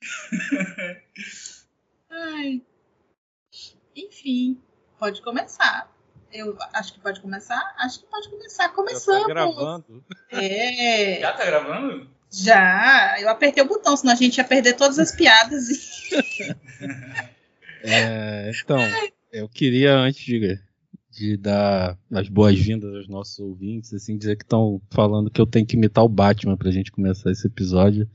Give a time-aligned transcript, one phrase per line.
[2.10, 2.62] Ai.
[3.94, 4.60] Enfim,
[4.98, 5.90] pode começar.
[6.32, 7.74] Eu acho que pode começar?
[7.78, 8.68] Acho que pode começar.
[8.70, 9.20] Começando.
[9.20, 10.04] Já tá gravando.
[10.30, 11.20] É.
[11.20, 12.10] Já tá gravando?
[12.30, 13.20] Já.
[13.20, 15.68] Eu apertei o botão, senão a gente ia perder todas as piadas.
[15.68, 16.56] E...
[17.82, 18.78] É, então,
[19.32, 20.60] eu queria, antes de,
[21.10, 25.66] de dar as boas-vindas aos nossos ouvintes, assim, dizer que estão falando que eu tenho
[25.66, 28.06] que imitar o Batman pra gente começar esse episódio.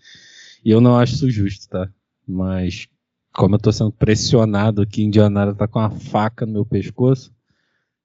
[0.66, 1.88] E eu não acho isso justo, tá?
[2.28, 2.88] Mas,
[3.32, 7.32] como eu tô sendo pressionado aqui, Indianara tá com uma faca no meu pescoço,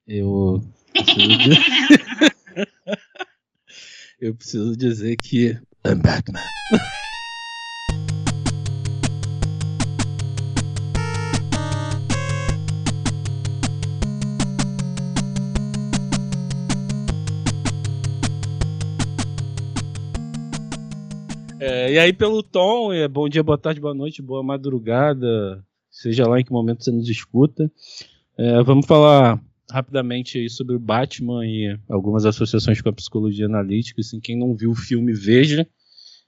[0.07, 0.63] eu
[0.93, 1.51] preciso, de...
[4.21, 6.45] eu preciso dizer que I'm Batman.
[21.81, 26.29] É, e aí, pelo tom, é bom dia, boa tarde, boa noite, boa madrugada, seja
[26.29, 27.73] lá em que momento você nos escuta.
[28.37, 34.03] É, vamos falar rapidamente aí sobre o Batman e algumas associações com a psicologia analítica.
[34.03, 35.67] Assim, quem não viu o filme, veja.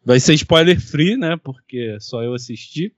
[0.03, 1.37] Vai ser spoiler free, né?
[1.37, 2.97] Porque só eu assisti.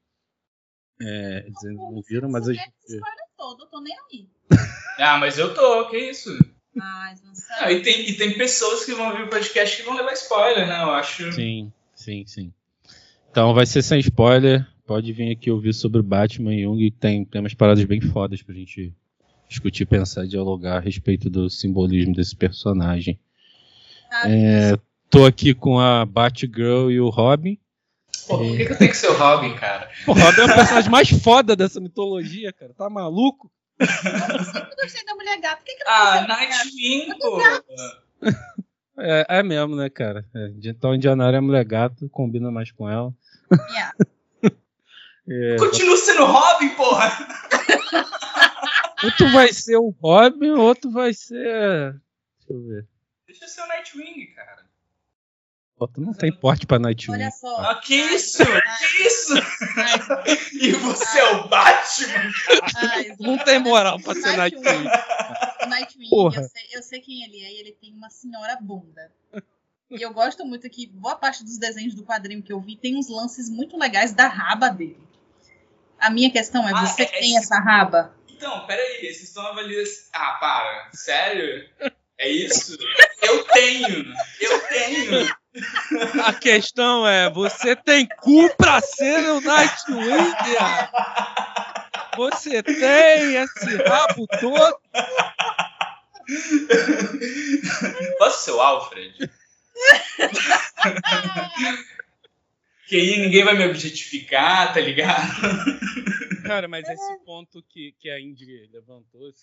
[1.03, 2.73] É, dizendo que não viram, mas a gente.
[2.87, 4.29] Spoiler todo, eu tô nem aí.
[4.97, 6.31] Ah, mas eu tô, que isso?
[6.73, 7.57] Mas não sei.
[7.59, 10.69] Ah, e, tem, e tem pessoas que vão ouvir o podcast que vão levar spoiler,
[10.69, 10.85] né?
[10.85, 11.33] Eu acho.
[11.33, 11.73] Sim,
[12.05, 12.53] sim, sim.
[13.31, 14.67] Então vai ser sem spoiler.
[14.87, 18.01] Pode vir aqui ouvir sobre o Batman e Jung, que tem, tem umas paradas bem
[18.01, 18.93] fodas pra gente
[19.49, 23.19] discutir, pensar, dialogar a respeito do simbolismo desse personagem.
[24.11, 24.77] Ah, É,
[25.09, 27.59] tô aqui com a Batgirl e o Robin.
[28.29, 29.91] Pô, por que, que eu tenho que ser o Robin, cara?
[30.07, 32.73] O Robin é o personagem mais foda dessa mitologia, cara.
[32.75, 33.51] Tá maluco?
[33.81, 33.87] Eu
[34.45, 35.57] sempre gostei da mulher gata.
[35.57, 36.27] Por que, que eu não Ah?
[36.27, 37.41] Nightwing, pô.
[38.99, 40.25] É, é mesmo, né, cara?
[40.35, 43.13] É, então, Indianara é mulher gato, combina mais com ela.
[43.71, 43.93] Yeah.
[45.27, 47.11] É, Continua sendo Robin, porra!
[49.03, 51.93] outro vai ser o Robin, outro vai ser.
[52.39, 52.87] Deixa eu ver.
[53.27, 54.65] Deixa eu ser o Nightwing, cara.
[55.79, 57.15] Outro não tem porte pra Nightwing.
[57.15, 57.57] Olha só.
[57.57, 58.45] Ah, que isso?
[58.45, 59.33] Que isso?
[59.77, 62.31] Ai, E você é o Batman?
[62.93, 64.85] ai, Não tem moral pra ser Nightwing.
[65.67, 66.09] Nightwing.
[66.09, 66.43] O Nightwing, Porra.
[66.43, 69.13] eu sei, eu sei quem ele é e ele tem uma senhora bunda.
[69.91, 72.97] E eu gosto muito que boa parte dos desenhos do quadrinho que eu vi tem
[72.97, 75.07] uns lances muito legais da raba dele.
[75.99, 78.15] A minha questão é, Ah, você é- é tem esse- essa raba?
[78.29, 79.89] Então, peraí, vocês estão avaliando.
[80.13, 80.91] Ah, para.
[80.93, 81.69] Sério?
[82.19, 82.77] É isso?
[83.23, 84.15] Eu tenho!
[84.41, 85.37] Eu tenho!
[86.25, 90.35] A questão é: você tem cu pra ser o Nightwing?
[92.17, 94.79] Você tem esse rabo todo?
[98.19, 99.31] Posso ser o Alfred?
[102.87, 105.33] que aí ninguém vai me objetificar, tá ligado?
[106.45, 109.41] Cara, mas esse ponto que, que a Indy levantou assim,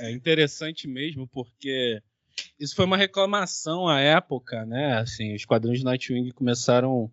[0.00, 2.00] é, é interessante mesmo, porque
[2.58, 4.98] isso foi uma reclamação à época, né?
[4.98, 7.10] Assim, os quadrinhos de Nightwing começaram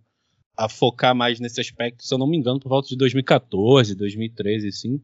[0.56, 4.67] a focar mais nesse aspecto, se eu não me engano, por volta de 2014, 2013,
[4.67, 5.01] assim,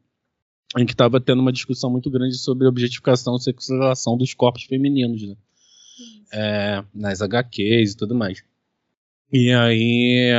[0.77, 5.23] em que estava tendo uma discussão muito grande sobre objetificação e sexualização dos corpos femininos,
[5.23, 5.35] né?
[6.31, 8.43] é, nas HQs e tudo mais.
[9.31, 10.31] E aí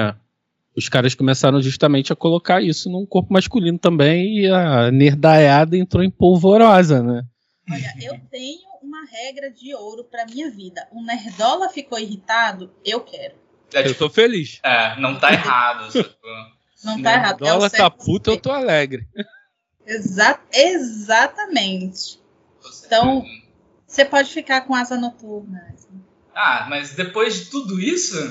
[0.77, 6.03] os caras começaram justamente a colocar isso num corpo masculino também e a nerdaiada entrou
[6.03, 7.25] em polvorosa, né?
[7.71, 10.87] Olha, eu tenho uma regra de ouro pra minha vida.
[10.93, 13.35] O Nerdola ficou irritado, eu quero.
[13.75, 14.61] É, Eu tipo, tô feliz.
[14.63, 15.91] é, não tá errado.
[15.93, 16.15] sacou?
[16.85, 17.45] Não tá errado.
[17.45, 18.05] é o Dólar tá certo.
[18.05, 19.05] puta, eu tô alegre.
[19.85, 22.21] Exa exatamente.
[22.87, 23.25] Então-
[23.85, 25.75] Você pode ficar com asa noturna.
[26.35, 28.15] Ah, mas depois de tudo isso,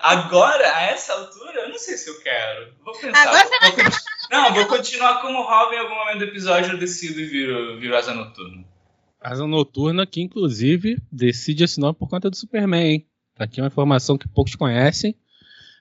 [0.00, 2.72] agora, a essa altura, eu não sei se eu quero.
[2.84, 3.22] Vou pensar.
[3.28, 3.96] Agora você con-
[4.30, 7.96] Não, vou continuar como Robin em algum momento do episódio, eu decido e viro, viro
[7.96, 8.64] asa noturna.
[9.20, 13.06] Asa Noturna, que inclusive decide esse nome por conta do Superman, hein?
[13.40, 15.16] Aqui é uma informação que poucos conhecem,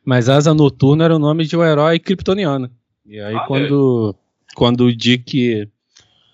[0.05, 2.71] mas Asa Noturna era o nome de um herói kryptoniano.
[3.06, 3.45] E aí Olha.
[3.47, 4.15] quando,
[4.56, 5.69] quando o Dick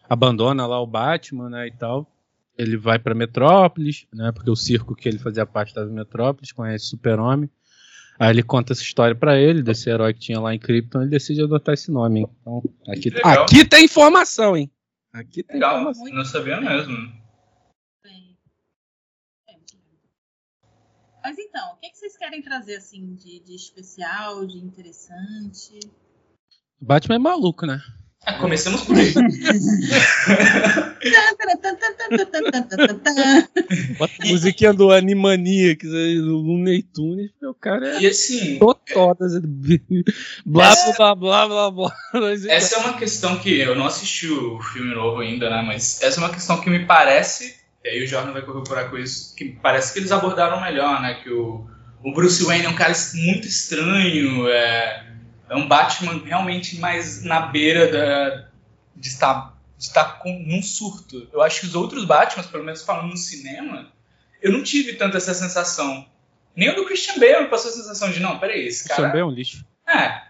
[0.07, 2.07] abandona lá o Batman, né, e tal,
[2.57, 6.51] ele vai pra Metrópolis, né, porque o circo que ele fazia parte estava em Metrópolis,
[6.51, 7.49] conhece Super-Homem.
[8.19, 11.09] Aí ele conta essa história pra ele, desse herói que tinha lá em Krypton, ele
[11.09, 12.29] decide adotar esse nome, hein?
[12.41, 14.71] Então, aqui, aqui tem informação, hein?
[15.11, 16.13] Aqui tem Legal, informação.
[16.13, 16.95] não sabia mesmo.
[18.03, 18.37] Bem,
[19.49, 19.99] é, muito bem.
[21.25, 25.79] Mas então, o que, que vocês querem trazer assim de, de especial, de interessante?
[26.79, 27.81] Batman é maluco, né?
[28.27, 29.11] É, começamos por aí.
[33.97, 39.41] Bota a musiquinha do Animaniacs do Looney Tunes, meu cara é E assim, todas.
[40.45, 41.97] Blá, blá, blá, blá, blá.
[42.13, 45.63] Mas, essa é uma questão que eu não assisti o filme novo ainda, né?
[45.63, 48.97] Mas essa é uma questão que me parece, e aí o Jordan vai corroborar com
[48.97, 51.19] isso, que parece que eles abordaram melhor, né?
[51.21, 51.69] Que o,
[52.03, 55.05] o Bruce Wayne é um cara muito estranho, é,
[55.47, 58.47] é um Batman realmente mais na beira da,
[58.95, 61.29] de estar, de estar com, num surto.
[61.31, 63.91] Eu acho que os outros Batmans, pelo menos falando no cinema,
[64.41, 66.07] eu não tive tanto essa sensação.
[66.55, 68.95] Nem o do Christian Bale me passou a sensação de, não, peraí, esse cara...
[68.95, 69.63] Christian Bale é um lixo.
[69.87, 70.23] É,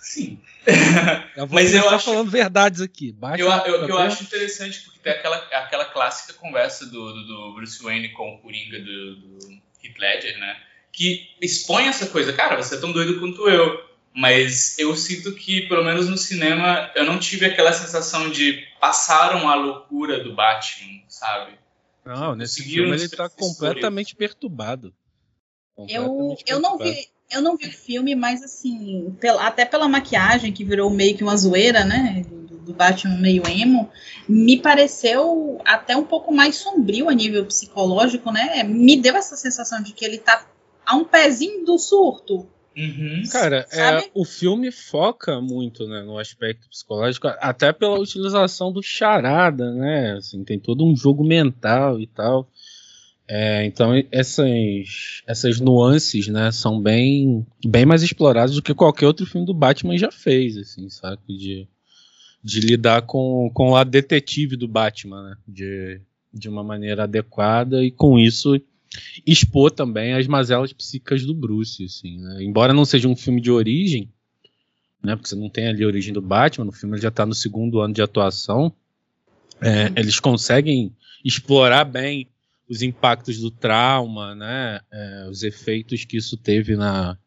[0.00, 0.40] sim.
[1.36, 3.08] Eu vou Mas eu acho- falando verdades aqui.
[3.08, 7.26] Eu, Batman, eu, eu Christian acho interessante porque tem aquela, aquela clássica conversa do, do,
[7.26, 9.38] do Bruce Wayne com o Coringa do, do
[9.82, 10.56] Heath Ledger, né?
[10.92, 12.32] Que expõe essa coisa.
[12.32, 13.84] Cara, você é tão doido quanto eu.
[14.16, 19.48] Mas eu sinto que, pelo menos no cinema, eu não tive aquela sensação de passaram
[19.48, 21.58] a loucura do Batman, sabe?
[22.04, 24.94] Não, nesse filme ele tá escrever completamente perturbado.
[25.88, 27.00] Eu, Completamente eu não perturbado.
[27.00, 27.08] vi.
[27.30, 31.22] Eu não vi o filme, mas assim, pela- até pela maquiagem, que virou meio que
[31.24, 32.24] uma zoeira, né?
[32.28, 33.90] Do, do Batman meio emo,
[34.28, 38.62] me pareceu até um pouco mais sombrio a nível psicológico, né?
[38.62, 40.46] Me deu essa sensação de que ele tá
[40.86, 42.46] a um pezinho do surto.
[42.76, 43.22] Uhum.
[43.30, 49.72] Cara, é, o filme foca muito né, no aspecto psicológico, até pela utilização do charada,
[49.72, 50.14] né?
[50.18, 52.48] Assim, tem todo um jogo mental e tal.
[53.26, 59.24] É, então essas, essas nuances, né, são bem, bem mais exploradas do que qualquer outro
[59.24, 61.20] filme do Batman já fez, assim, sabe?
[61.28, 61.66] De,
[62.42, 65.36] de lidar com, com o lado detetive do Batman, né?
[65.48, 66.00] De,
[66.32, 68.60] de uma maneira adequada e com isso
[69.26, 72.42] expor também as mazelas psíquicas do Bruce, assim, né?
[72.42, 74.10] Embora não seja um filme de origem,
[75.02, 75.16] né?
[75.16, 77.34] Porque você não tem ali a origem do Batman, no filme ele já está no
[77.34, 78.70] segundo ano de atuação.
[79.62, 80.94] é, eles conseguem
[81.24, 82.28] explorar bem
[82.68, 84.80] os impactos do trauma, né?
[84.90, 87.18] é, os efeitos que isso teve na,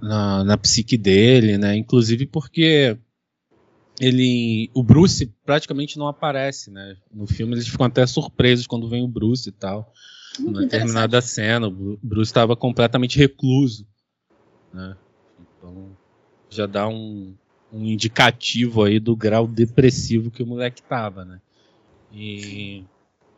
[0.00, 1.76] na, na psique dele, né?
[1.76, 2.96] Inclusive porque
[4.00, 6.96] ele, o Bruce praticamente não aparece, né?
[7.12, 9.92] No filme eles ficam até surpresos quando vem o Bruce e tal.
[10.38, 13.86] Muito Na determinada cena, o Bru- Bruce estava completamente recluso,
[14.72, 14.96] né?
[15.40, 15.96] Então
[16.50, 17.34] já dá um,
[17.72, 21.40] um indicativo aí do grau depressivo que o moleque tava, né?
[22.12, 22.84] E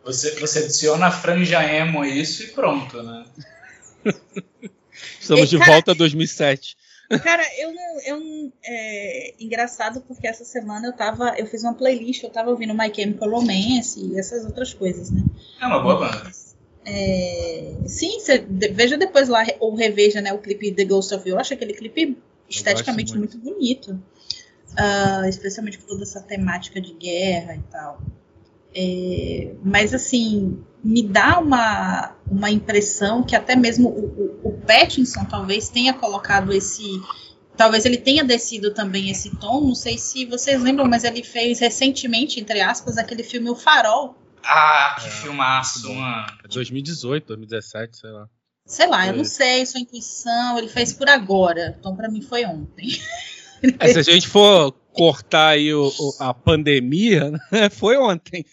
[0.05, 3.25] Você, você adiciona a franja emo a isso e pronto, né?
[5.21, 6.77] estamos E, de cara, volta a 2007.
[7.23, 8.01] Cara, eu não.
[8.07, 11.35] Eu é engraçado porque essa semana eu tava.
[11.37, 15.23] Eu fiz uma playlist, eu tava ouvindo My Chemical Romance e essas outras coisas, né?
[15.61, 16.31] É uma boa banda.
[16.85, 21.35] É, sim, você veja depois lá, ou reveja né, o clipe The Ghost of You.
[21.35, 22.17] Eu acho aquele clipe
[22.49, 23.39] esteticamente muito.
[23.39, 23.55] muito.
[23.55, 24.01] bonito.
[24.77, 28.01] Ah, especialmente por toda essa temática de guerra e tal.
[28.75, 35.25] É, mas assim, me dá uma, uma impressão que até mesmo o, o, o Pattinson
[35.25, 36.85] talvez tenha colocado esse.
[37.57, 39.61] Talvez ele tenha descido também esse tom.
[39.61, 44.15] Não sei se vocês lembram, mas ele fez recentemente, entre aspas, aquele filme O Farol.
[44.43, 46.27] Ah, que É, filmaço, mano.
[46.43, 48.29] É 2018, 2017, sei lá.
[48.65, 49.25] Sei lá, eu não É.
[49.25, 51.77] sei, sua intuição, ele fez por agora.
[51.79, 52.89] Então, pra mim, foi ontem.
[53.79, 57.39] É, se a gente for cortar aí o- o- a pandemia, né,
[57.71, 58.45] foi ontem.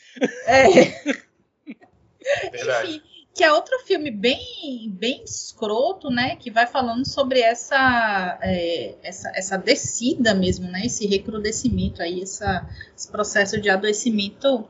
[0.45, 0.63] É,
[2.51, 2.89] Verdade.
[2.97, 3.01] enfim,
[3.33, 6.35] que é outro filme bem, bem escroto, né?
[6.37, 10.85] Que vai falando sobre essa, é, essa, essa descida mesmo, né?
[10.85, 12.67] Esse recrudescimento aí, essa,
[12.97, 14.67] esse processo de adoecimento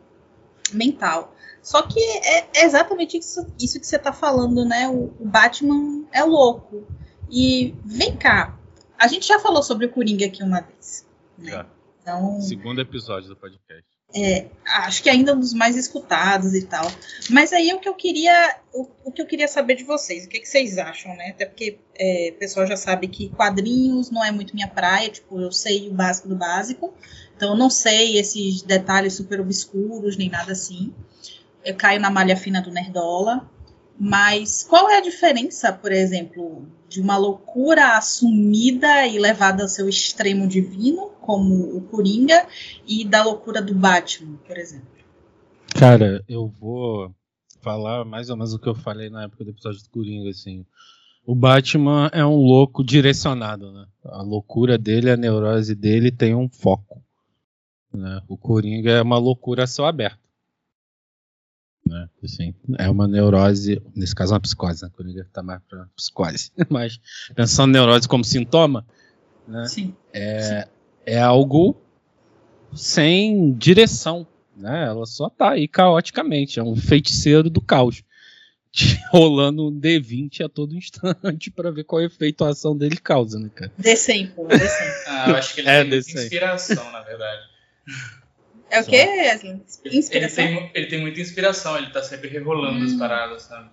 [0.74, 1.34] mental.
[1.64, 4.88] Só que é, é exatamente isso, isso que você tá falando, né?
[4.90, 6.86] O, o Batman é louco.
[7.32, 8.58] E vem cá,
[9.00, 11.07] a gente já falou sobre o Coringa aqui uma vez.
[11.38, 11.52] Né?
[11.52, 11.66] Já.
[12.02, 13.86] Então, Segundo episódio do podcast.
[14.66, 16.90] acho que ainda um dos mais escutados e tal.
[17.30, 20.30] Mas aí o que eu queria, o, o que eu queria saber de vocês, o
[20.30, 21.32] que, que vocês acham, né?
[21.32, 25.42] Até porque é, o pessoal já sabe que quadrinhos não é muito minha praia, tipo,
[25.42, 26.94] eu sei o básico do básico,
[27.36, 30.94] então eu não sei esses detalhes super obscuros nem nada assim.
[31.66, 33.50] Eu caio na malha fina do nerdola.
[34.00, 39.90] Mas qual é a diferença, por exemplo, de uma loucura assumida e levada ao seu
[39.90, 42.48] extremo divino, como o Coringa,
[42.88, 44.88] e da loucura do Batman, por exemplo?
[45.76, 47.14] Cara, eu vou
[47.62, 50.66] falar mais ou menos o que eu falei na época do episódio do Coringa, assim.
[51.26, 53.86] O Batman é um louco direcionado, né?
[54.06, 57.04] A loucura dele, a neurose dele tem um foco.
[57.94, 58.22] Né?
[58.28, 60.27] O Coringa é uma loucura a céu aberto.
[61.88, 62.10] Né?
[62.24, 64.90] Assim, é uma neurose, nesse caso é uma psicose, né?
[64.90, 66.52] O Coringa tá mais pra psicose.
[66.70, 67.00] Mas
[67.36, 68.86] pensando em neurose como sintoma,
[69.48, 69.66] né?
[69.68, 69.96] Sim.
[70.14, 70.68] é,
[71.06, 71.76] é algo
[72.74, 74.86] sem direção, né?
[74.86, 78.04] Ela só tá aí caoticamente, é um feiticeiro do caos.
[79.12, 83.50] Rolando um D20 a todo instante para ver qual efeito a ação dele causa, né,
[83.54, 83.72] cara?
[83.80, 84.58] D100, pô, D100.
[85.08, 87.42] Ah, eu acho que ele é, tem muita inspiração, na verdade.
[88.70, 89.62] É o quê, Wesley?
[89.86, 90.44] Inspiração?
[90.44, 92.84] Ele tem, ele tem muita inspiração, ele tá sempre regulando hum.
[92.84, 93.70] as paradas, sabe?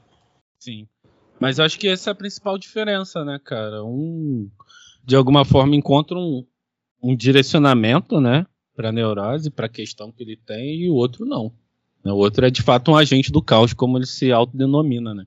[0.59, 0.89] Sim.
[1.41, 3.85] Mas eu acho que essa é a principal diferença, né, cara?
[3.85, 4.49] Um,
[5.05, 6.47] de alguma forma, encontra um,
[7.03, 11.53] um direcionamento, né, pra neurose, pra questão que ele tem, e o outro não.
[12.05, 15.27] O outro é, de fato, um agente do caos, como ele se autodenomina, né?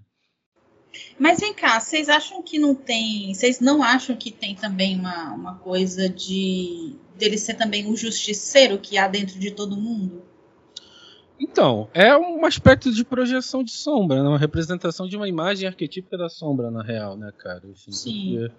[1.19, 3.33] Mas vem cá, vocês acham que não tem.
[3.33, 8.77] Vocês não acham que tem também uma, uma coisa de dele ser também o justiceiro
[8.77, 10.23] que há dentro de todo mundo?
[11.39, 14.29] Então, é um aspecto de projeção de sombra, né?
[14.29, 17.61] uma representação de uma imagem arquetípica da sombra, na real, né, cara?
[17.71, 18.49] Assim, Sim.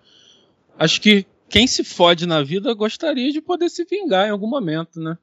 [0.78, 5.00] Acho que quem se fode na vida gostaria de poder se vingar em algum momento,
[5.00, 5.18] né?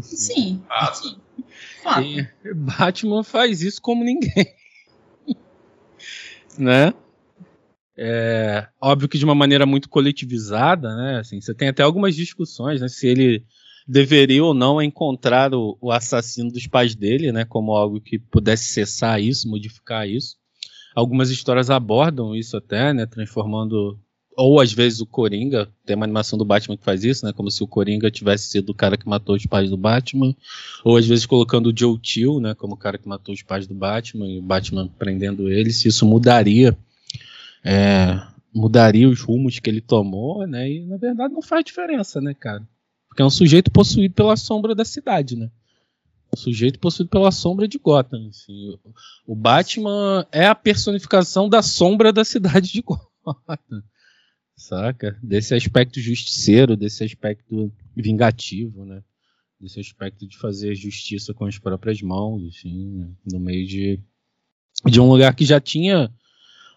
[0.00, 0.62] Sim.
[0.68, 1.16] Ah, sim.
[2.02, 4.54] E Batman faz isso como ninguém
[6.58, 6.92] né?
[7.98, 11.18] É, óbvio que de uma maneira muito coletivizada, né?
[11.18, 12.88] Assim, você tem até algumas discussões, né?
[12.88, 13.44] Se ele
[13.88, 17.44] deveria ou não encontrar o, o, assassino dos pais dele, né?
[17.44, 20.36] Como algo que pudesse cessar isso, modificar isso.
[20.94, 23.06] Algumas histórias abordam isso até, né?
[23.06, 23.98] Transformando
[24.36, 27.32] ou às vezes o Coringa, tem uma animação do Batman que faz isso, né?
[27.32, 30.36] Como se o Coringa tivesse sido o cara que matou os pais do Batman,
[30.84, 32.54] ou às vezes colocando o Joe Chill, né?
[32.54, 35.88] Como o cara que matou os pais do Batman e o Batman prendendo ele, se
[35.88, 36.76] isso mudaria,
[37.64, 38.20] é,
[38.54, 40.70] mudaria os rumos que ele tomou, né?
[40.70, 42.62] E na verdade não faz diferença, né, cara?
[43.08, 45.50] Porque é um sujeito possuído pela sombra da cidade, né?
[46.34, 48.28] Um sujeito possuído pela sombra de Gotham.
[48.28, 48.76] Assim.
[49.26, 53.82] O Batman é a personificação da sombra da cidade de Gotham
[54.56, 55.18] saca?
[55.22, 59.02] Desse aspecto justiceiro, desse aspecto vingativo, né?
[59.60, 63.08] Desse aspecto de fazer justiça com as próprias mãos, assim, né?
[63.32, 64.00] no meio de,
[64.84, 66.12] de um lugar que já tinha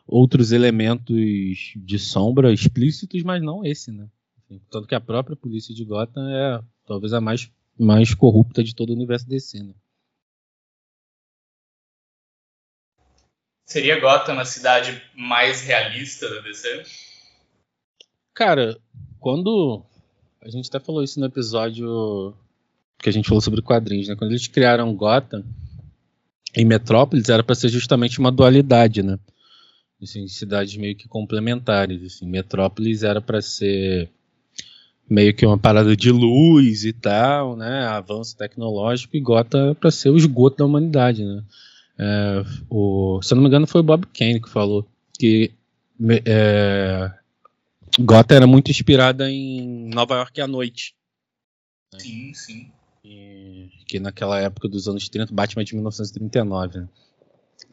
[0.06, 4.08] outros elementos de sombra explícitos, mas não esse, né?
[4.72, 8.90] Tanto que a própria polícia de Gotham é talvez a mais, mais corrupta de todo
[8.90, 9.74] o universo DC, né?
[13.66, 17.09] Seria Gotham a cidade mais realista da DC?
[18.40, 18.78] Cara,
[19.20, 19.84] quando.
[20.42, 22.34] A gente até falou isso no episódio
[22.98, 24.16] que a gente falou sobre quadrinhos, né?
[24.16, 25.44] Quando eles criaram Gotham
[26.56, 29.20] em Metrópolis, era para ser justamente uma dualidade, né?
[30.02, 32.02] Assim, cidades meio que complementares.
[32.02, 32.26] Assim.
[32.26, 34.10] Metrópolis era para ser
[35.10, 37.88] meio que uma parada de luz e tal, né?
[37.88, 41.44] Avanço tecnológico, e Gotham para ser o esgoto da humanidade, né?
[41.98, 44.88] É, o, se eu não me engano, foi o Bob Kane que falou
[45.20, 45.52] que
[46.26, 47.12] é,
[48.00, 50.94] Gotham era muito inspirada em Nova York à noite.
[51.94, 52.00] Né?
[52.00, 52.72] Sim, sim.
[53.04, 56.90] E, que naquela época dos anos 30, Batman de 1939, né?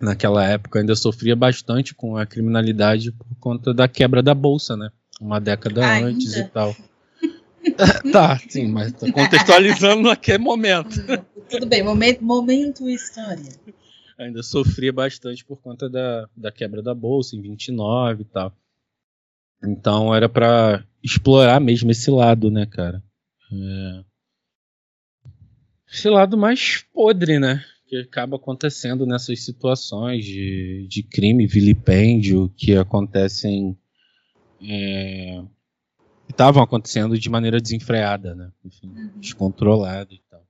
[0.01, 4.91] Naquela época ainda sofria bastante com a criminalidade por conta da quebra da bolsa, né?
[5.21, 6.09] Uma década ainda?
[6.09, 6.75] antes e tal.
[8.13, 11.01] tá, sim, mas tô contextualizando naquele momento.
[11.49, 13.53] Tudo bem, momento, momento história.
[14.19, 18.53] Ainda sofria bastante por conta da, da quebra da bolsa em 29 e tal.
[19.63, 23.03] Então era para explorar mesmo esse lado, né, cara?
[23.53, 24.05] É...
[25.91, 27.65] Esse lado mais podre, né?
[27.87, 33.79] Que acaba acontecendo nessas situações de, de crime, vilipêndio, que acontecem.
[34.61, 35.43] É...
[36.29, 38.51] estavam acontecendo de maneira desenfreada, né?
[38.65, 39.21] Enfim, uhum.
[39.21, 40.45] descontrolada e tal.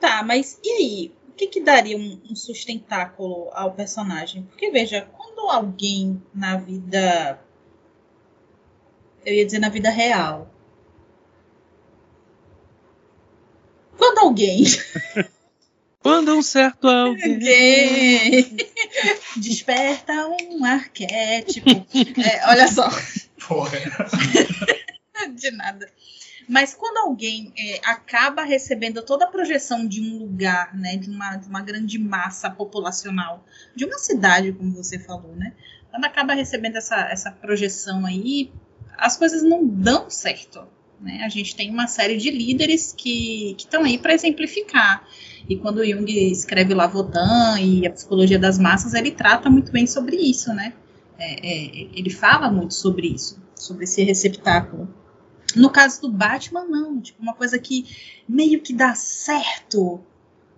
[0.00, 1.12] Tá, mas e aí?
[1.28, 4.44] O que, que daria um, um sustentáculo ao personagem?
[4.44, 7.38] Porque, veja, quando alguém na vida
[9.26, 10.48] eu ia dizer na vida real.
[13.98, 14.64] Quando alguém.
[15.98, 18.56] Quando um certo alguém.
[19.36, 21.68] desperta um arquétipo.
[21.68, 22.88] É, olha só.
[23.48, 23.76] Porra.
[25.34, 25.90] De nada.
[26.48, 31.34] Mas quando alguém é, acaba recebendo toda a projeção de um lugar, né, de uma,
[31.34, 35.52] de uma grande massa populacional, de uma cidade, como você falou, né,
[35.90, 38.52] quando acaba recebendo essa, essa projeção aí,
[38.98, 40.62] as coisas não dão certo.
[41.00, 41.22] Né?
[41.24, 45.06] A gente tem uma série de líderes que estão aí para exemplificar.
[45.48, 49.86] E quando Jung escreve lá Votan e a psicologia das massas, ele trata muito bem
[49.86, 50.72] sobre isso, né?
[51.18, 54.88] É, é, ele fala muito sobre isso, sobre esse receptáculo.
[55.54, 57.00] No caso do Batman, não.
[57.00, 57.86] Tipo, uma coisa que
[58.28, 60.00] meio que dá certo,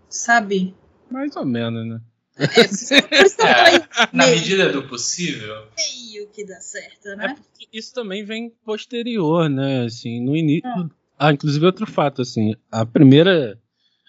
[0.08, 0.74] sabe?
[1.10, 2.00] Mais ou menos, né?
[2.38, 5.66] É, é, na medida do possível.
[5.76, 7.36] Meio que dá certo, né?
[7.36, 9.84] É isso também vem posterior, né?
[9.84, 10.68] Assim, no início.
[10.68, 10.88] Ah.
[11.18, 13.58] Ah, inclusive outro fato, assim, a primeira,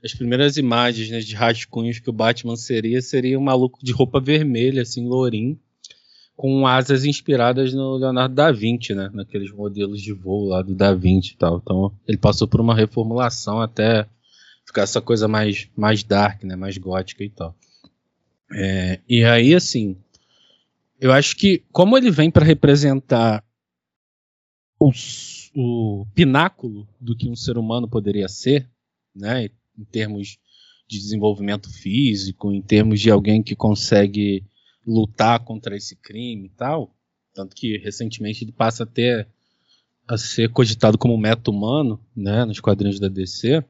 [0.05, 4.19] as primeiras imagens né, de rascunhos que o Batman seria, seria um maluco de roupa
[4.19, 5.59] vermelha, assim, lourinho,
[6.38, 10.93] com asas inspiradas no Leonardo da Vinci, né, naqueles modelos de voo lá do da
[10.93, 11.57] Vinci e tal.
[11.57, 14.07] Então, ele passou por uma reformulação até
[14.63, 17.55] ficar essa coisa mais, mais dark, né, mais gótica e tal.
[18.51, 19.97] É, e aí, assim,
[20.99, 23.43] eu acho que como ele vem para representar
[24.79, 24.91] o,
[25.55, 28.69] o pináculo do que um ser humano poderia ser,
[29.15, 30.37] né, em termos
[30.87, 34.43] de desenvolvimento físico, em termos de alguém que consegue
[34.85, 36.95] lutar contra esse crime e tal,
[37.33, 39.27] tanto que recentemente ele passa até
[40.07, 43.63] a ser cogitado como meta-humano, né, nos quadrinhos da DC,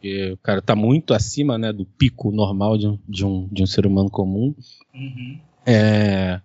[0.00, 3.62] porque o cara tá muito acima, né, do pico normal de um, de um, de
[3.62, 4.54] um ser humano comum.
[4.94, 5.38] Uhum.
[5.66, 6.40] É,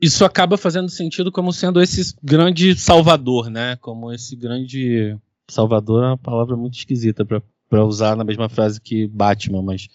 [0.00, 5.14] isso acaba fazendo sentido como sendo esse grande salvador, né, como esse grande
[5.50, 9.86] salvador é uma palavra muito esquisita para usar na mesma frase que Batman, mas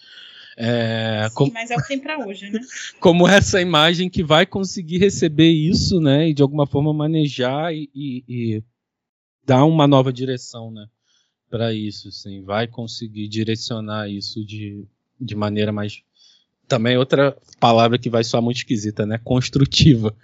[0.56, 2.60] é, Sim, como, mas é o que tem para hoje, né?
[3.00, 7.88] Como essa imagem que vai conseguir receber isso, né, e de alguma forma manejar e,
[7.94, 8.64] e, e
[9.44, 10.86] dar uma nova direção, né?
[11.50, 12.42] Para isso, sim.
[12.42, 14.86] Vai conseguir direcionar isso de,
[15.20, 16.02] de maneira mais.
[16.68, 19.18] Também outra palavra que vai soar muito esquisita, né?
[19.18, 20.14] Construtiva.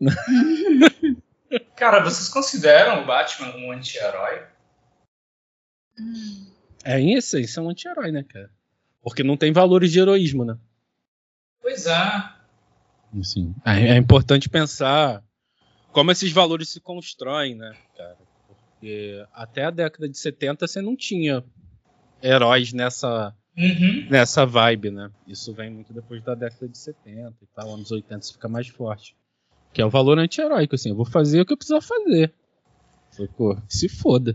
[1.76, 4.42] Cara, vocês consideram o Batman um anti-herói?
[6.84, 8.50] É, em essência, é um anti-herói, né, cara?
[9.02, 10.56] Porque não tem valores de heroísmo, né?
[11.60, 12.32] Pois é.
[13.20, 15.22] Assim, é, é importante pensar
[15.92, 18.16] como esses valores se constroem, né, cara?
[18.82, 21.44] Porque até a década de 70 você não tinha
[22.20, 24.08] heróis nessa, uhum.
[24.10, 25.08] nessa vibe, né?
[25.24, 28.66] Isso vem muito depois da década de 70 e tal, anos 80 isso fica mais
[28.66, 29.14] forte.
[29.72, 32.34] Que é o valor anti-heróico, assim, eu vou fazer o que eu precisar fazer.
[33.36, 34.34] Pô, se foda.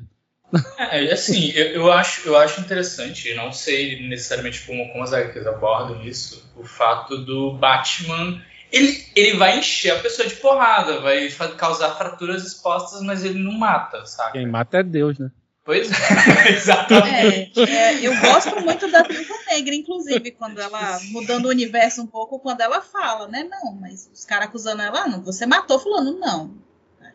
[0.78, 5.46] É, assim, eu, eu, acho, eu acho interessante, não sei necessariamente como, como as HQs
[5.46, 11.30] abordam isso, o fato do Batman ele, ele vai encher a pessoa de porrada, vai
[11.58, 14.34] causar fraturas expostas, mas ele não mata, sabe?
[14.34, 15.32] Quem mata é Deus, né?
[15.64, 17.60] Pois é, exatamente.
[17.60, 22.08] É, é, eu gosto muito da Viúva Negra, inclusive, quando ela, mudando o universo um
[22.08, 23.44] pouco, quando ela fala, né?
[23.44, 26.56] Não, mas os caras acusando ela, ah, não, você matou fulano, não.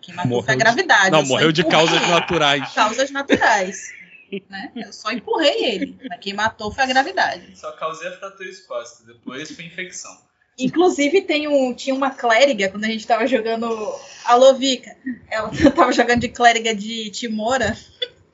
[0.03, 1.05] Quem matou morreu foi a gravidade.
[1.05, 2.73] De, não, morreu de causas naturais.
[2.75, 3.89] Causas naturais.
[4.51, 4.73] né?
[4.77, 7.57] Eu só empurrei ele, mas quem matou foi a gravidade.
[7.57, 10.15] Só causei a fratura exposta, depois foi infecção.
[10.59, 13.67] Inclusive, tem um, tinha uma clériga, quando a gente tava jogando.
[14.25, 14.97] Alô, Vika.
[15.31, 17.77] Ela tava jogando de clériga de Timora.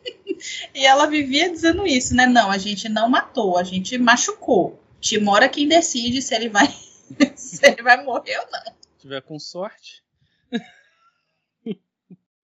[0.74, 2.26] e ela vivia dizendo isso, né?
[2.26, 4.82] Não, a gente não matou, a gente machucou.
[5.00, 6.66] Timora quem decide se ele vai,
[7.36, 8.64] se ele vai morrer ou não.
[8.64, 10.02] Se tiver com sorte.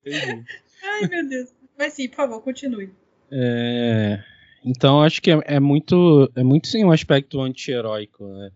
[0.07, 1.51] Ai, meu Deus.
[1.77, 2.93] Mas sim, por favor, continue.
[3.31, 4.23] É,
[4.65, 8.51] então, acho que é, é, muito, é muito sim um aspecto anti-heróico, né?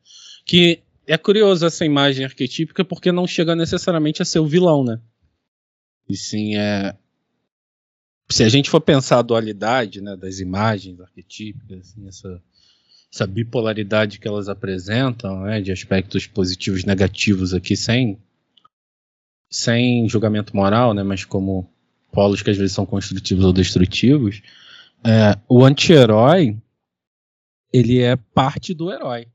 [0.47, 5.01] Que é curioso essa imagem arquetípica porque não chega necessariamente a ser o vilão, né?
[6.07, 6.95] E sim, é.
[8.31, 12.43] Se a gente for pensar a dualidade né, das imagens arquetípicas, assim, essa,
[13.11, 18.19] essa bipolaridade que elas apresentam, né, de aspectos positivos e negativos aqui, sem,
[19.51, 21.73] sem julgamento moral, né, mas como
[22.13, 24.43] polos que às vezes são construtivos ou destrutivos,
[25.03, 26.55] é, o anti-herói
[27.73, 29.27] ele é parte do herói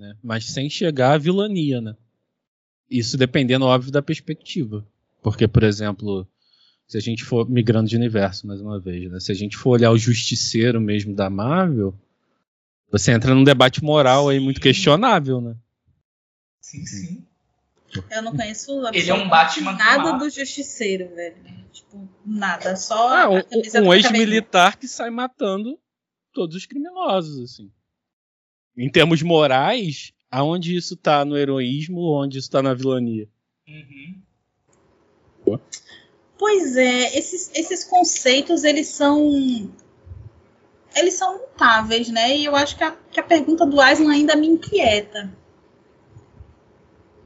[0.00, 0.16] né?
[0.22, 1.80] mas sem chegar à vilania.
[1.80, 1.94] Né?
[2.90, 4.84] Isso dependendo, óbvio, da perspectiva.
[5.22, 6.26] Porque, por exemplo,
[6.88, 9.20] se a gente for migrando de universo mais uma vez, né?
[9.20, 11.94] se a gente for olhar o justiceiro mesmo da Marvel,
[12.90, 15.54] você entra num debate moral aí muito questionável, né?
[16.60, 17.26] Sim, sim.
[18.08, 21.36] Eu não conheço Ele é um Batman nada do justiceiro, velho.
[21.72, 22.76] Tipo, nada.
[22.76, 25.78] Só ah, um, um ex-militar que sai matando
[26.32, 27.70] todos os criminosos, assim
[28.80, 33.28] em termos morais, aonde isso tá no heroísmo, onde isso tá na vilania.
[33.68, 35.58] Uhum.
[36.38, 39.70] Pois é, esses, esses conceitos, eles são
[40.96, 42.36] eles são mutáveis, né?
[42.36, 45.30] E eu acho que a, que a pergunta do Aslan ainda me inquieta.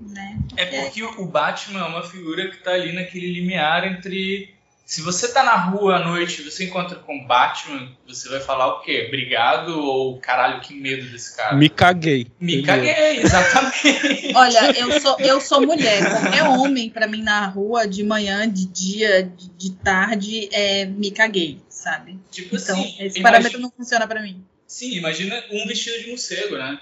[0.00, 0.38] Né?
[0.56, 5.28] É porque o Batman é uma figura que está ali naquele limiar entre se você
[5.28, 9.04] tá na rua à noite e você encontra com Batman, você vai falar o quê?
[9.08, 11.56] Obrigado ou caralho, que medo desse cara?
[11.56, 12.26] Me caguei.
[12.38, 14.32] Me caguei, exatamente.
[14.36, 16.10] Olha, eu sou, eu sou mulher.
[16.10, 21.10] Qualquer homem para mim na rua, de manhã, de dia, de, de tarde, é me
[21.10, 22.18] caguei, sabe?
[22.30, 24.44] Tipo então, assim, esse imagina, parâmetro não funciona para mim.
[24.66, 26.78] Sim, imagina um vestido de morcego, né?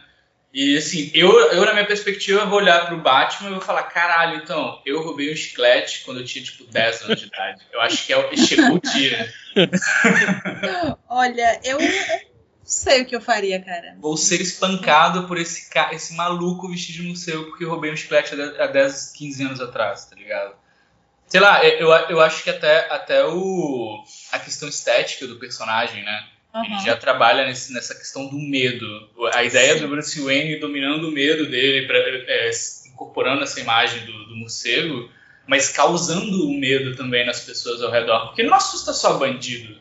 [0.53, 4.37] E assim, eu, eu na minha perspectiva vou olhar pro Batman e vou falar, caralho,
[4.37, 7.63] então, eu roubei um chiclete quando eu tinha tipo 10 anos de idade.
[7.73, 9.33] Eu acho que é, chegou o dia.
[11.09, 11.89] Olha, eu não
[12.65, 13.97] sei o que eu faria, cara.
[13.99, 18.67] Vou ser espancado por esse, esse maluco vestido de museu porque roubei um chiclete há
[18.67, 20.55] 10, 15 anos atrás, tá ligado?
[21.29, 26.29] Sei lá, eu, eu acho que até, até o, a questão estética do personagem, né?
[26.55, 26.65] Uhum.
[26.65, 28.87] Ele já trabalha nesse, nessa questão do medo.
[29.33, 29.81] A ideia Sim.
[29.81, 32.51] do Bruce Wayne dominando o medo dele, pra, é,
[32.93, 35.11] incorporando essa imagem do, do morcego,
[35.47, 38.27] mas causando o medo também nas pessoas ao redor.
[38.27, 39.81] Porque não assusta só bandido.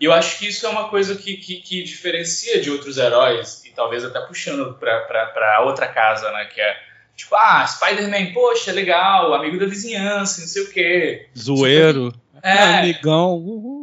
[0.00, 3.64] E eu acho que isso é uma coisa que, que, que diferencia de outros heróis,
[3.64, 6.44] e talvez até puxando para outra casa, né?
[6.46, 6.76] Que é
[7.16, 11.28] tipo, ah, Spider-Man, poxa, legal, amigo da vizinhança, não sei o quê.
[11.36, 12.12] Zoeiro.
[12.42, 13.34] É, amigão.
[13.36, 13.73] Uhul.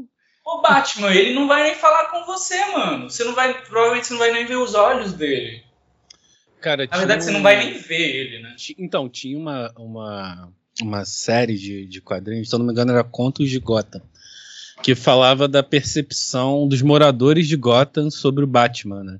[0.61, 3.09] O Batman, ele não vai nem falar com você, mano.
[3.09, 5.63] Você não vai, provavelmente você não vai nem ver os olhos dele.
[6.61, 7.25] Cara, Na verdade, um...
[7.25, 8.55] você não vai nem ver ele, né?
[8.77, 13.03] Então, tinha uma, uma, uma série de, de quadrinhos, se eu não me engano, era
[13.03, 14.03] Contos de Gotham,
[14.83, 19.19] que falava da percepção dos moradores de Gotham sobre o Batman, né?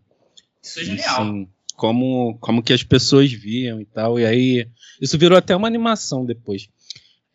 [0.61, 1.23] Isso é genial.
[1.23, 4.19] Assim, como, como que as pessoas viam e tal.
[4.19, 4.67] E aí,
[5.01, 6.69] isso virou até uma animação depois.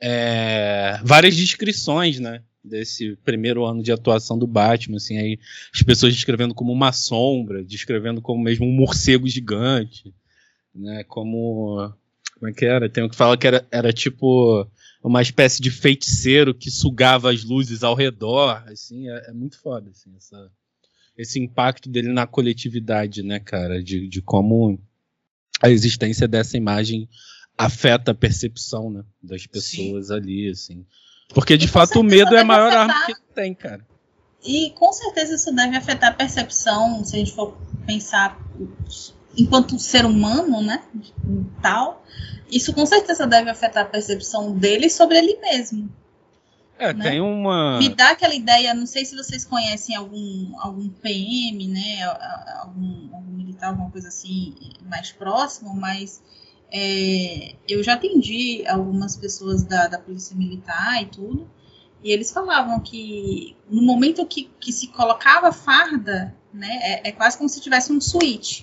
[0.01, 2.43] É, várias descrições, né?
[2.67, 5.39] Desse primeiro ano de atuação do Batman, assim, aí
[5.73, 10.15] as pessoas descrevendo como uma sombra, descrevendo como mesmo um morcego gigante,
[10.75, 11.93] né, como
[12.35, 12.89] como é que era?
[12.89, 14.69] Tem um que fala que era, era tipo
[15.03, 19.91] uma espécie de feiticeiro que sugava as luzes ao redor, assim, é, é muito foda,
[19.91, 20.51] assim, essa,
[21.17, 24.79] esse impacto dele na coletividade, né, cara, de, de como
[25.63, 27.09] a existência dessa imagem
[27.57, 30.15] afeta a percepção, né, das pessoas Sim.
[30.15, 30.87] ali, assim.
[31.29, 32.91] Porque de fato o medo é a maior afetar...
[32.91, 33.85] arma que tem, cara.
[34.45, 38.39] E com certeza isso deve afetar a percepção, se a gente for pensar
[39.37, 40.83] enquanto ser humano, né?
[41.61, 42.05] Tal.
[42.51, 45.91] Isso com certeza deve afetar a percepção dele sobre ele mesmo.
[46.79, 47.11] É, né?
[47.11, 47.79] tem uma.
[47.79, 52.05] Me dá aquela ideia, não sei se vocês conhecem algum, algum PM, né?
[52.61, 56.23] Algum, algum militar, alguma coisa assim mais próximo, mas
[56.73, 61.49] é, eu já atendi algumas pessoas da, da polícia militar e tudo,
[62.03, 67.37] e eles falavam que no momento que, que se colocava farda, né, é, é quase
[67.37, 68.63] como se tivesse um switch.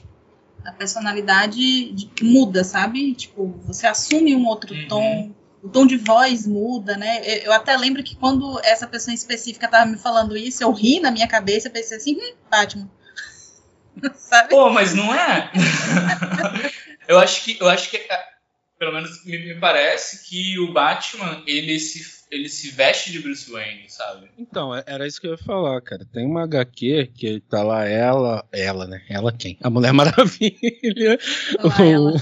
[0.65, 3.13] A personalidade de, muda, sabe?
[3.13, 4.87] Tipo, você assume um outro uhum.
[4.87, 7.19] tom, o tom de voz muda, né?
[7.19, 11.01] Eu, eu, até lembro que quando essa pessoa específica estava me falando isso, eu ri
[11.01, 12.89] na minha cabeça, pensei assim, hum, Batman.
[14.15, 14.49] sabe?
[14.49, 15.51] Pô, mas não é?
[17.07, 18.23] Eu acho que, eu acho que é,
[18.83, 23.49] pelo menos me, me, parece que o Batman ele se, ele se veste de Bruce
[23.49, 24.29] Wayne, sabe?
[24.37, 26.05] Então, é, era isso que eu ia falar, cara.
[26.11, 29.01] Tem uma HQ que tá lá ela, ela, né?
[29.09, 29.57] Ela quem?
[29.61, 31.17] A Mulher Maravilha.
[31.59, 32.13] Lá, ela.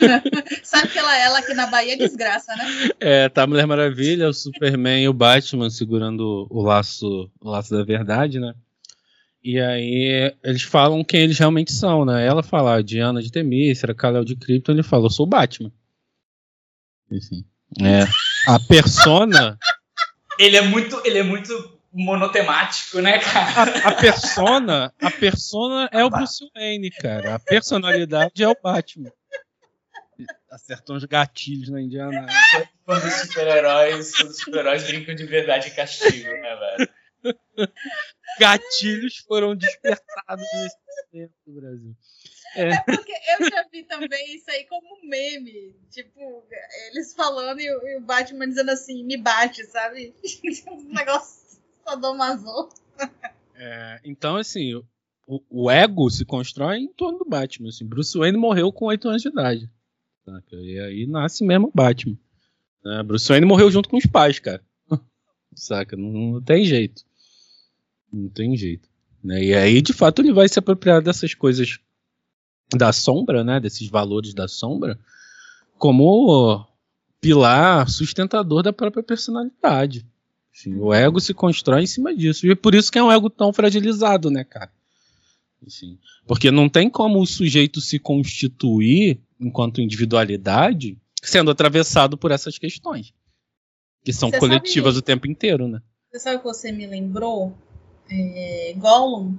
[0.62, 2.90] sabe que ela, ela aqui na Bahia é desgraça, né?
[3.00, 7.72] É, tá a Mulher Maravilha, o Superman e o Batman segurando o laço, o laço
[7.72, 8.54] da verdade, né?
[9.42, 12.26] E aí eles falam quem eles realmente são, né?
[12.26, 15.72] Ela fala a Diana de Temícera, Kalel de Krypton, ele fala, eu sou o Batman.
[17.10, 17.44] Assim,
[17.80, 18.04] é,
[18.46, 19.58] a persona...
[20.38, 23.72] ele é muito, ele é muito monotemático, né, cara?
[23.84, 27.34] A, a persona, a persona é o Bruce Wayne, cara.
[27.34, 29.10] A personalidade é o Batman.
[30.50, 32.26] Acertou uns gatilhos na Indiana.
[32.84, 36.90] Quando os super-heróis, os super-heróis brincam de verdade e castigo, né, velho?
[38.38, 40.76] Gatilhos foram despertados nesse
[41.12, 41.96] momento do Brasil.
[42.54, 42.70] É.
[42.70, 42.82] é.
[42.82, 45.74] porque eu já vi também isso aí como meme.
[45.90, 46.44] Tipo,
[46.88, 50.14] eles falando e, o Batman dizendo assim, me bate, sabe?
[50.70, 52.68] um negócio sadomaso.
[53.54, 54.74] É, então, assim,
[55.26, 57.68] o, o, ego se constrói em torno do Batman.
[57.68, 57.86] Assim.
[57.86, 59.70] Bruce Wayne morreu com 8 anos de idade.
[60.24, 60.56] Saca?
[60.56, 62.18] E aí nasce mesmo o Batman.
[62.84, 64.64] É, Bruce Wayne morreu junto com os pais, cara.
[65.54, 65.96] Saca?
[65.96, 67.04] Não, não tem jeito.
[68.12, 68.88] Não tem jeito.
[69.22, 69.44] Né?
[69.44, 71.78] E aí, de fato, ele vai se apropriar dessas coisas
[72.74, 73.60] da sombra, né?
[73.60, 74.98] Desses valores da sombra,
[75.78, 76.66] como
[77.20, 80.06] pilar sustentador da própria personalidade.
[80.54, 82.46] Assim, o ego se constrói em cima disso.
[82.46, 84.70] E por isso que é um ego tão fragilizado, né, cara?
[85.66, 92.58] Assim, porque não tem como o sujeito se constituir enquanto individualidade sendo atravessado por essas
[92.58, 93.12] questões.
[94.02, 95.82] Que são você coletivas sabe, o tempo inteiro, né?
[96.10, 97.54] Você sabe o que você me lembrou?
[98.10, 99.34] É, Gollum,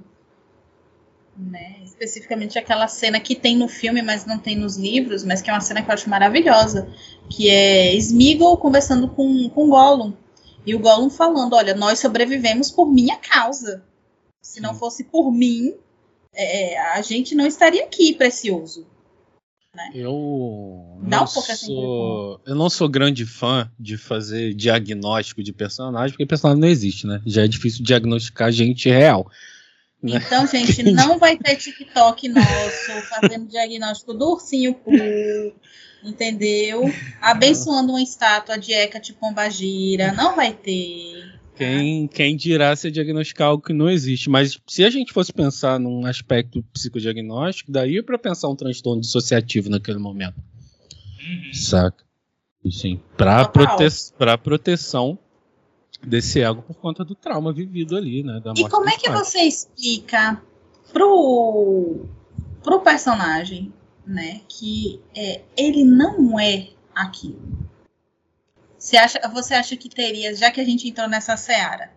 [1.36, 1.76] né?
[1.84, 5.52] Especificamente aquela cena que tem no filme, mas não tem nos livros, mas que é
[5.52, 6.88] uma cena que eu acho maravilhosa,
[7.28, 10.12] que é Smeagol conversando com, com Gollum.
[10.64, 13.82] E o Gollum falando, olha, nós sobrevivemos por minha causa.
[14.40, 15.74] Se não fosse por mim,
[16.34, 18.86] é, a gente não estaria aqui, precioso.
[19.74, 19.90] Né?
[19.94, 26.26] Eu não, um sou, eu não sou grande fã de fazer diagnóstico de personagem, porque
[26.26, 27.22] personagem não existe, né?
[27.24, 29.30] Já é difícil diagnosticar gente real.
[30.02, 30.20] Né?
[30.22, 35.54] Então, gente, não vai ter TikTok nosso fazendo diagnóstico do ursinho Poo,
[36.04, 36.82] entendeu?
[37.18, 41.31] Abençoando uma estátua de Hecate Pombagira, não vai ter.
[41.54, 44.30] Quem, quem dirá se diagnosticar algo que não existe.
[44.30, 49.68] Mas se a gente fosse pensar num aspecto psicodiagnóstico, daí para pensar um transtorno dissociativo
[49.68, 50.36] naquele momento.
[50.36, 51.52] Uhum.
[51.52, 52.04] Saca?
[52.70, 53.00] Sim.
[53.16, 53.84] Para prote
[54.42, 55.18] proteção
[56.06, 58.40] desse ego por conta do trauma vivido ali, né?
[58.56, 59.28] e como é que pais.
[59.28, 60.40] você explica
[60.92, 62.06] pro,
[62.62, 63.72] pro personagem,
[64.06, 67.40] né, que é, ele não é aquilo?
[68.82, 71.92] Você acha, você acha que teria, já que a gente entrou nessa seara,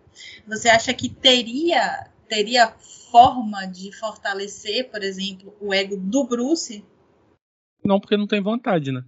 [0.46, 2.72] você acha que teria teria
[3.10, 6.84] forma de fortalecer, por exemplo, o ego do Bruce?
[7.84, 9.02] Não, porque não tem vontade, né?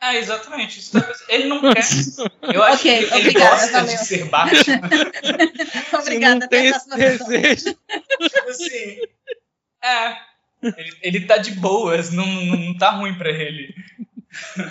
[0.00, 0.88] É, exatamente.
[1.28, 1.82] Ele não quer.
[2.54, 3.86] Eu acho okay, que ele obrigada, gosta valeu.
[3.96, 4.70] de ser baixo.
[6.00, 7.76] obrigada, não tem esse desejo.
[8.48, 9.00] assim,
[9.82, 10.16] é.
[10.62, 13.74] Ele, ele tá de boas, não, não, não tá ruim pra ele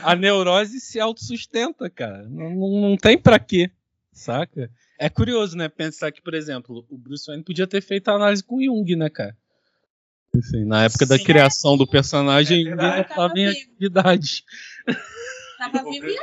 [0.03, 2.23] a neurose se autossustenta, cara.
[2.29, 3.71] Não, não, tem para quê,
[4.11, 4.69] saca?
[4.97, 5.69] É curioso, né?
[5.69, 9.09] Pensar que, por exemplo, o Bruce Wayne podia ter feito a análise com Jung, né,
[9.09, 9.35] cara?
[10.37, 14.43] Assim, na época Sim, da criação é, do personagem, é ele não estava em atividade.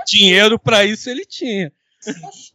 [0.06, 1.72] Dinheiro para isso ele tinha.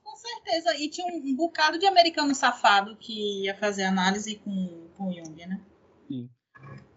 [0.03, 0.75] com certeza.
[0.77, 5.45] E tinha um, um bocado de americano safado que ia fazer análise com, com Jung,
[5.45, 5.59] né?
[6.07, 6.29] Sim.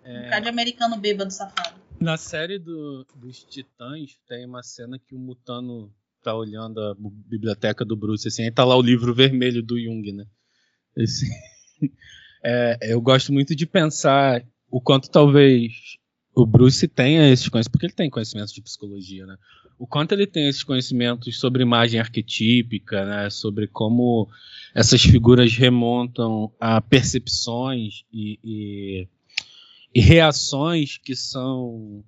[0.05, 0.21] É...
[0.21, 1.84] Um bocado de americano bêbado safado.
[2.05, 5.91] Na série do, dos Titãs, tem uma cena que o Mutano
[6.23, 10.13] tá olhando a biblioteca do Bruce, assim, aí tá lá o livro vermelho do Jung,
[10.13, 10.27] né?
[10.95, 11.27] Esse,
[12.45, 15.97] é, eu gosto muito de pensar o quanto talvez
[16.35, 19.39] o Bruce tenha esses conhecimentos, porque ele tem conhecimentos de psicologia, né?
[19.79, 23.31] O quanto ele tem esses conhecimentos sobre imagem arquetípica, né?
[23.31, 24.29] Sobre como
[24.75, 29.09] essas figuras remontam a percepções e e
[30.01, 32.05] reações que são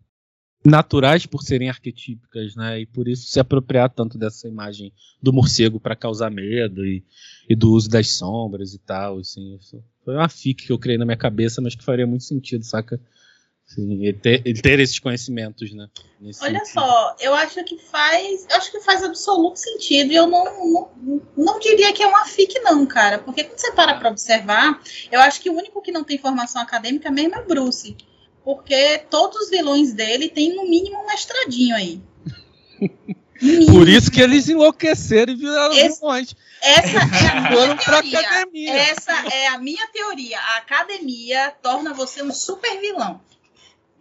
[0.65, 2.81] naturais por serem arquetípicas, né?
[2.81, 7.05] E por isso se apropriar tanto dessa imagem do morcego para causar medo e,
[7.49, 9.57] e, do uso das sombras e tal, assim.
[9.57, 12.65] Isso foi uma fic que eu criei na minha cabeça, mas que faria muito sentido,
[12.65, 13.01] saca?
[13.67, 15.89] Sim, ele ter, ele ter esses conhecimentos, né?
[16.21, 16.67] Olha sentido.
[16.67, 21.23] só, eu acho que faz, eu acho que faz absoluto sentido e eu não, não,
[21.37, 25.21] não diria que é uma FIC não, cara, porque quando você para para observar, eu
[25.21, 27.97] acho que o único que não tem formação acadêmica mesmo é o Bruce,
[28.45, 32.01] porque todos os vilões dele têm no mínimo um mestradinho aí.
[33.69, 36.35] Por isso que eles enlouqueceram e viraram Esse, vilões.
[36.63, 37.51] Essa é a
[38.01, 38.73] minha teoria.
[38.75, 40.39] Essa é a minha teoria.
[40.39, 43.21] A academia torna você um super vilão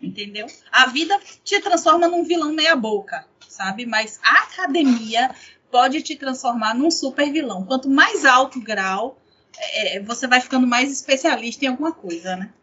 [0.01, 0.47] entendeu?
[0.71, 3.85] A vida te transforma num vilão meia boca, sabe?
[3.85, 5.33] Mas a academia
[5.71, 7.65] pode te transformar num super vilão.
[7.65, 9.19] Quanto mais alto o grau,
[9.57, 12.53] é, você vai ficando mais especialista em alguma coisa, né?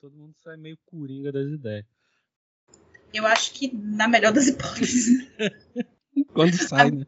[0.00, 1.84] Todo mundo sai meio coringa das ideias.
[3.12, 5.28] Eu acho que na melhor das hipóteses.
[6.32, 7.06] Quando sai, a, né?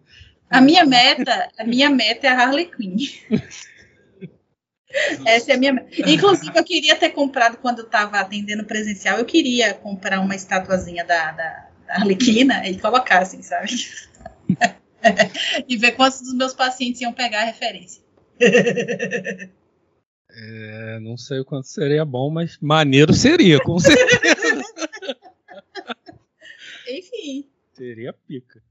[0.50, 2.96] A minha meta, a minha meta é a Harley Quinn.
[5.24, 5.86] Essa é a minha.
[6.06, 11.04] Inclusive, eu queria ter comprado quando eu estava atendendo presencial, eu queria comprar uma estatuazinha
[11.04, 13.70] da, da, da Arlequina e colocar, assim, sabe?
[15.68, 18.02] e ver quantos dos meus pacientes iam pegar a referência.
[20.34, 24.62] É, não sei o quanto seria bom, mas maneiro seria, com certeza.
[26.88, 27.48] Enfim.
[27.74, 28.62] Seria pica.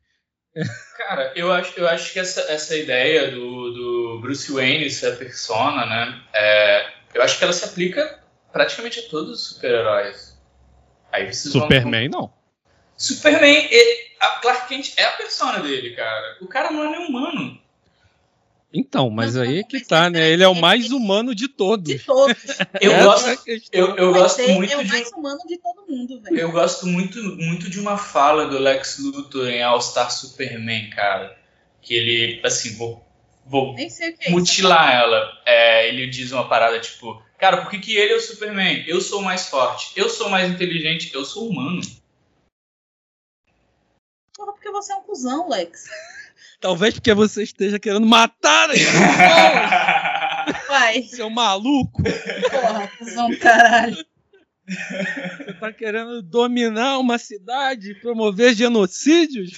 [0.98, 5.16] Cara, eu acho, eu acho que essa, essa ideia do, do Bruce Wayne ser a
[5.16, 6.22] persona, né?
[6.34, 8.20] É, eu acho que ela se aplica
[8.52, 10.38] praticamente a todos os super-heróis.
[11.12, 12.22] Aí Superman vão...
[12.22, 12.34] não.
[12.98, 16.38] Superman, ele, a Clark Kent é a persona dele, cara.
[16.42, 17.60] O cara não é nem humano.
[18.74, 20.30] Então, mas não, aí é que tá, né?
[20.30, 21.94] Ele é o mais humano de todos.
[21.94, 22.38] De todos.
[22.80, 23.38] Eu gosto, é
[23.74, 26.40] eu, eu gosto muito é o mais de, humano de todo mundo, velho.
[26.40, 31.38] Eu gosto muito, muito de uma fala do Lex Luthor em All Star Superman, cara.
[31.82, 33.06] Que ele, assim, vou,
[33.46, 35.42] vou é mutilar isso, ela.
[35.46, 38.86] É, ele diz uma parada tipo, cara, por que, que ele é o Superman?
[38.88, 41.82] Eu sou mais forte, eu sou mais inteligente, eu sou humano.
[44.34, 45.90] Porra, porque você é um cuzão, Lex.
[46.62, 48.70] Talvez porque você esteja querendo matar
[50.70, 51.02] Vai.
[51.04, 52.04] Seu maluco.
[52.04, 53.98] Porra, cuzão caralho.
[54.68, 59.52] Você tá querendo dominar uma cidade, promover genocídios?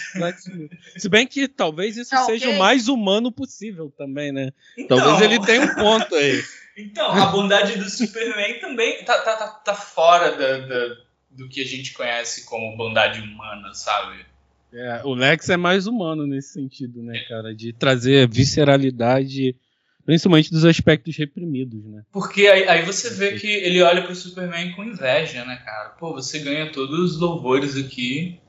[0.97, 2.55] Se bem que talvez isso seja okay.
[2.55, 4.51] o mais humano possível também, né?
[4.77, 6.41] Então, talvez ele tenha um ponto aí.
[6.75, 10.95] Então, a bondade do Superman também tá, tá, tá, tá fora da, da
[11.29, 14.25] do que a gente conhece como bondade humana, sabe?
[14.73, 17.53] É, o Lex é mais humano nesse sentido, né, cara?
[17.53, 19.55] De trazer visceralidade,
[20.03, 22.01] principalmente dos aspectos reprimidos, né?
[22.11, 25.89] Porque aí, aí você vê que ele olha pro Superman com inveja, né, cara?
[25.89, 28.39] Pô, você ganha todos os louvores aqui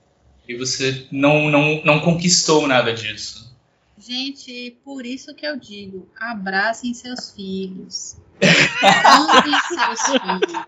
[0.49, 3.55] e você não, não, não conquistou nada disso.
[3.99, 8.17] Gente, por isso que eu digo, abracem seus filhos.
[8.83, 10.65] Amem seus filhos.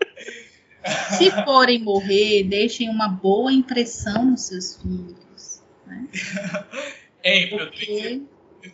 [1.17, 5.26] Se forem morrer, deixem uma boa impressão nos seus filhos.
[5.87, 6.07] Né?
[7.23, 8.21] Ei, Porque...
[8.63, 8.71] eu,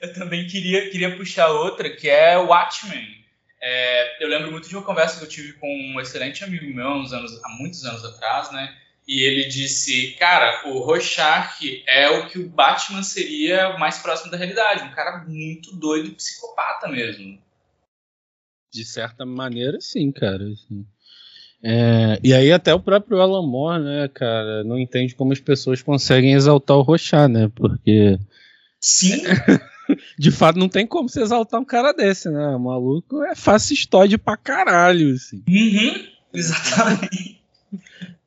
[0.00, 3.22] eu também queria, queria puxar outra, que é Watchmen.
[3.60, 6.86] É, eu lembro muito de uma conversa que eu tive com um excelente amigo meu
[6.86, 8.76] há, anos, há muitos anos atrás, né?
[9.06, 14.36] e ele disse, cara, o Rorschach é o que o Batman seria mais próximo da
[14.36, 17.40] realidade, um cara muito doido e psicopata mesmo.
[18.72, 20.44] De certa maneira, sim, cara.
[20.44, 20.86] Assim.
[21.64, 25.80] É, e aí até o próprio Alan Moore, né, cara, não entende como as pessoas
[25.80, 28.18] conseguem exaltar o Rorschach, né, porque...
[28.80, 29.22] Sim!
[30.18, 34.18] de fato, não tem como você exaltar um cara desse, né, o maluco é fascistoide
[34.18, 35.44] pra caralho, assim.
[35.48, 37.42] Uhum, exatamente.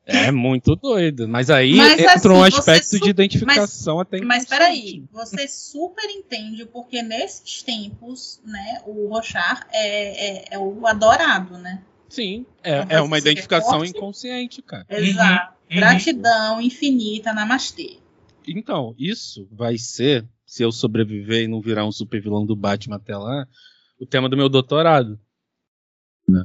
[0.06, 1.26] É muito doido.
[1.26, 6.08] Mas aí mas, entra assim, um aspecto de identificação mas, até Mas peraí, você super
[6.08, 11.82] entende porque nesses tempos, né, o Rochar é, é, é o adorado, né?
[12.08, 14.86] Sim, é, é uma identificação inconsciente, cara.
[14.88, 15.54] Exato.
[15.70, 17.98] Uhum, Gratidão infinita, namastê.
[18.46, 22.96] Então, isso vai ser, se eu sobreviver e não virar um super vilão do Batman
[22.96, 23.46] até lá,
[23.98, 25.18] o tema do meu doutorado.
[26.28, 26.44] Né?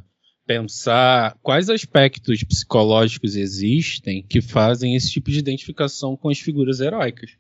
[0.52, 7.32] pensar quais aspectos psicológicos existem que fazem esse tipo de identificação com as figuras heróicas.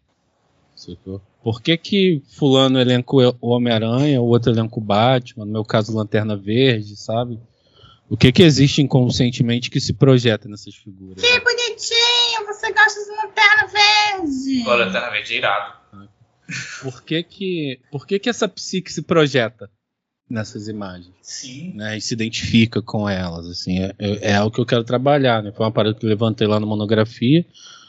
[1.43, 5.95] Por que, que fulano elenco o Homem-Aranha, o outro elenco o Batman, no meu caso
[5.95, 7.37] Lanterna Verde, sabe?
[8.11, 11.23] O que que existe inconscientemente que se projeta nessas figuras?
[11.23, 12.45] Que bonitinho!
[12.45, 14.63] Você gosta de Lanterna Verde!
[14.67, 15.81] O Lanterna Verde é irado.
[16.81, 19.71] Por que que, por que que essa psique se projeta?
[20.29, 21.13] nessas imagens.
[21.21, 21.73] Sim.
[21.73, 23.47] Né, e se identifica com elas.
[23.47, 25.43] Assim, é, é, é algo que eu quero trabalhar.
[25.43, 25.51] Né?
[25.51, 27.45] Foi uma parada que eu levantei lá na monografia.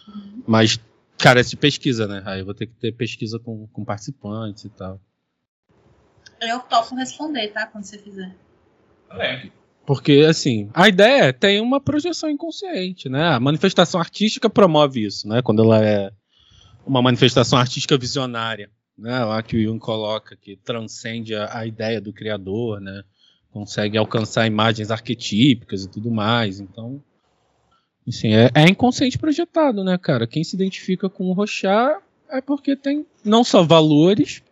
[0.09, 0.43] Uhum.
[0.47, 0.79] Mas,
[1.19, 2.21] cara, é de pesquisa, né?
[2.27, 5.01] Aí eu vou ter que ter pesquisa com, com participantes e tal.
[6.41, 7.67] Eu topo responder, tá?
[7.67, 8.35] Quando você fizer.
[9.13, 9.62] É.
[9.85, 13.29] Porque, assim, a ideia é tem uma projeção inconsciente, né?
[13.29, 15.43] A manifestação artística promove isso, né?
[15.43, 16.13] Quando ela é
[16.87, 22.01] uma manifestação artística visionária né, lá que o Jung coloca, que transcende a, a, ideia
[22.01, 23.03] do criador, né,
[23.51, 26.61] consegue alcançar imagens arquetípicas e tudo mais.
[26.61, 27.03] Então,
[28.07, 30.27] assim, é, é inconsciente projetado, né, cara?
[30.27, 34.43] Quem se identifica com o Rochá é porque tem não só valores,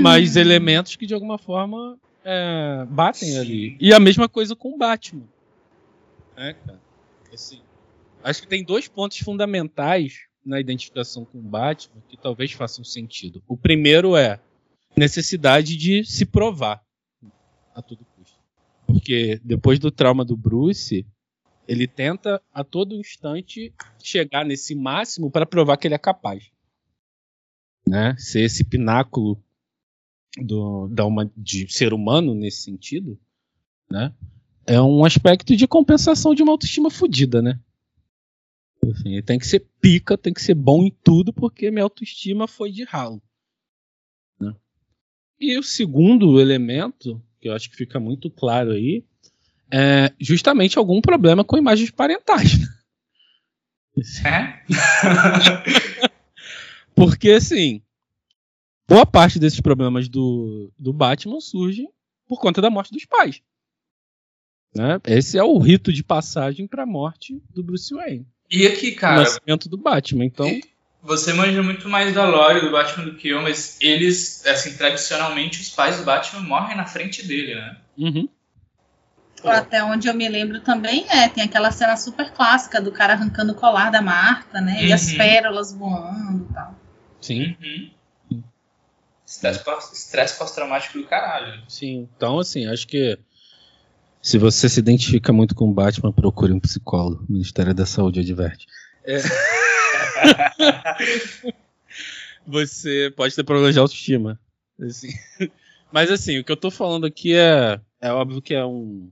[0.00, 3.38] mas elementos que de alguma forma é, batem Sim.
[3.38, 3.76] ali.
[3.80, 5.28] E a mesma coisa com o Batman.
[6.36, 6.80] Né, cara?
[7.32, 7.60] Assim,
[8.22, 13.42] acho que tem dois pontos fundamentais na identificação com o Batman que talvez façam sentido.
[13.48, 14.40] O primeiro é
[14.96, 16.82] necessidade de se provar
[17.74, 18.38] a todo custo.
[18.86, 21.06] Porque depois do trauma do Bruce,
[21.66, 26.50] ele tenta a todo instante chegar nesse máximo para provar que ele é capaz.
[27.86, 28.14] Né?
[28.18, 29.42] Ser esse pináculo
[30.38, 33.18] do, da uma, de ser humano nesse sentido,
[33.90, 34.12] né?
[34.66, 37.58] É um aspecto de compensação de uma autoestima fodida, né?
[38.90, 42.72] Assim, tem que ser pica, tem que ser bom em tudo, porque minha autoestima foi
[42.72, 43.22] de ralo.
[44.40, 44.54] Né?
[45.38, 49.04] E o segundo elemento, que eu acho que fica muito claro aí,
[49.70, 52.58] é justamente algum problema com imagens parentais.
[54.24, 54.64] É?
[56.94, 57.82] porque, assim,
[58.88, 61.88] boa parte desses problemas do, do Batman surgem
[62.26, 63.42] por conta da morte dos pais.
[64.74, 65.00] Né?
[65.04, 68.26] Esse é o rito de passagem para a morte do Bruce Wayne.
[68.50, 69.20] E aqui, cara.
[69.20, 70.46] O nascimento do Batman, então.
[71.02, 75.60] Você manja muito mais da lore do Batman do que eu, mas eles, assim, tradicionalmente,
[75.60, 77.76] os pais do Batman morrem na frente dele, né?
[77.98, 78.28] Uhum.
[79.44, 83.52] Até onde eu me lembro também é, tem aquela cena super clássica do cara arrancando
[83.52, 84.74] o colar da Marta, né?
[84.74, 84.86] Uhum.
[84.86, 85.16] E as uhum.
[85.16, 86.78] pérolas voando e tal.
[87.20, 87.56] Sim.
[87.60, 87.90] Uhum.
[89.92, 91.62] Estresse pós-traumático do caralho.
[91.68, 93.18] Sim, então assim, acho que
[94.22, 97.26] se você se identifica muito com o Batman, procure um psicólogo.
[97.28, 98.68] O Ministério da Saúde adverte.
[99.04, 99.18] É.
[102.46, 104.38] você pode ter problemas de autoestima.
[104.80, 105.08] Assim.
[105.90, 107.80] Mas assim, o que eu tô falando aqui é.
[108.00, 109.10] É óbvio que é um.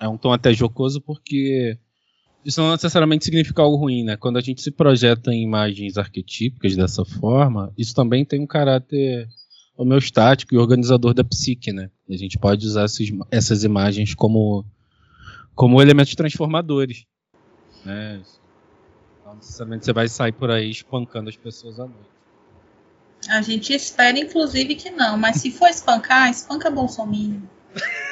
[0.00, 1.76] É um tom até jocoso, porque
[2.44, 4.16] isso não necessariamente significa algo ruim, né?
[4.16, 9.28] Quando a gente se projeta em imagens arquetípicas dessa forma, isso também tem um caráter
[9.82, 11.90] homeostático e organizador da psique, né?
[12.08, 14.64] A gente pode usar essas, essas imagens como,
[15.54, 17.04] como elementos transformadores.
[17.84, 18.20] Né?
[19.24, 22.12] Não necessariamente você vai sair por aí espancando as pessoas à noite.
[23.28, 27.42] A gente espera, inclusive, que não, mas se for espancar, espanca Bolsonaro.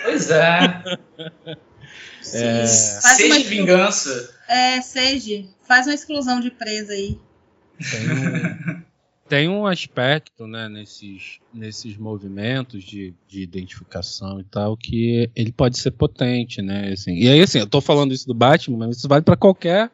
[0.05, 0.99] Pois é.
[2.33, 2.67] É.
[2.67, 4.35] Seja uma- vingança.
[4.47, 7.19] É, seja, faz uma exclusão de presa aí.
[7.91, 8.83] Tem um,
[9.31, 15.79] tem um aspecto né, nesses, nesses movimentos de, de identificação e tal que ele pode
[15.79, 16.91] ser potente, né?
[16.93, 19.89] Assim, e aí, assim, eu tô falando isso do Batman, mas isso vale para qualquer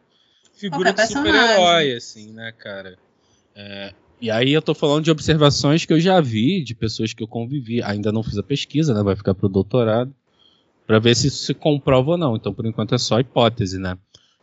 [0.54, 2.96] figura Qualquer de super-herói, assim, né, cara?
[3.54, 7.22] É, e aí eu tô falando de observações que eu já vi de pessoas que
[7.22, 7.82] eu convivi.
[7.82, 9.02] Ainda não fiz a pesquisa, né?
[9.02, 10.14] Vai ficar pro doutorado.
[10.86, 12.36] Pra ver se isso se comprova ou não.
[12.36, 13.98] Então, por enquanto, é só hipótese, né?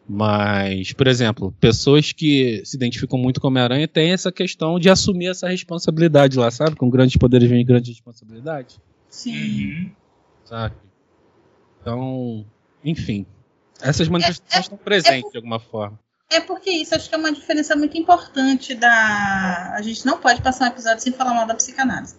[0.08, 5.28] Mas, por exemplo, pessoas que se identificam muito com Homem-Aranha têm essa questão de assumir
[5.28, 6.76] essa responsabilidade lá, sabe?
[6.76, 8.76] Com grandes poderes vem grande responsabilidade,
[9.10, 9.34] Sim.
[9.72, 9.91] Uhum.
[10.45, 10.76] sabe?
[11.82, 12.45] Então,
[12.84, 13.26] enfim.
[13.82, 15.99] Essas manifestações estão presentes de alguma forma.
[16.30, 19.74] É porque isso acho que é uma diferença muito importante da.
[19.76, 22.16] A gente não pode passar um episódio sem falar mal da psicanálise.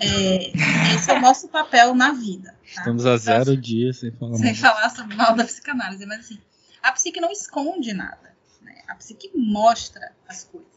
[0.00, 0.52] É,
[0.94, 2.50] esse é o nosso papel na vida.
[2.52, 2.80] tá?
[2.80, 4.54] Estamos a zero dias sem falar Sem mal.
[4.54, 6.38] falar sobre mal da psicanálise, mas assim,
[6.82, 8.34] a psique não esconde nada.
[8.62, 8.82] Né?
[8.88, 10.68] A psique mostra as coisas.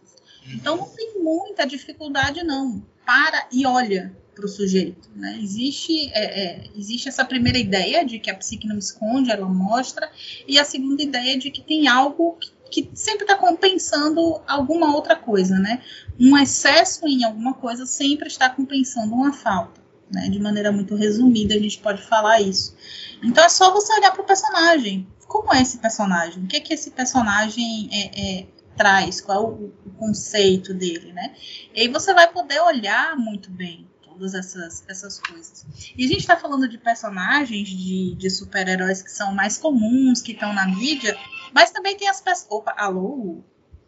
[0.48, 2.84] Então não tem muita dificuldade, não.
[3.06, 5.10] Para e olha para o sujeito.
[5.16, 5.40] Né?
[5.42, 10.10] Existe, é, é, existe essa primeira ideia de que a psique não esconde, ela mostra,
[10.48, 15.16] e a segunda ideia de que tem algo que, que sempre está compensando alguma outra
[15.16, 15.60] coisa.
[15.60, 15.82] Né?
[16.20, 19.82] Um excesso em alguma coisa sempre está compensando uma falta.
[20.10, 20.30] Né?
[20.30, 22.76] De maneira muito resumida, a gente pode falar isso.
[23.24, 25.08] Então é só você olhar para o personagem.
[25.32, 26.44] Como é esse personagem?
[26.44, 29.22] O que, que esse personagem é, é, traz?
[29.22, 31.34] Qual é o, o conceito dele, né?
[31.74, 35.66] E aí você vai poder olhar muito bem todas essas, essas coisas.
[35.98, 40.34] E a gente está falando de personagens de, de super-heróis que são mais comuns, que
[40.34, 41.18] estão na mídia,
[41.54, 42.48] mas também tem as pessoas.
[42.50, 43.42] Opa, alô?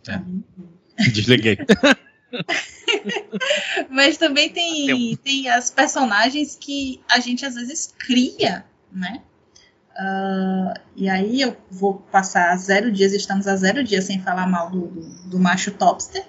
[0.08, 0.22] É.
[1.10, 1.58] Desliguei.
[3.90, 9.22] Mas também tem, tem as personagens que a gente às vezes cria, né?
[9.96, 14.70] Uh, e aí eu vou passar zero dias, estamos a zero dias sem falar mal
[14.70, 16.26] do, do, do macho topster.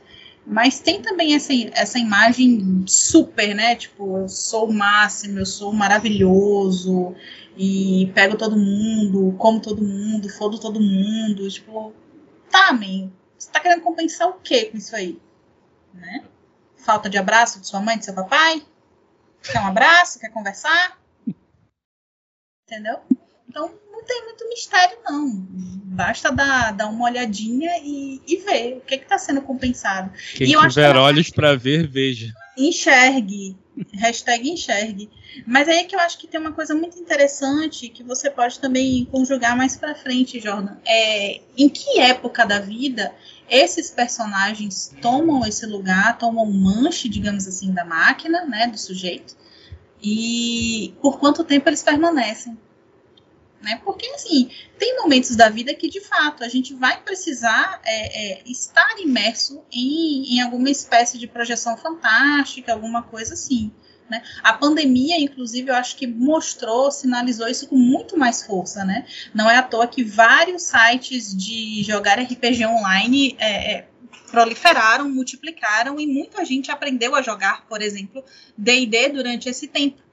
[0.46, 3.74] Mas tem também essa, essa imagem super, né?
[3.76, 7.14] Tipo, eu sou o máximo, eu sou maravilhoso,
[7.56, 11.48] e pego todo mundo, como todo mundo, fodo todo mundo.
[11.48, 11.94] Tipo,
[12.50, 15.18] tá, man, você tá querendo compensar o que com isso aí?
[15.94, 16.24] Né?
[16.76, 18.62] Falta de abraço de sua mãe, de seu papai?
[19.42, 20.18] Quer um abraço?
[20.18, 20.98] Quer conversar?
[22.66, 23.00] Entendeu?
[23.54, 25.30] Então não tem muito mistério, não.
[25.94, 30.10] Basta dar, dar uma olhadinha e, e ver o que está sendo compensado.
[30.34, 32.34] Quem E tiver que ela- olhos para ver, veja.
[32.58, 33.56] Enxergue.
[33.92, 35.08] Hashtag enxergue.
[35.46, 38.58] Mas aí é que eu acho que tem uma coisa muito interessante que você pode
[38.58, 40.76] também conjugar mais pra frente, Jordan.
[40.84, 43.12] É, em que época da vida
[43.48, 49.36] esses personagens tomam esse lugar, tomam um manche, digamos assim, da máquina, né, do sujeito,
[50.02, 52.56] e por quanto tempo eles permanecem.
[53.64, 53.80] Né?
[53.82, 58.42] Porque, assim, tem momentos da vida que, de fato, a gente vai precisar é, é,
[58.44, 63.72] estar imerso em, em alguma espécie de projeção fantástica, alguma coisa assim.
[64.10, 64.22] Né?
[64.42, 68.84] A pandemia, inclusive, eu acho que mostrou, sinalizou isso com muito mais força.
[68.84, 69.06] Né?
[69.32, 73.88] Não é à toa que vários sites de jogar RPG online é, é,
[74.30, 78.22] proliferaram, multiplicaram e muita gente aprendeu a jogar, por exemplo,
[78.58, 80.03] D&D durante esse tempo.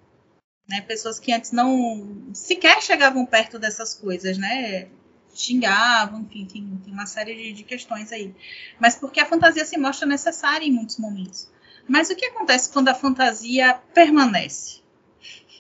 [0.72, 0.82] Né?
[0.82, 4.88] Pessoas que antes não sequer chegavam perto dessas coisas, né?
[5.34, 8.34] Xingavam, enfim, tem, tem uma série de, de questões aí.
[8.80, 11.52] Mas porque a fantasia se mostra necessária em muitos momentos.
[11.88, 14.82] Mas o que acontece quando a fantasia permanece?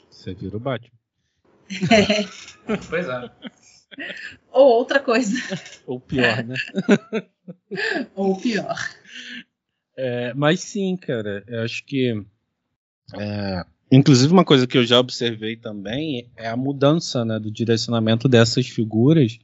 [0.09, 0.97] Você vira o Batman.
[2.89, 3.31] Pois é.
[4.51, 5.35] Ou outra coisa.
[5.85, 6.55] Ou pior, né?
[8.15, 8.77] Ou pior.
[9.97, 12.23] É, mas sim, cara, eu acho que.
[13.19, 18.29] é, inclusive, uma coisa que eu já observei também é a mudança né, do direcionamento
[18.29, 19.37] dessas figuras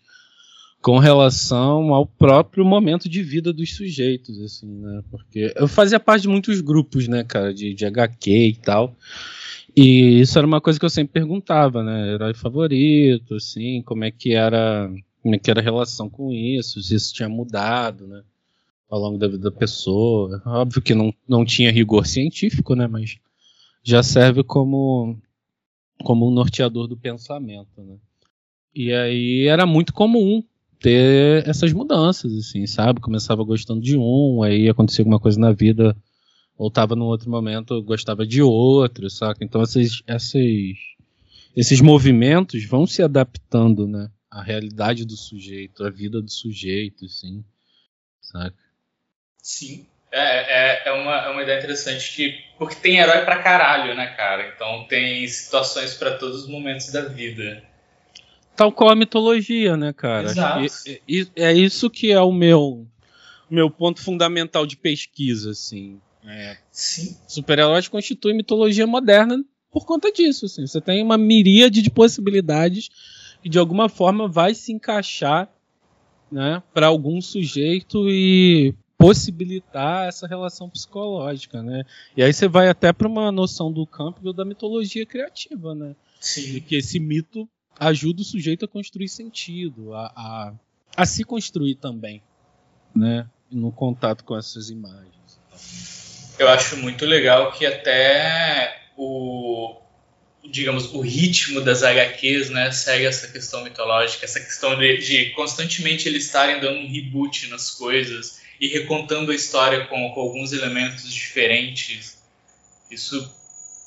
[0.81, 5.03] com relação ao próprio momento de vida dos sujeitos, assim, né?
[5.09, 8.95] Porque eu fazia parte de muitos grupos, né, cara, de, de HQ e tal.
[9.75, 12.13] E isso era uma coisa que eu sempre perguntava, né?
[12.13, 14.89] Herói favorito, assim, como é que era,
[15.21, 18.21] como é que era a relação com isso, se isso tinha mudado, né?
[18.89, 20.41] Ao longo da vida da pessoa.
[20.45, 22.87] Óbvio que não, não tinha rigor científico, né?
[22.87, 23.17] Mas
[23.88, 25.17] já serve como,
[26.03, 27.97] como um norteador do pensamento, né?
[28.75, 30.43] E aí era muito comum
[30.79, 32.99] ter essas mudanças, assim, sabe?
[32.99, 35.95] Começava gostando de um, aí acontecia alguma coisa na vida,
[36.57, 39.43] ou tava num outro momento, gostava de outro, saca?
[39.43, 40.77] Então esses, esses,
[41.55, 44.11] esses movimentos vão se adaptando, né?
[44.29, 47.43] a realidade do sujeito, a vida do sujeito, assim,
[48.21, 48.55] saca?
[49.41, 49.88] Sim.
[50.11, 52.47] É, é, é, uma, é uma ideia interessante que.
[52.57, 54.51] Porque tem herói pra caralho, né, cara?
[54.55, 57.63] Então tem situações para todos os momentos da vida.
[58.55, 60.29] Tal qual a mitologia, né, cara?
[60.29, 60.65] Exato.
[60.87, 62.87] É, é isso que é o meu,
[63.49, 66.01] meu ponto fundamental de pesquisa, assim.
[66.25, 67.15] É, Sim.
[67.27, 70.45] Super-heróis constituem mitologia moderna por conta disso.
[70.45, 70.65] Assim.
[70.65, 72.89] Você tem uma miríade de possibilidades
[73.43, 75.49] que de alguma forma vai se encaixar
[76.31, 81.83] né, para algum sujeito e possibilitar essa relação psicológica, né?
[82.15, 85.95] E aí você vai até para uma noção do campo da mitologia criativa, né?
[86.19, 86.53] Sim.
[86.53, 87.47] De que esse mito
[87.79, 90.53] ajuda o sujeito a construir sentido, a, a,
[90.95, 92.23] a se construir também,
[92.95, 93.29] né?
[93.51, 95.39] No contato com essas imagens.
[96.39, 99.79] Eu acho muito legal que até o
[100.49, 106.07] digamos o ritmo das HQs, né, segue essa questão mitológica, essa questão de, de constantemente
[106.07, 111.11] eles estarem dando um reboot nas coisas e recontando a história com, com alguns elementos
[111.11, 112.21] diferentes.
[112.89, 113.35] Isso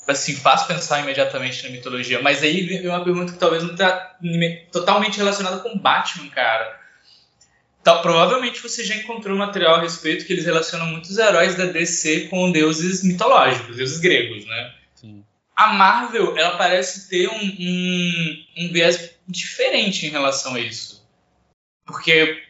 [0.07, 2.21] assim faz pensar imediatamente na mitologia.
[2.23, 4.19] Mas aí vem uma pergunta que talvez não está
[4.73, 6.81] totalmente relacionada com Batman, cara.
[7.81, 12.29] Então, provavelmente você já encontrou material a respeito que eles relacionam muitos heróis da DC
[12.29, 14.75] com deuses mitológicos, deuses gregos, né?
[14.95, 15.25] Sim.
[15.57, 21.09] A Marvel, ela parece ter um, um, um viés diferente em relação a isso.
[21.87, 22.43] Porque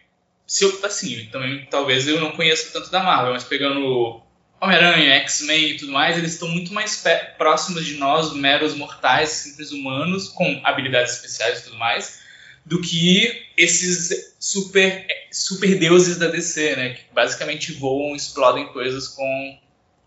[0.51, 4.20] se eu, assim, também talvez eu não conheça tanto da Marvel, mas pegando
[4.61, 7.05] Homem-Aranha, X-Men e tudo mais, eles estão muito mais
[7.38, 12.20] próximos de nós, meros mortais, simples humanos, com habilidades especiais e tudo mais,
[12.66, 16.94] do que esses super, super deuses da DC, né?
[16.94, 19.61] Que basicamente voam, explodem coisas com,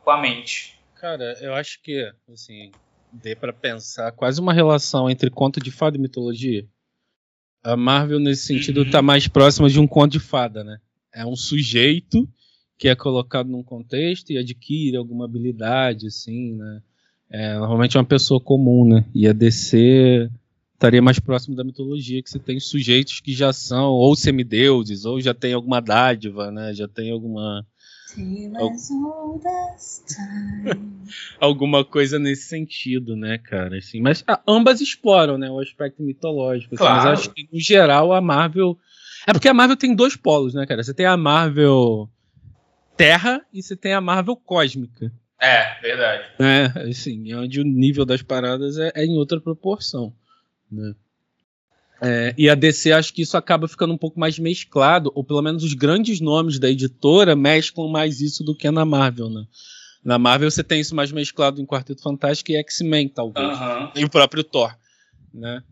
[0.03, 0.77] com a mente.
[0.95, 2.69] Cara, eu acho que, assim,
[3.13, 6.67] dê para pensar quase uma relação entre conto de fada e mitologia.
[7.63, 9.05] A Marvel, nesse sentido, está uhum.
[9.05, 10.79] mais próxima de um conto de fada, né?
[11.13, 12.27] É um sujeito
[12.77, 16.81] que é colocado num contexto e adquire alguma habilidade, assim, né?
[17.29, 19.05] É, normalmente é uma pessoa comum, né?
[19.15, 20.29] E a DC
[20.73, 25.21] estaria mais próximo da mitologia, que você tem sujeitos que já são ou semideuses, ou
[25.21, 26.73] já tem alguma dádiva, né?
[26.73, 27.65] Já tem alguma
[31.39, 33.77] Alguma coisa nesse sentido, né, cara?
[33.77, 36.75] Assim, mas ah, ambas exploram, né, o aspecto mitológico.
[36.75, 37.09] Assim, claro.
[37.09, 38.77] mas acho que, no geral, a Marvel.
[39.27, 40.83] É porque a Marvel tem dois polos, né, cara?
[40.83, 42.09] Você tem a Marvel
[42.97, 45.11] Terra e você tem a Marvel Cósmica.
[45.39, 46.23] É, verdade.
[46.39, 50.13] É, assim, onde o nível das paradas é, é em outra proporção.
[50.71, 50.93] Né?
[52.05, 55.41] É, e a DC acho que isso acaba ficando um pouco mais mesclado, ou pelo
[55.41, 59.45] menos os grandes nomes da editora mesclam mais isso do que na Marvel, né?
[60.03, 63.57] Na Marvel você tem isso mais mesclado em Quarteto Fantástico e X-Men, talvez.
[63.57, 63.91] Uhum.
[63.95, 64.75] E o próprio Thor,
[65.33, 65.63] né?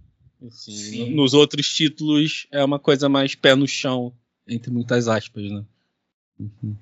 [0.47, 4.13] Assim, nos outros títulos é uma coisa mais pé no chão,
[4.47, 5.65] entre muitas aspas, né?
[6.39, 6.77] Uhum.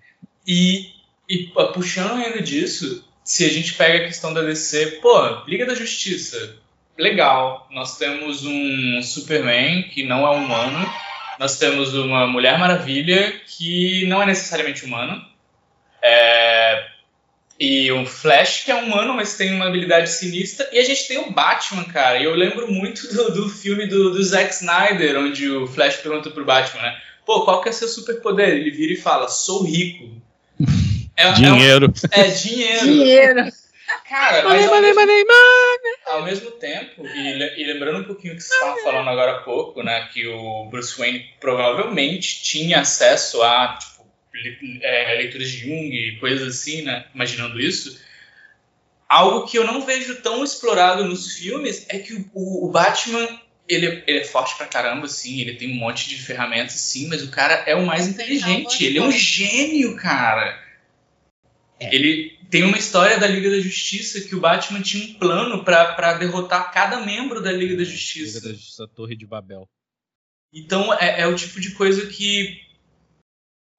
[0.47, 0.91] E,
[1.27, 5.73] e puxando ainda disso, se a gente pega a questão da DC, pô, Liga da
[5.73, 6.55] Justiça,
[6.99, 7.67] legal.
[7.71, 10.87] Nós temos um Superman que não é humano.
[11.39, 15.25] Nós temos uma Mulher Maravilha que não é necessariamente humana.
[16.03, 16.85] É...
[17.57, 20.69] E o Flash, que é humano, mas tem uma habilidade sinistra.
[20.71, 22.17] E a gente tem o Batman, cara.
[22.17, 26.29] E eu lembro muito do, do filme do, do Zack Snyder, onde o Flash pergunta
[26.29, 26.97] pro Batman, né?
[27.25, 28.49] Pô, qual que é seu superpoder?
[28.49, 30.09] Ele vira e fala, sou rico.
[31.19, 31.93] É, dinheiro.
[32.13, 32.85] É, um, é dinheiro.
[32.85, 33.51] dinheiro.
[34.07, 35.01] Cara, mas ao, mesmo,
[36.09, 39.83] ao mesmo tempo, e, e, lembrando um pouquinho que você estava falando agora há pouco,
[39.83, 44.05] né, que o Bruce Wayne provavelmente tinha acesso a tipo,
[44.81, 47.99] é, leituras de Jung e coisas assim, né, imaginando isso.
[49.07, 53.27] Algo que eu não vejo tão explorado nos filmes é que o, o Batman
[53.67, 57.21] ele, ele, é forte pra caramba, sim, ele tem um monte de ferramentas, sim, mas
[57.21, 60.59] o cara é o mais inteligente, ele é um gênio, cara.
[61.79, 61.93] É.
[61.93, 66.13] Ele tem uma história da Liga da Justiça que o Batman tinha um plano para
[66.13, 68.39] derrotar cada membro da Liga da Justiça.
[68.39, 69.69] Liga da Justiça, Torre de Babel.
[70.51, 72.67] Então é, é, o tipo de coisa que.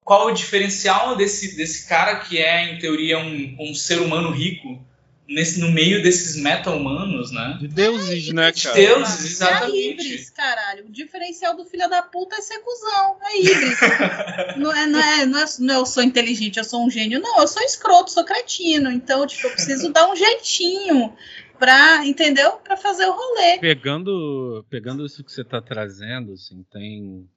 [0.04, 4.84] Qual o diferencial desse, desse cara que é, em teoria, um, um ser humano rico
[5.30, 7.56] nesse, no meio desses meta-humanos, né?
[7.60, 8.74] De deuses, né, cara?
[8.74, 9.78] De deuses, exatamente.
[9.78, 10.86] É Ibris, caralho.
[10.86, 13.16] O diferencial do filho da puta é ser cuzão.
[13.22, 13.78] É Ibris.
[14.58, 17.20] não, é, não, é, não, é, não é eu sou inteligente, eu sou um gênio.
[17.20, 18.90] Não, eu sou escroto, sou cretino.
[18.90, 21.14] Então, tipo, eu preciso dar um jeitinho
[21.58, 22.56] pra, entendeu?
[22.56, 23.58] Pra fazer o rolê.
[23.60, 27.28] Pegando, pegando isso que você tá trazendo, assim, tem...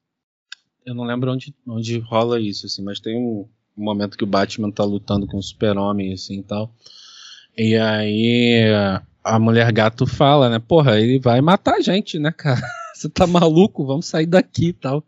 [0.86, 4.28] Eu não lembro onde, onde rola isso, assim, mas tem um, um momento que o
[4.28, 6.74] Batman tá lutando com o super-homem, assim, e tal...
[7.58, 8.66] E aí
[9.24, 10.60] a mulher gato fala, né?
[10.60, 12.62] Porra, ele vai matar a gente, né, cara?
[12.94, 13.86] Você tá maluco?
[13.86, 15.04] Vamos sair daqui e tal.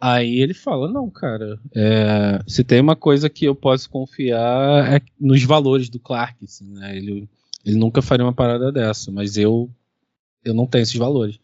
[0.00, 5.00] Aí ele fala, não, cara, é, se tem uma coisa que eu posso confiar é
[5.20, 6.96] nos valores do Clark, assim, né?
[6.96, 7.28] Ele,
[7.64, 9.70] ele nunca faria uma parada dessa, mas eu
[10.42, 11.38] eu não tenho esses valores.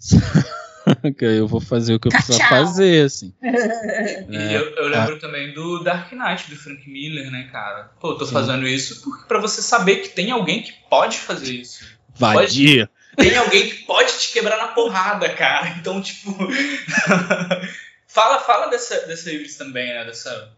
[1.20, 3.34] eu vou fazer o que eu preciso fazer, assim.
[3.42, 5.18] É, eu, eu, lembro a...
[5.18, 7.90] também do Dark Knight, do Frank Miller, né, cara?
[8.00, 8.32] Pô, eu tô Sim.
[8.32, 11.84] fazendo isso porque, pra você saber que tem alguém que pode fazer isso.
[12.14, 12.86] Vadia.
[12.86, 15.76] Pode tem alguém que pode te quebrar na porrada, cara.
[15.78, 16.30] Então, tipo.
[18.06, 20.04] fala, fala dessa, dessa híbrida também, né?
[20.04, 20.52] Dessa.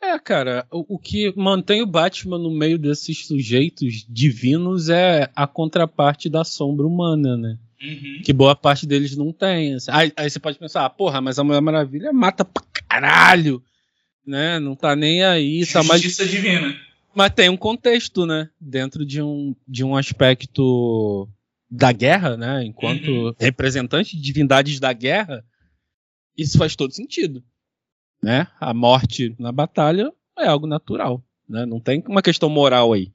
[0.00, 5.46] É, cara, o, o, que mantém o Batman no meio desses sujeitos divinos é a
[5.46, 7.58] contraparte da sombra humana, né?
[7.82, 8.22] Uhum.
[8.24, 9.74] Que boa parte deles não tem.
[9.74, 9.90] Assim.
[9.92, 13.62] Aí, aí, você pode pensar, ah, porra, mas a Mulher Maravilha mata pra caralho,
[14.26, 14.58] né?
[14.58, 15.60] Não tá nem aí.
[15.60, 16.02] Justiça tá mais...
[16.02, 16.76] divina.
[17.14, 18.50] Mas tem um contexto, né?
[18.60, 21.28] Dentro de um, de um aspecto
[21.70, 22.64] da guerra, né?
[22.64, 23.34] Enquanto uhum.
[23.38, 25.44] representante de divindades da guerra,
[26.36, 27.42] isso faz todo sentido.
[28.22, 28.46] Né?
[28.60, 31.22] A morte na batalha é algo natural.
[31.48, 31.64] Né?
[31.64, 33.12] Não tem uma questão moral aí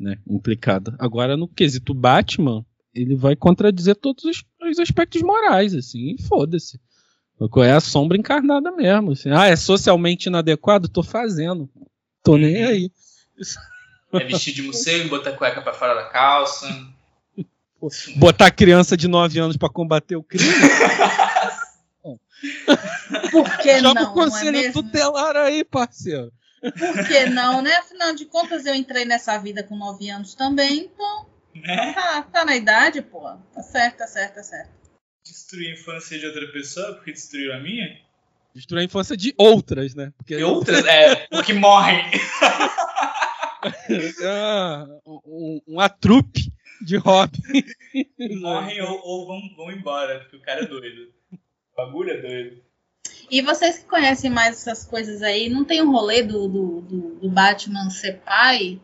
[0.00, 0.16] né?
[0.26, 0.96] implicada.
[0.98, 2.64] Agora, no quesito Batman,
[3.02, 6.80] ele vai contradizer todos os, os aspectos morais, assim, e foda-se.
[7.64, 9.12] É a sombra encarnada mesmo.
[9.12, 9.30] Assim.
[9.30, 10.88] Ah, é socialmente inadequado?
[10.88, 11.70] Tô fazendo.
[12.22, 12.68] Tô nem uhum.
[12.68, 12.92] aí.
[14.12, 16.68] É vestir de morcego, botar cueca pra fora da calça.
[18.16, 20.52] Botar criança de 9 anos para combater o crime?
[23.30, 24.10] Por que Joga não?
[24.10, 26.32] o conselho não é tutelar aí, parceiro.
[26.60, 27.74] Por que não, né?
[27.76, 31.26] Afinal de contas, eu entrei nessa vida com 9 anos também, então.
[31.54, 31.92] Né?
[31.92, 33.20] Tá, tá na idade, pô.
[33.52, 34.70] Tá certo, tá certo, tá certo.
[35.24, 38.00] Destruir a infância de outra pessoa porque destruiu a minha?
[38.54, 40.12] Destruir a infância de outras, né?
[40.16, 40.36] Porque...
[40.36, 40.84] De outras?
[40.86, 42.04] É, porque morrem.
[44.24, 47.40] ah, um, uma trupe de Robin.
[48.40, 51.12] Morrem ou, ou vão, vão embora, porque o cara é doido.
[51.32, 52.62] O bagulho é doido.
[53.30, 57.14] E vocês que conhecem mais essas coisas aí, não tem um rolê do, do, do,
[57.20, 58.80] do Batman ser pai?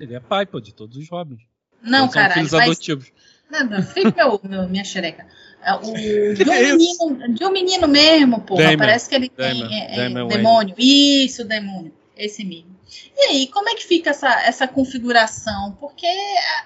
[0.00, 1.42] Ele é pai, pô, de todos os Robins.
[1.82, 2.34] Não, cara.
[2.34, 2.62] Filhos mas...
[2.62, 3.12] adotivos.
[3.50, 5.26] Não, não, filho meu, meu, minha xereca.
[5.62, 5.80] É, o,
[6.34, 8.56] de, um menino, de um menino mesmo, pô.
[8.56, 10.74] Parece que ele Damon, tem é, é, demônio.
[10.78, 11.92] Isso, demônio.
[12.16, 12.72] Esse mesmo.
[13.16, 15.76] E aí, como é que fica essa, essa configuração?
[15.80, 16.06] Porque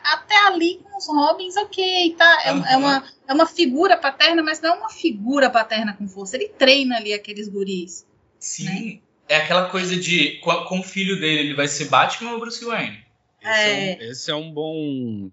[0.02, 2.42] até ali com os Robins, ok, tá?
[2.44, 2.66] É, uhum.
[2.66, 6.36] é, uma, é uma figura paterna, mas não é uma figura paterna com força.
[6.36, 8.06] Ele treina ali aqueles guris.
[8.38, 8.64] Sim.
[8.64, 8.98] Né?
[9.28, 12.64] É aquela coisa de com, com, o filho dele, ele vai ser Batman ou Bruce
[12.64, 13.04] Wayne?
[13.46, 15.30] Esse é, é um, esse é um bom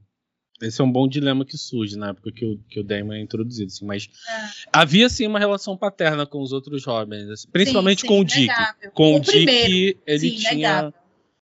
[0.61, 3.21] esse é um bom dilema que surge na época que o, que o Damon é
[3.21, 4.47] introduzido, assim, mas é.
[4.71, 8.23] havia sim uma relação paterna com os outros Robins, assim, principalmente sim, sim, com o
[8.23, 8.47] Dick.
[8.47, 8.91] Negável.
[8.93, 9.99] Com o, o Dick, primeiro.
[10.05, 10.93] ele sim, tinha negável.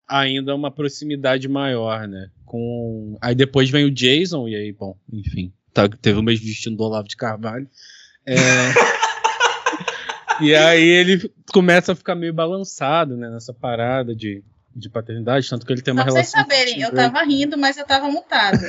[0.06, 2.30] ainda uma proximidade maior, né?
[2.44, 6.76] Com aí depois vem o Jason e aí, bom, enfim, tá, teve o mesmo destino
[6.76, 7.68] do Olavo de Carvalho.
[8.26, 8.36] É...
[10.42, 14.42] e aí ele começa a ficar meio balançado, né, nessa parada de
[14.76, 16.44] de paternidade, tanto que ele tem uma Só relação.
[16.44, 18.60] Pra vocês saberem, eu tava rindo, mas eu tava mutada.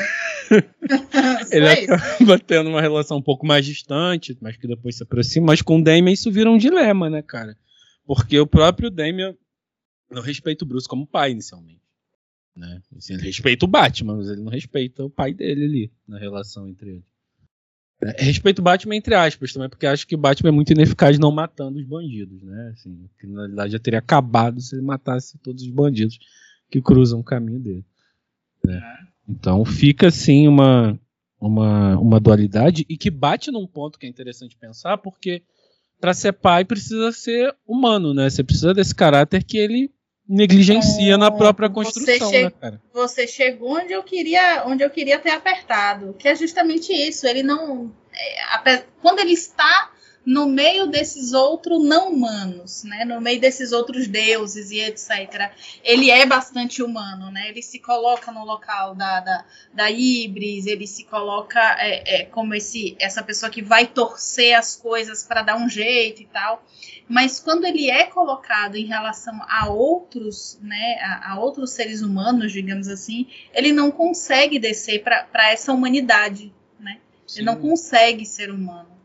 [1.52, 5.48] ele acaba tendo uma relação um pouco mais distante, mas que depois se aproxima.
[5.48, 7.58] Mas com o Damien isso vira um dilema, né, cara?
[8.06, 9.38] Porque o próprio Damien
[10.10, 11.82] não respeita o Bruce como pai inicialmente.
[12.56, 12.82] Né?
[12.96, 16.70] Assim, ele respeita o Batman, mas ele não respeita o pai dele ali, na relação
[16.70, 17.17] entre eles.
[18.02, 21.18] É, respeito o Batman entre aspas também, porque acho que o Batman é muito ineficaz
[21.18, 22.72] não matando os bandidos, né?
[22.74, 26.20] Assim, a criminalidade já teria acabado se ele matasse todos os bandidos
[26.70, 27.86] que cruzam o caminho dele.
[28.64, 28.82] Né?
[29.28, 31.00] Então fica assim uma,
[31.40, 35.42] uma, uma dualidade e que bate num ponto que é interessante pensar, porque
[36.00, 38.30] para ser pai precisa ser humano, né?
[38.30, 39.92] Você precisa desse caráter que ele
[40.28, 42.82] negligencia na própria construção, você né, cara?
[42.94, 47.26] Você chegou onde eu queria, onde eu queria ter apertado, que é justamente isso.
[47.26, 47.92] Ele não,
[48.66, 49.92] é, quando ele está
[50.28, 53.06] no meio desses outros não humanos, né?
[53.06, 55.54] No meio desses outros deuses e etc.
[55.82, 57.48] Ele é bastante humano, né?
[57.48, 62.54] Ele se coloca no local da, da, da Ibris, ele se coloca é, é, como
[62.54, 66.62] esse, essa pessoa que vai torcer as coisas para dar um jeito e tal.
[67.08, 72.52] Mas quando ele é colocado em relação a outros, né, a, a outros seres humanos,
[72.52, 77.00] digamos assim, ele não consegue descer para essa humanidade, né?
[77.26, 77.40] Sim.
[77.40, 78.97] Ele não consegue ser humano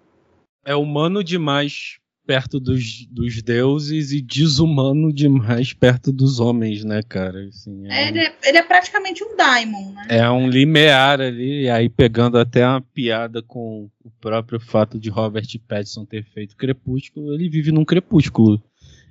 [0.65, 7.47] é humano demais perto dos, dos deuses e desumano demais perto dos homens, né, cara?
[7.49, 10.07] Assim, é, ele, é, ele, é, praticamente um daimon, né?
[10.09, 15.11] É um limiar ali, e aí pegando até uma piada com o próprio fato de
[15.11, 18.63] Robert Pattinson ter feito Crepúsculo, ele vive num crepúsculo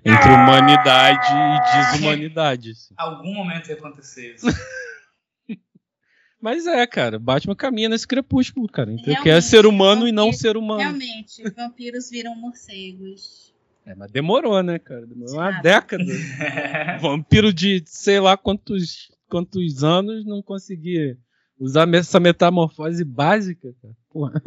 [0.03, 2.71] entre humanidade e desumanidade.
[2.71, 2.93] Assim.
[2.97, 4.47] Algum momento ia acontecer isso.
[6.41, 8.91] Mas é, cara, Batman caminha nesse crepúsculo, cara.
[8.91, 10.81] Então, que é ser humano e não ser humano.
[10.81, 13.53] Realmente, vampiros viram morcegos.
[13.85, 15.05] É, mas demorou, né, cara?
[15.05, 16.03] Demorou uma década.
[16.99, 21.17] Vampiro de sei lá quantos, quantos anos não conseguia
[21.59, 23.95] usar essa metamorfose básica, cara.
[24.09, 24.41] Porra.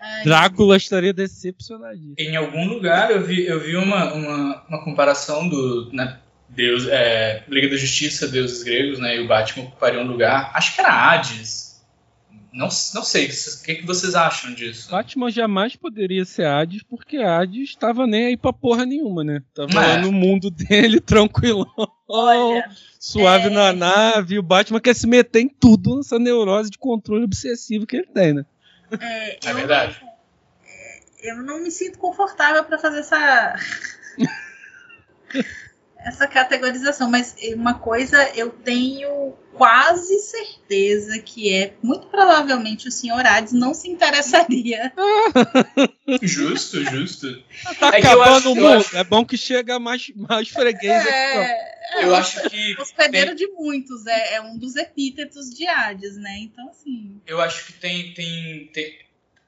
[0.00, 2.16] Ai, Drácula estaria decepcionadíssimo.
[2.18, 6.18] Em algum lugar eu vi, eu vi uma, uma, uma comparação do, né,
[6.54, 9.16] Deus, é, Liga da Justiça, deuses gregos, né?
[9.16, 10.50] E o Batman ocuparia um lugar.
[10.54, 11.72] Acho que era Hades.
[12.52, 14.90] Não, não sei, o que, que vocês acham disso?
[14.90, 19.42] Batman jamais poderia ser Hades, porque Hades estava nem aí pra porra nenhuma, né?
[19.54, 21.66] Tava lá no mundo dele, tranquilão,
[22.06, 22.68] Olha,
[23.00, 23.50] suave é...
[23.50, 24.38] na nave.
[24.38, 28.34] O Batman quer se meter em tudo nessa neurose de controle obsessivo que ele tem,
[28.34, 28.44] né?
[29.00, 29.98] É, é verdade.
[31.22, 33.56] Eu não me sinto confortável para fazer essa.
[36.04, 43.24] essa categorização, mas uma coisa eu tenho quase certeza que é muito provavelmente o senhor
[43.24, 44.92] Hades não se interessaria.
[46.22, 47.42] justo, justo.
[47.78, 48.68] Tá é acabando o mundo.
[48.68, 48.96] Acho...
[48.96, 51.06] É bom que chega mais, mais freguês.
[51.06, 52.76] É, é, eu acho que.
[52.80, 53.46] Hospedeiro tem...
[53.46, 56.38] de muitos, é, é, um dos epítetos de Hades, né?
[56.38, 57.20] Então, assim.
[57.26, 58.98] Eu acho que tem, tem, tem.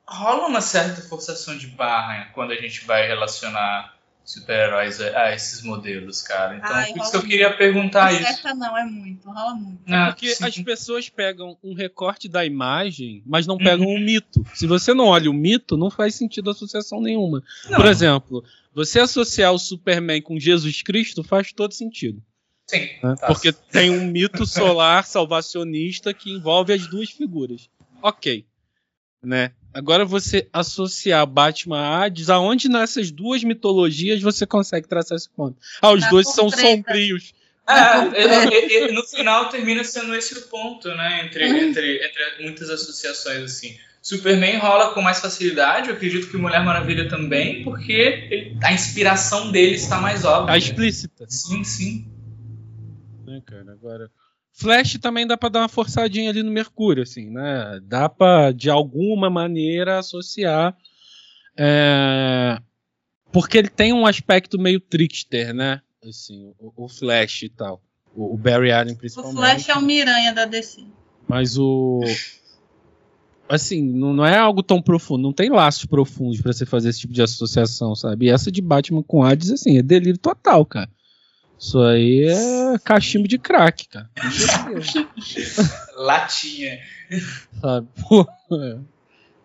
[0.07, 3.94] Rola uma certa forçação de barra quando a gente vai relacionar
[4.25, 6.57] super-heróis a esses modelos, cara.
[6.57, 8.23] Então, Ai, por isso que eu queria perguntar isso.
[8.23, 9.93] Certa não, é muito, rola muito.
[9.93, 10.45] É porque sim.
[10.45, 13.97] as pessoas pegam um recorte da imagem, mas não pegam uhum.
[13.97, 14.45] um mito.
[14.55, 17.43] Se você não olha o mito, não faz sentido associação nenhuma.
[17.69, 17.77] Não.
[17.77, 18.43] Por exemplo,
[18.75, 22.23] você associar o Superman com Jesus Cristo faz todo sentido.
[22.67, 22.89] Sim.
[23.03, 23.15] Né?
[23.21, 23.27] Tá.
[23.27, 27.69] Porque tem um mito solar salvacionista que envolve as duas figuras.
[28.03, 28.47] Ok.
[29.25, 29.53] Né?
[29.73, 35.57] Agora você associar Batman a Hades, aonde nessas duas mitologias você consegue traçar esse ponto?
[35.83, 36.69] Ah, os Na dois são preta.
[36.69, 37.35] sombrios.
[37.67, 41.25] É, é, é, no final termina sendo esse o ponto, né?
[41.25, 41.57] Entre, uhum.
[41.57, 43.77] entre, entre muitas associações, assim.
[44.03, 49.51] Superman rola com mais facilidade, eu acredito que Mulher Maravilha também, porque ele, a inspiração
[49.51, 50.55] dele está mais óbvia.
[50.55, 51.25] A explícita.
[51.27, 52.07] Sim, sim.
[53.27, 54.11] É, cara, agora.
[54.55, 57.81] Flash também dá para dar uma forçadinha ali no Mercúrio, assim, né?
[57.83, 60.77] Dá para de alguma maneira associar,
[61.57, 62.59] é...
[63.33, 65.83] porque ele tem um aspecto meio trickster, né?
[66.09, 67.83] Assim, o, o Flash e tal,
[68.15, 69.35] o, o, Barry Allen principalmente.
[69.35, 70.85] O Flash é o Miranha da DC.
[71.27, 72.01] Mas o
[73.49, 77.01] assim, não, não é algo tão profundo, não tem laços profundos para você fazer esse
[77.01, 78.27] tipo de associação, sabe?
[78.27, 80.89] E essa de Batman com Hades, assim, é delírio total, cara.
[81.59, 84.11] Isso aí é cachimbo de crack, cara.
[85.97, 86.79] Latinha.
[87.61, 87.89] Sabe?
[88.09, 88.79] Pô, é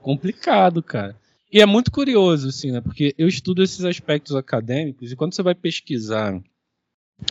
[0.01, 1.15] complicado, cara.
[1.51, 2.81] E é muito curioso, assim, né?
[2.81, 6.39] Porque eu estudo esses aspectos acadêmicos e quando você vai pesquisar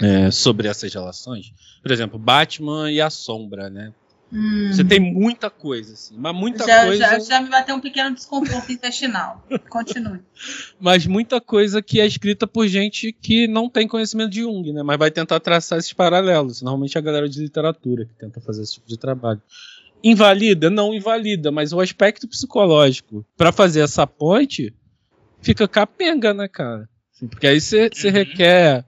[0.00, 1.52] é, sobre essas relações,
[1.82, 3.92] por exemplo, Batman e a Sombra, né?
[4.30, 4.70] Hum.
[4.70, 7.02] Você tem muita coisa, assim, mas muita já, coisa.
[7.02, 9.42] Já, já me bateu um pequeno desconforto intestinal.
[9.70, 10.20] Continue.
[10.78, 14.82] Mas muita coisa que é escrita por gente que não tem conhecimento de Jung, né?
[14.82, 16.60] Mas vai tentar traçar esses paralelos.
[16.60, 19.40] Normalmente é a galera de literatura que tenta fazer esse tipo de trabalho.
[20.04, 20.68] Invalida?
[20.68, 24.74] Não invalida, mas o aspecto psicológico para fazer essa ponte
[25.40, 26.88] fica capenga, né, cara?
[27.14, 28.10] Assim, porque aí você uhum.
[28.10, 28.84] requer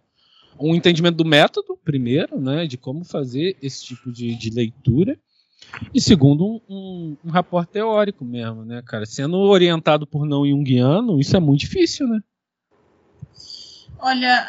[0.59, 5.19] um entendimento do método, primeiro, né, de como fazer esse tipo de, de leitura,
[5.95, 9.07] e segundo, um, um, um rapport teórico mesmo, né, cara?
[9.07, 12.21] Sendo orientado por não junguiano, isso é muito difícil, né?
[13.99, 14.47] Olha,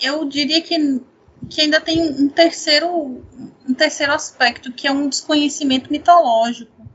[0.00, 1.00] eu diria que,
[1.50, 3.22] que ainda tem um terceiro,
[3.68, 6.86] um terceiro aspecto, que é um desconhecimento mitológico.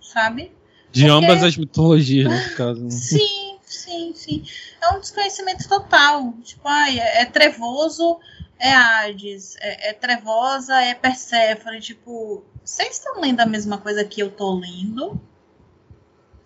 [0.00, 0.52] Sabe?
[0.90, 1.24] De Porque...
[1.24, 2.82] ambas as mitologias, no caso.
[2.82, 2.90] Né?
[2.90, 4.44] Sim, sim, sim.
[4.82, 6.34] É um desconhecimento total.
[6.42, 8.18] Tipo, ai, é, é trevoso,
[8.62, 14.20] é Hades, é, é Trevosa, é Perséfone, tipo, vocês estão lendo a mesma coisa que
[14.20, 15.20] eu tô lendo,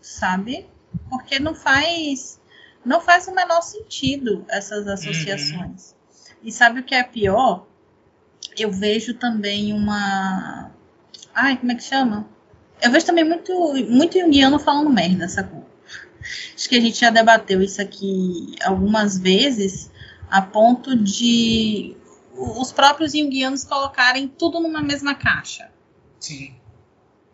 [0.00, 0.66] sabe?
[1.10, 2.40] Porque não faz
[2.82, 5.90] não faz o menor sentido essas associações.
[5.90, 6.36] Uhum.
[6.44, 7.66] E sabe o que é pior?
[8.56, 10.70] Eu vejo também uma
[11.34, 12.26] ai, como é que chama?
[12.80, 13.52] Eu vejo também muito
[13.90, 15.66] muito junguiano falando merda, sacou?
[16.54, 19.90] Acho que a gente já debateu isso aqui algumas vezes,
[20.30, 21.95] a ponto de
[22.36, 25.70] os próprios junguianos colocarem tudo numa mesma caixa.
[26.20, 26.54] Sim.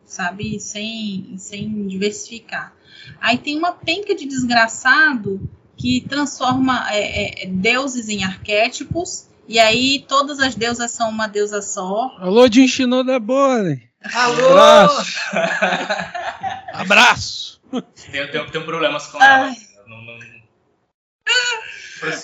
[0.05, 0.61] Sabe?
[0.61, 2.72] Sem, sem diversificar.
[3.20, 5.40] Aí tem uma penca de desgraçado
[5.76, 9.28] que transforma é, é, deuses em arquétipos.
[9.48, 12.14] E aí todas as deusas são uma deusa só.
[12.18, 13.90] Alô, Jinshino da Bone.
[14.14, 14.50] Alô!
[14.50, 15.20] Abraço!
[16.72, 17.61] Abraço!
[18.11, 19.55] Tem, tem, tem problemas com ela.
[19.86, 20.32] Não, não...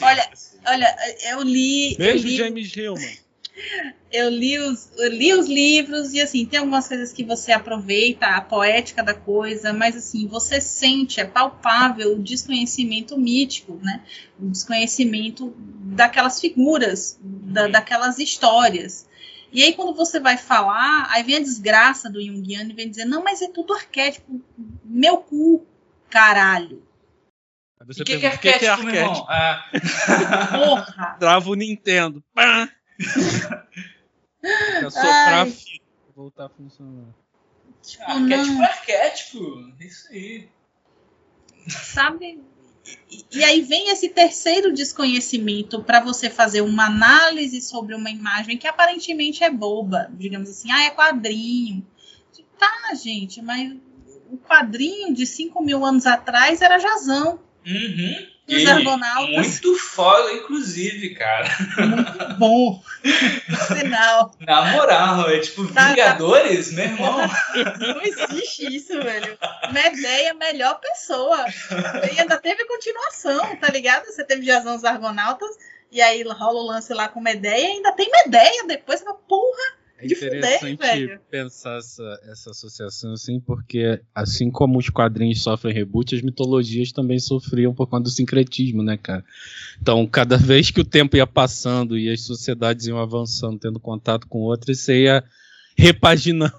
[0.03, 0.29] Olha,
[0.67, 0.97] Olha,
[1.31, 1.97] eu li.
[1.97, 3.19] Beijo, eu li, James Hillman.
[4.11, 8.27] eu li, os, eu li os livros e assim, tem algumas coisas que você aproveita,
[8.27, 14.03] a poética da coisa, mas assim, você sente, é palpável o desconhecimento mítico, né?
[14.41, 19.07] O desconhecimento daquelas figuras, da, daquelas histórias.
[19.51, 23.07] E aí, quando você vai falar, aí vem a desgraça do Jungiano e vem dizer,
[23.07, 24.41] não, mas é tudo arquétipo.
[24.85, 25.67] Meu cu,
[26.11, 26.83] caralho.
[27.81, 28.85] O que, que, é arquétipo, que é arquétipo?
[28.87, 29.27] Meu irmão?
[29.29, 29.71] Ah.
[30.53, 31.17] Porra!
[31.19, 32.23] Trava o Nintendo.
[32.35, 32.69] Pá!
[34.41, 37.15] Pra soprar a fita voltar a funcionar.
[37.81, 38.65] Tipo, arquétipo não.
[38.65, 39.73] é arquétipo.
[39.81, 40.49] Isso aí.
[41.69, 42.41] Sabe?
[43.11, 48.59] E, e aí vem esse terceiro desconhecimento para você fazer uma análise sobre uma imagem
[48.59, 50.11] que aparentemente é boba.
[50.13, 51.87] Digamos assim, ah, é quadrinho.
[52.59, 53.77] Tá, gente, mas
[54.31, 57.39] o quadrinho de 5 mil anos atrás era Jazão.
[57.69, 58.27] Uhum.
[58.49, 59.29] Os Argonautas.
[59.29, 61.47] Muito foda, inclusive, cara.
[61.77, 62.83] Muito bom.
[63.67, 64.35] Sinal.
[64.41, 65.89] Na moral, é tipo tá, tá.
[65.91, 66.77] Vingadores, tá...
[66.77, 67.19] meu irmão.
[67.79, 69.37] Não existe isso, velho.
[69.71, 71.45] Medeia, melhor pessoa.
[72.11, 74.07] E ainda teve continuação, tá ligado?
[74.07, 75.55] Você teve Jazão os Argonautas,
[75.93, 79.05] e aí rola o lance lá com Medeia, e ainda tem Medeia depois.
[79.29, 79.79] Porra!
[80.01, 86.15] É interessante fuder, pensar essa, essa associação assim, porque assim como os quadrinhos sofrem reboot,
[86.15, 89.25] as mitologias também sofriam por conta do sincretismo, né, cara?
[89.83, 94.29] Então, cada vez que o tempo ia passando e as sociedades iam avançando, tendo contato
[94.29, 95.25] com outras, você ia
[95.77, 96.53] repaginando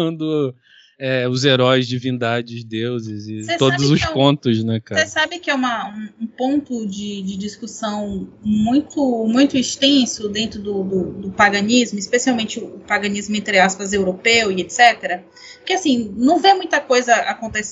[1.00, 5.00] é, os heróis, divindades, deuses e Cê todos os é um, contos, né, cara?
[5.00, 10.82] Você sabe que é uma, um, ponto de, de, discussão muito muito extenso dentro do,
[10.82, 15.22] do, do, paganismo, especialmente o paganismo, entre aspas, europeu e etc.
[15.58, 17.14] Porque, assim, não vê muita coisa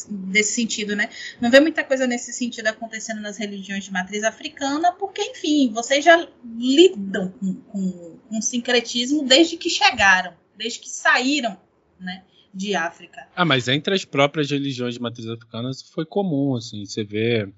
[0.09, 1.09] desse sentido, né?
[1.41, 6.05] Não vê muita coisa nesse sentido acontecendo nas religiões de matriz africana, porque, enfim, vocês
[6.05, 11.57] já lidam com, com, com sincretismo desde que chegaram, desde que saíram,
[11.99, 12.22] né?
[12.57, 13.26] De África.
[13.36, 17.48] Ah, mas entre as próprias religiões de matriz africana isso foi comum, assim, você vê.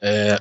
[0.00, 0.40] É,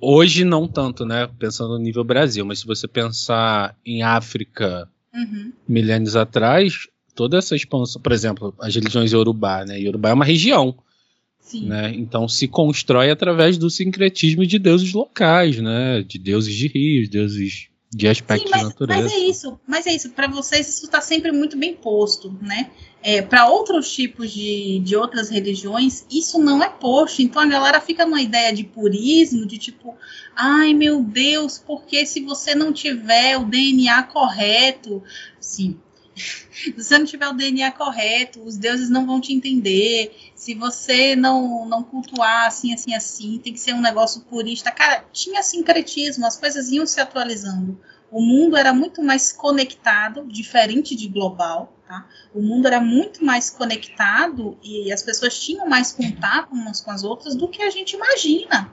[0.00, 1.28] hoje não tanto, né?
[1.38, 5.52] Pensando no nível Brasil, mas se você pensar em África uhum.
[5.68, 9.80] milênios atrás, toda essa expansão, por exemplo, as religiões Yorubá, né?
[9.80, 10.76] Yorubá é uma região.
[11.54, 11.94] Né?
[11.94, 16.02] Então se constrói através do sincretismo de deuses locais, né?
[16.02, 19.02] De deuses de rios, deuses de aspectos Sim, mas, natureza.
[19.02, 20.10] Mas é isso, mas é isso.
[20.10, 22.70] Para vocês isso está sempre muito bem posto, né?
[23.02, 27.22] É, para outros tipos de, de outras religiões, isso não é posto.
[27.22, 29.96] Então a galera fica numa ideia de purismo, de tipo,
[30.36, 35.02] ai meu Deus, porque se você não tiver o DNA correto,
[35.40, 35.78] sim,
[36.50, 40.14] se você não tiver o DNA correto, os deuses não vão te entender.
[40.34, 44.70] Se você não, não cultuar assim, assim, assim, tem que ser um negócio purista.
[44.70, 47.80] Cara, tinha sincretismo, as coisas iam se atualizando.
[48.10, 51.74] O mundo era muito mais conectado, diferente de global.
[51.86, 52.06] Tá?
[52.34, 57.02] O mundo era muito mais conectado e as pessoas tinham mais contato umas com as
[57.02, 58.70] outras do que a gente imagina.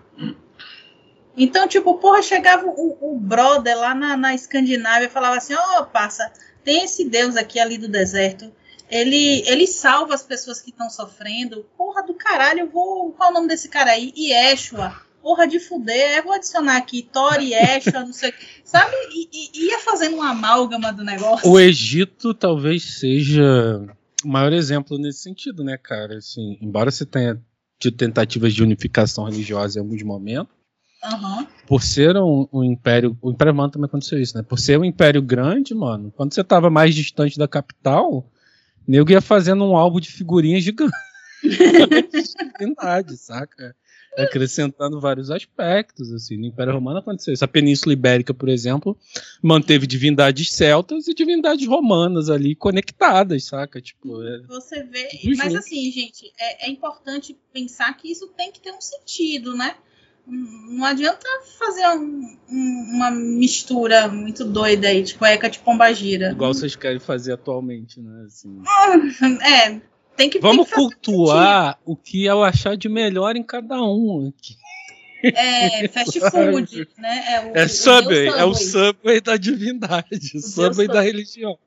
[1.38, 5.80] Então, tipo, porra, chegava o, o brother lá na, na Escandinávia e falava assim: Ó,
[5.80, 6.32] oh, passa,
[6.66, 8.52] tem esse Deus aqui ali do deserto.
[8.90, 11.66] Ele, ele salva as pessoas que estão sofrendo.
[11.78, 13.12] Porra do caralho, eu vou.
[13.14, 14.12] Qual é o nome desse cara aí?
[14.18, 14.94] Yeshua.
[15.22, 16.18] Porra de fuder.
[16.18, 18.34] Eu vou adicionar aqui Tori, Yeshua, não sei.
[18.64, 18.94] Sabe?
[19.12, 21.50] E, e, ia fazendo uma amálgama do negócio.
[21.50, 23.88] O Egito talvez seja
[24.24, 26.18] o maior exemplo nesse sentido, né, cara?
[26.18, 27.42] Assim, embora você tenha
[27.80, 30.54] tido tentativas de unificação religiosa em alguns momentos,
[31.14, 31.48] Uhum.
[31.68, 33.18] Por ser um, um, império.
[33.22, 34.44] O Império Romano também aconteceu isso, né?
[34.44, 38.30] Por ser um império grande, mano, quando você tava mais distante da capital,
[38.88, 40.94] nego ia fazendo um álbum de figurinhas gigante.
[42.60, 43.76] Verdade, saca?
[44.18, 46.38] Acrescentando vários aspectos, assim.
[46.38, 47.44] No Império Romano aconteceu isso.
[47.44, 48.98] A Península Ibérica, por exemplo,
[49.42, 53.82] manteve divindades celtas e divindades romanas ali conectadas, saca?
[53.82, 54.42] Tipo, é...
[54.48, 55.10] Você vê.
[55.36, 59.76] Mas assim, gente, é, é importante pensar que isso tem que ter um sentido, né?
[60.28, 61.28] Não adianta
[61.60, 66.32] fazer um, um, uma mistura muito doida aí, de cueca de pombagira.
[66.32, 68.26] Igual vocês querem fazer atualmente, né?
[68.26, 68.62] Assim.
[69.44, 69.80] É,
[70.16, 74.30] tem que Vamos tem que cultuar o que eu achar de melhor em cada um
[74.30, 74.56] aqui.
[75.24, 77.24] É, fast food, né?
[77.28, 81.58] É, o, é Subway, é o Subway da divindade, o Subway da religião.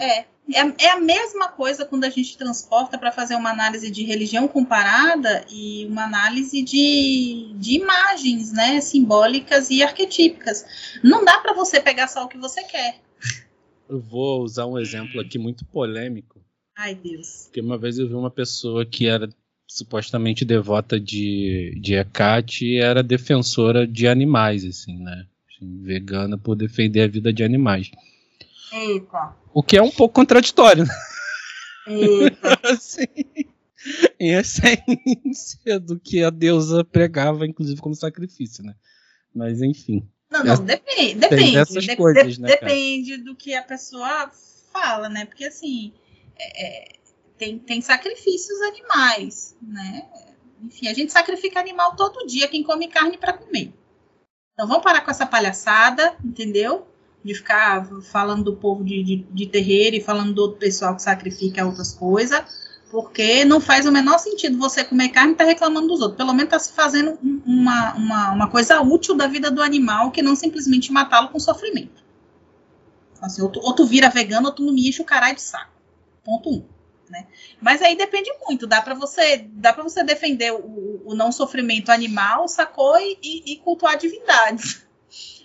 [0.00, 0.20] É,
[0.54, 4.48] é, é a mesma coisa quando a gente transporta para fazer uma análise de religião
[4.48, 10.64] comparada e uma análise de, de imagens, né, simbólicas e arquetípicas.
[11.02, 13.00] Não dá para você pegar só o que você quer.
[13.88, 16.40] Eu vou usar um exemplo aqui muito polêmico.
[16.76, 17.44] Ai, Deus.
[17.44, 19.28] Porque uma vez eu vi uma pessoa que era
[19.66, 25.26] supostamente devota de, de Hecate e era defensora de animais, assim, né?
[25.46, 27.90] Assim, vegana por defender a vida de animais.
[28.72, 29.34] Eita.
[29.58, 30.84] O que é um pouco contraditório.
[30.84, 30.94] Né?
[32.62, 33.08] Assim,
[34.20, 38.76] em essência do que a deusa pregava, inclusive como sacrifício, né?
[39.34, 40.08] Mas enfim.
[40.30, 41.16] Não, não, depende.
[41.16, 44.30] Depende, dessas de- coisas, de- né, depende do que a pessoa
[44.72, 45.24] fala, né?
[45.24, 45.92] Porque assim,
[46.38, 46.92] é, é,
[47.36, 50.08] tem, tem sacrifícios animais, né?
[50.62, 53.72] Enfim, a gente sacrifica animal todo dia, quem come carne para comer.
[54.52, 56.86] Então vamos parar com essa palhaçada, entendeu?
[57.24, 61.02] De ficar falando do povo de, de, de terreiro e falando do outro pessoal que
[61.02, 62.40] sacrifica outras coisas,
[62.90, 66.16] porque não faz o menor sentido você comer carne e estar reclamando dos outros.
[66.16, 70.10] Pelo menos está se fazendo um- uma, uma, uma coisa útil da vida do animal
[70.10, 72.02] que não simplesmente matá-lo com sofrimento.
[73.20, 75.42] Assim, ou, tu, ou tu vira vegano ou tu não me enche o caralho de
[75.42, 75.72] saco.
[76.24, 76.64] Ponto um.
[77.10, 77.26] Né?
[77.60, 78.66] Mas aí depende muito.
[78.66, 82.98] Dá para você, dá para você defender o, o não sofrimento animal, sacou?
[83.00, 84.86] E, e, e cultuar divindades.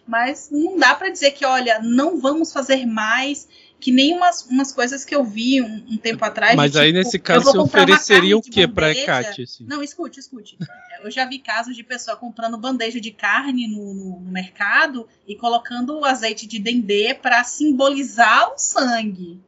[0.05, 3.47] Mas não dá para dizer que, olha, não vamos fazer mais
[3.79, 6.55] que nem umas, umas coisas que eu vi um, um tempo atrás.
[6.55, 9.01] Mas de, aí tipo, nesse caso você ofereceria o que bandeja.
[9.01, 9.41] Ecate?
[9.43, 9.65] Assim?
[9.65, 10.57] Não, escute, escute.
[11.03, 15.35] Eu já vi casos de pessoa comprando bandeja de carne no, no- no mercado e
[15.35, 19.41] colocando o azeite de dendê para simbolizar o sangue.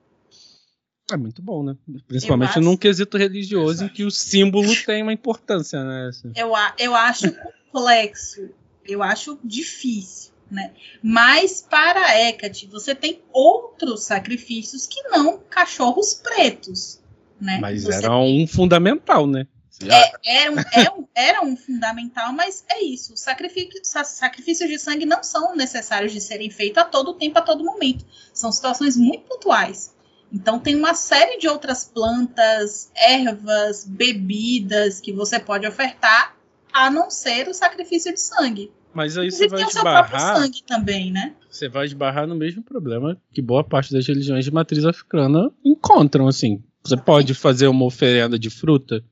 [1.11, 1.77] É muito bom, né?
[2.07, 3.93] Principalmente acho- num quesito religioso em Exato.
[3.93, 6.07] que o símbolo tem uma importância, né?
[6.09, 6.31] assim.
[6.35, 7.25] Eu, a- eu acho
[7.71, 8.49] complexo,
[8.85, 10.71] eu acho difícil, né?
[11.01, 17.01] Mas para a Hecate, você tem outros sacrifícios que não cachorros pretos,
[17.39, 17.57] né?
[17.61, 19.47] Mas Você era um fundamental, né?
[19.81, 23.13] Já- era um, é um- era um fundamental, mas é isso.
[23.13, 27.37] Os sacrifícios, sa- sacrifícios de sangue não são necessários de serem feitos a todo tempo,
[27.39, 28.05] a todo momento.
[28.33, 29.93] São situações muito pontuais.
[30.31, 36.35] Então tem uma série de outras plantas, ervas, bebidas que você pode ofertar,
[36.71, 38.71] a não ser o sacrifício de sangue.
[38.95, 40.37] Mas aí você vai tem o seu próprio esbarrar.
[40.37, 41.35] sangue também, né?
[41.49, 46.27] Você vai esbarrar no mesmo problema que boa parte das religiões de matriz africana encontram,
[46.27, 46.63] assim.
[46.83, 49.03] Você pode fazer uma oferenda de fruta?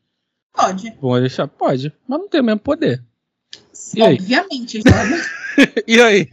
[0.53, 0.91] Pode.
[1.01, 1.47] Vão deixar?
[1.47, 3.03] Pode, mas não tem o mesmo poder.
[3.95, 4.01] E?
[4.01, 4.81] Obviamente.
[5.86, 6.27] E aí?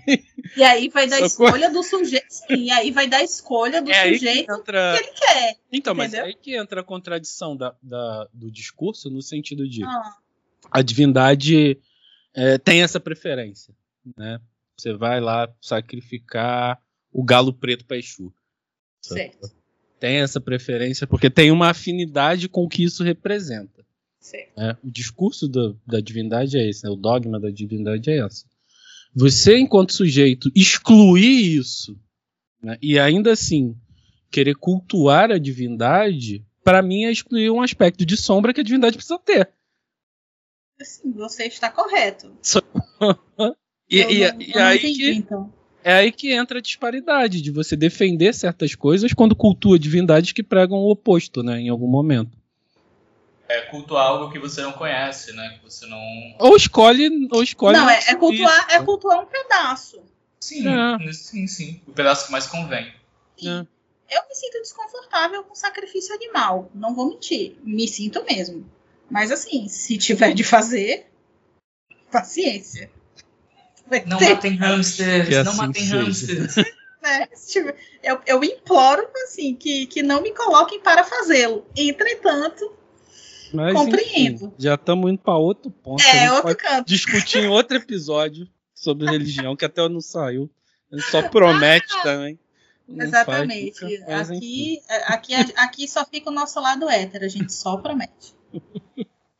[0.56, 1.48] E aí vai dar Socorro.
[1.50, 2.24] escolha do sujeito.
[2.30, 4.96] Sim, e aí vai dar escolha do É aí que sujeito entra.
[4.96, 5.56] que ele quer.
[5.70, 6.24] Então, mas Entendeu?
[6.24, 10.14] é aí que entra a contradição da, da- do discurso no sentido de Ah,
[10.70, 11.76] a divindade
[12.34, 13.74] é, tem essa preferência,
[14.16, 14.40] né?
[14.76, 16.80] Você vai lá sacrificar
[17.12, 18.32] o galo preto para Exu.
[19.00, 19.50] certo.
[19.98, 23.84] Tem essa preferência porque tem uma afinidade com o que isso representa.
[24.18, 24.56] Certo.
[24.56, 24.76] né?
[24.82, 26.90] O discurso da, da divindade é esse, né?
[26.90, 28.44] o dogma da divindade é esse.
[29.14, 31.98] Você, enquanto sujeito, excluir isso
[32.62, 32.78] né?
[32.80, 33.76] e ainda assim
[34.30, 38.96] querer cultuar a divindade, para mim é excluir um aspecto de sombra que a divindade
[38.96, 39.50] precisa ter.
[40.82, 42.32] Sim, você está correto.
[43.92, 45.52] E, Eu e- não- e aí entendi, que, então.
[45.82, 50.44] é aí que entra a disparidade de você defender certas coisas quando cultua divindades que
[50.44, 52.38] pregam o oposto, né, em algum momento.
[53.48, 55.58] É cultuar algo que você não conhece, né?
[55.58, 56.00] Que você não.
[56.38, 60.00] Ou escolhe, ou escolhe Não, é, é cultuar, é cultuar um pedaço.
[60.40, 61.12] Sim, É.
[61.12, 61.80] sim, sim.
[61.88, 62.86] O pedaço que mais convém.
[63.42, 63.48] É.
[64.08, 66.70] Eu me sinto desconfortável com sacrifício animal.
[66.72, 67.56] Não vou mentir.
[67.64, 68.64] Me sinto mesmo.
[69.10, 71.06] Mas assim, se tiver de fazer,
[72.10, 72.90] paciência.
[73.86, 75.96] Vai Não ter, matem hamsters, Que não assim matem seja.
[75.96, 76.56] hamsters.
[77.02, 77.26] né?
[77.48, 81.66] Tiver- eu, eu imploro assim, que, que não me coloquem para fazê-lo.
[81.76, 82.72] Entretanto,
[83.52, 84.46] Mas, Compreendo.
[84.46, 86.02] enfim, já estamos indo para outro ponto.
[86.04, 86.86] é outro canto.
[86.86, 90.48] discutir em outro episódio sobre religião, que até não saiu.
[90.92, 92.38] Gente só promete também.
[92.88, 93.84] Não faz Exatamente.
[93.84, 94.02] enfim.
[94.12, 98.34] aqui, é, aqui, aqui só fica o nosso lado hétero, a gente só promete.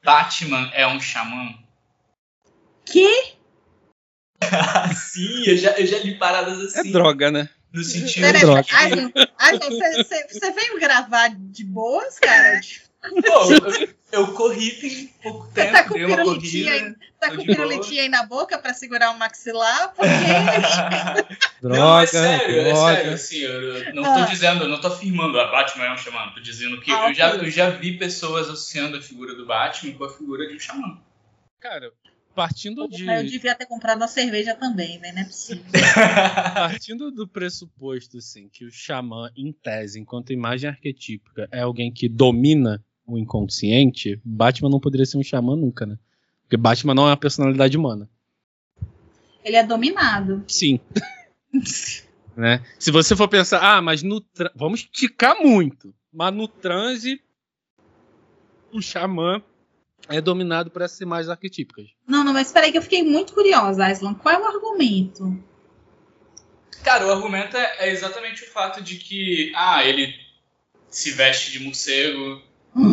[0.03, 1.55] Batman é um xamã?
[2.85, 3.35] Que?
[4.97, 6.93] Sim, eu já, eu já li paradas É assim.
[6.93, 7.49] droga, né?
[7.73, 8.65] No sentido Peraí, droga.
[8.73, 12.61] ai, João, ai, João, você, você- você veio gravar de boas, cara?
[13.01, 13.09] Pô,
[14.13, 16.97] eu, eu corri tem pouco tempo, tá com dei uma corrida.
[17.19, 19.93] Tá Tô com pirulitinha aí na boca pra segurar o maxilar?
[19.95, 20.07] Porque
[21.61, 22.95] Droga, não, é sério, é droga.
[22.95, 24.15] sério, assim, eu não Ah.
[24.25, 27.09] tô dizendo, eu não tô afirmando a Batman é um xamã, tô dizendo que Ah,
[27.09, 27.41] eu, já, ok.
[27.47, 30.99] eu já vi pessoas associando a figura do Batman com a figura de um xamã.
[31.59, 31.93] Cara,
[32.35, 33.07] partindo de.
[33.07, 35.13] eu devia ter comprado uma cerveja também, né?
[35.13, 35.65] Não é possível.
[36.55, 42.09] Partindo do pressuposto, assim, que o xamã, em tese, enquanto imagem arquetípica, é alguém que
[42.09, 42.83] domina
[43.15, 45.99] o inconsciente, Batman não poderia ser um xamã nunca, né?
[46.43, 48.09] Porque Batman não é uma personalidade humana.
[49.45, 50.45] Ele é dominado.
[50.49, 50.81] Sim.
[52.37, 52.63] né?
[52.79, 54.21] Se você for pensar, ah, mas no.
[54.21, 55.95] tra- Vamos esticar muito.
[56.13, 57.21] Mas no transe,
[58.73, 59.43] o xamã
[60.09, 61.87] é dominado por essas imagens arquetípicas.
[62.07, 64.15] Não, não, mas peraí que eu fiquei muito curiosa, Aislan.
[64.15, 65.39] Qual é o argumento?
[66.83, 70.15] Cara, o argumento é, é exatamente o fato de que, ah, ele
[70.89, 72.43] se veste de morcego,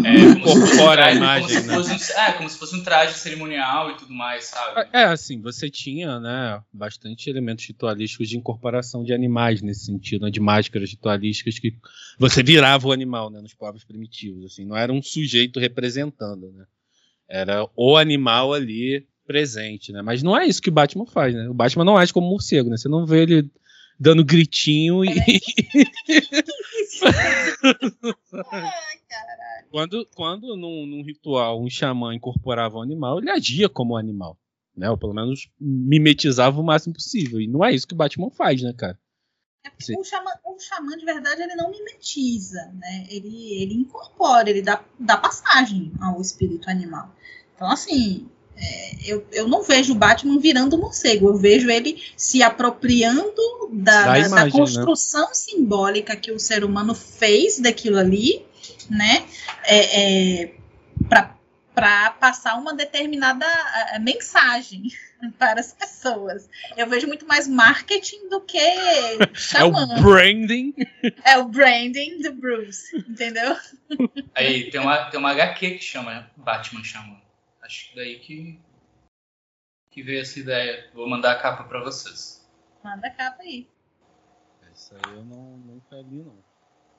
[0.03, 1.73] é, como, se fosse, a imagem, como, se né?
[1.75, 4.89] fosse um, é, como se fosse um traje cerimonial e tudo mais, sabe?
[4.91, 10.31] É, assim, você tinha, né, bastante elementos ritualísticos de incorporação de animais nesse sentido, né,
[10.31, 11.75] de máscaras ritualísticas que
[12.17, 16.65] você virava o animal, né, nos povos primitivos, assim, não era um sujeito representando, né?
[17.29, 20.01] Era o animal ali presente, né?
[20.01, 21.49] Mas não é isso que o Batman faz, né?
[21.49, 22.77] O Batman não age como morcego, né?
[22.77, 23.51] Você não vê ele
[23.99, 25.09] dando gritinho e.
[29.71, 34.37] quando quando num, num, ritual um xamã incorporava um animal, ele agia como um animal.
[34.75, 34.89] Né?
[34.89, 37.41] Ou pelo menos mimetizava o máximo possível.
[37.41, 38.97] E não é isso que o Batman faz, né, cara?
[39.63, 43.07] É porque o xamã, o xamã, de verdade, ele não mimetiza, né?
[43.09, 47.13] Ele, ele incorpora, ele dá, dá passagem ao espírito animal.
[47.55, 52.41] Então, assim, é, eu, eu não vejo o Batman virando morcego, eu vejo ele se
[52.41, 53.41] apropriando
[53.71, 54.51] da, da, imagem, da né?
[54.51, 55.33] construção né?
[55.33, 58.45] simbólica que o ser humano fez daquilo ali,
[58.89, 59.25] né?
[59.65, 60.53] É, é,
[61.73, 63.45] para passar uma determinada
[64.01, 64.89] mensagem
[65.37, 66.49] para as pessoas.
[66.75, 68.59] Eu vejo muito mais marketing do que
[69.33, 69.87] xamã.
[69.87, 70.73] É o branding.
[71.23, 73.55] É o branding do Bruce, entendeu?
[74.33, 77.21] Aí tem uma, tem uma HQ que chama Batman Xamã.
[77.61, 78.59] Acho que daí que,
[79.91, 80.89] que veio essa ideia.
[80.93, 82.47] Vou mandar a capa para vocês.
[82.83, 83.67] Manda a capa aí.
[84.71, 86.37] Essa aí eu não, nunca li, não.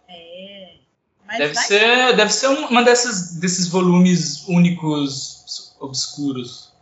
[0.08, 0.88] É.
[1.26, 6.72] Mas deve ser, deve ser uma dessas, desses volumes únicos obscuros.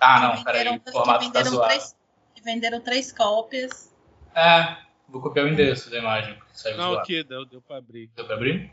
[0.00, 1.68] Ah, não, peraí, o formato tá zoado.
[1.68, 1.96] Três,
[2.44, 3.90] venderam três cópias.
[4.34, 4.76] É,
[5.08, 6.36] vou copiar o endereço da imagem.
[6.76, 7.24] Não, o que?
[7.24, 8.10] Deu, deu pra abrir.
[8.14, 8.70] Deu pra abrir?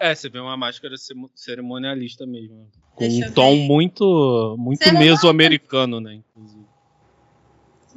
[0.00, 0.94] É, você vê uma máscara
[1.34, 2.70] cerimonialista mesmo.
[2.94, 3.66] Com um tom ver.
[3.66, 6.14] muito, muito meso-americano, né?
[6.14, 6.66] Inclusive.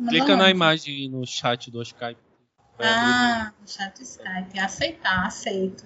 [0.09, 2.19] Clica na imagem no chat do Skype.
[2.83, 4.59] Ah, no chat do Skype.
[4.59, 5.83] Aceitar, aceito.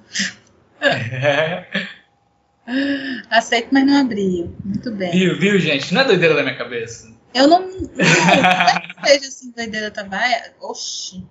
[3.30, 4.54] aceito, mas não abriu.
[4.64, 5.12] Muito bem.
[5.12, 5.94] Viu, viu, gente?
[5.94, 7.14] Não é doideira da minha cabeça.
[7.34, 7.62] Eu não.
[7.62, 10.20] Não, não é seja assim, doideira também.
[10.60, 11.26] Oxi.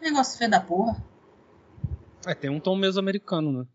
[0.00, 0.96] Negócio feio da porra.
[2.26, 3.66] É, tem um tom meso americano, né?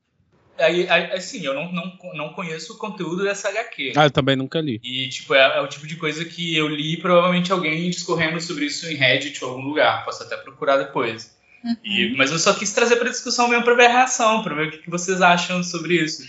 [0.62, 3.94] Aí, assim, eu não, não, não conheço o conteúdo dessa HQ.
[3.96, 4.80] Ah, eu também nunca li.
[4.84, 8.66] E, tipo, é, é o tipo de coisa que eu li provavelmente alguém discorrendo sobre
[8.66, 10.06] isso em Reddit ou algum lugar.
[10.06, 11.36] Posso até procurar depois.
[11.64, 11.76] Uhum.
[11.84, 14.68] E, mas eu só quis trazer para discussão mesmo para ver a reação, para ver
[14.68, 16.28] o que, que, vocês acham sobre isso.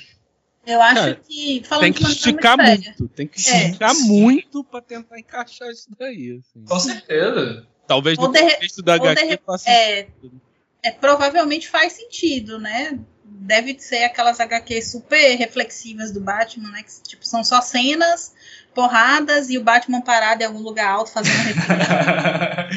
[0.67, 1.63] Eu acho que.
[1.65, 3.09] Falando tem que esticar muito.
[3.09, 3.67] Tem que é.
[3.67, 3.95] esticar é.
[3.95, 6.39] muito para tentar encaixar isso daí.
[6.39, 6.65] Assim.
[6.65, 7.67] Com certeza.
[7.87, 10.07] Talvez no contexto da HQ faça é,
[10.83, 12.99] é, provavelmente faz sentido, né?
[13.43, 16.83] Deve ser aquelas HQs super reflexivas do Batman, né?
[16.83, 18.33] Que tipo, são só cenas,
[18.75, 21.37] porradas e o Batman parado em algum lugar alto fazendo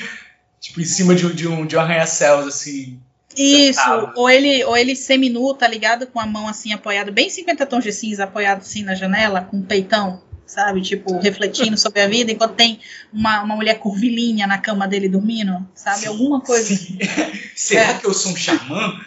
[0.60, 3.00] tipo, em cima de, de um, de um arranha-céus, assim.
[3.38, 3.82] Isso,
[4.16, 6.08] ou ele, ou ele seminu, tá ligado?
[6.08, 9.58] Com a mão assim apoiada, bem 50 tons de cinza, apoiado assim na janela, com
[9.58, 10.82] o peitão, sabe?
[10.82, 12.80] Tipo, refletindo sobre a vida, enquanto tem
[13.12, 16.02] uma, uma mulher curvilínea na cama dele dormindo, sabe?
[16.02, 16.76] Sim, Alguma coisa.
[16.76, 16.98] Sim.
[17.56, 17.98] Será é.
[17.98, 19.00] que eu sou um xamã?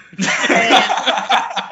[0.51, 1.59] É.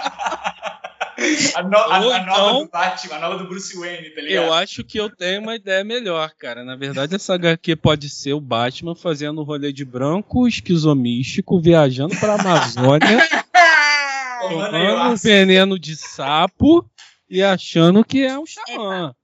[1.55, 4.45] A, no, a, a, nova então, do Batman, a nova do Bruce Wayne, tá ligado?
[4.45, 6.63] Eu acho que eu tenho uma ideia melhor, cara.
[6.63, 12.15] Na verdade, essa HQ pode ser o Batman fazendo um rolê de branco, esquizomístico, viajando
[12.17, 13.27] pra Amazônia,
[14.43, 16.85] tomando veneno de sapo
[17.29, 19.15] e achando que é um xamã.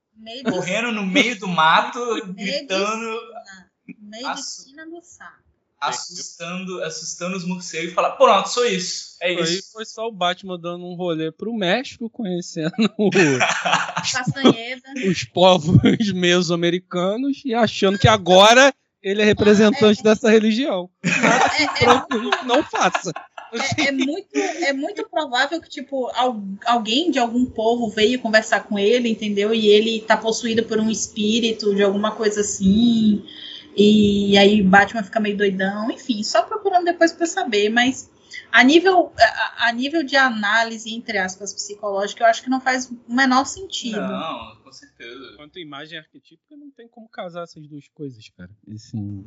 [0.44, 2.00] Correndo no meio do mato,
[2.34, 3.18] gritando.
[3.98, 5.42] Medicina do sapo
[5.82, 9.16] assustando, assustando os morcegos e falar, pronto, sou isso.
[9.20, 9.42] É isso.
[9.42, 13.11] Aí foi só o Batman dando um rolê pro México, conhecendo o...
[15.11, 15.80] os povos
[16.14, 18.72] mesoamericanos e achando que agora
[19.03, 20.88] ele é representante é, é, dessa religião.
[21.04, 21.88] Nada que é,
[22.44, 23.11] não faça.
[23.53, 26.11] É, é, muito, é muito provável que, tipo,
[26.64, 29.54] alguém de algum povo veio conversar com ele, entendeu?
[29.54, 33.24] E ele tá possuído por um espírito de alguma coisa assim.
[33.76, 38.11] E aí Batman fica meio doidão, enfim, só procurando depois para saber, mas
[38.50, 42.91] a nível, a, a, nível de análise, entre aspas, psicológica, eu acho que não faz
[42.91, 44.00] o menor sentido.
[44.00, 45.37] Não, com certeza.
[45.37, 48.50] Quanto imagem arquetípica, não tem como casar essas duas coisas, cara.
[48.70, 49.24] Assim,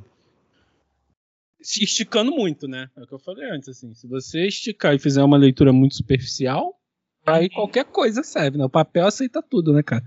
[1.81, 2.89] esticando muito, né?
[2.95, 3.93] É o que eu falei antes, assim.
[3.93, 6.79] Se você esticar e fizer uma leitura muito superficial,
[7.25, 8.65] aí qualquer coisa serve, né?
[8.65, 10.03] O papel aceita tudo, né, cara?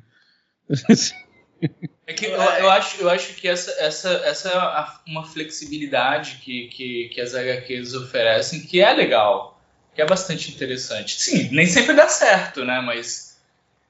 [2.06, 6.68] É que eu, eu, acho, eu acho que essa, essa, essa é uma flexibilidade que,
[6.68, 9.60] que, que as HQs oferecem que é legal,
[9.94, 11.20] que é bastante interessante.
[11.20, 12.80] Sim, nem sempre dá certo, né?
[12.80, 13.27] Mas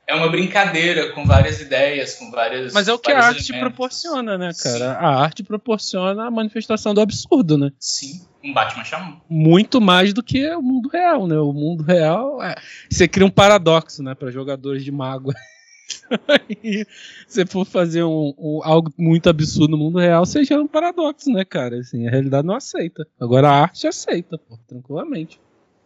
[0.09, 2.73] é uma brincadeira com várias ideias, com várias.
[2.73, 3.61] Mas é o que a arte elementos.
[3.61, 4.79] proporciona, né, cara?
[4.79, 5.05] Sim.
[5.05, 7.71] A arte proporciona a manifestação do absurdo, né?
[7.79, 9.21] Sim, um Batman chamam.
[9.29, 11.39] Muito mais do que o mundo real, né?
[11.39, 12.43] O mundo real.
[12.43, 12.55] É...
[12.91, 15.31] Você cria um paradoxo, né, para jogadores de mago.
[17.27, 21.31] se for fazer um, um, algo muito absurdo no mundo real, você gera um paradoxo,
[21.31, 21.81] né, cara?
[21.81, 23.07] Assim, a realidade não aceita.
[23.21, 25.39] Agora a arte aceita, pô, tranquilamente.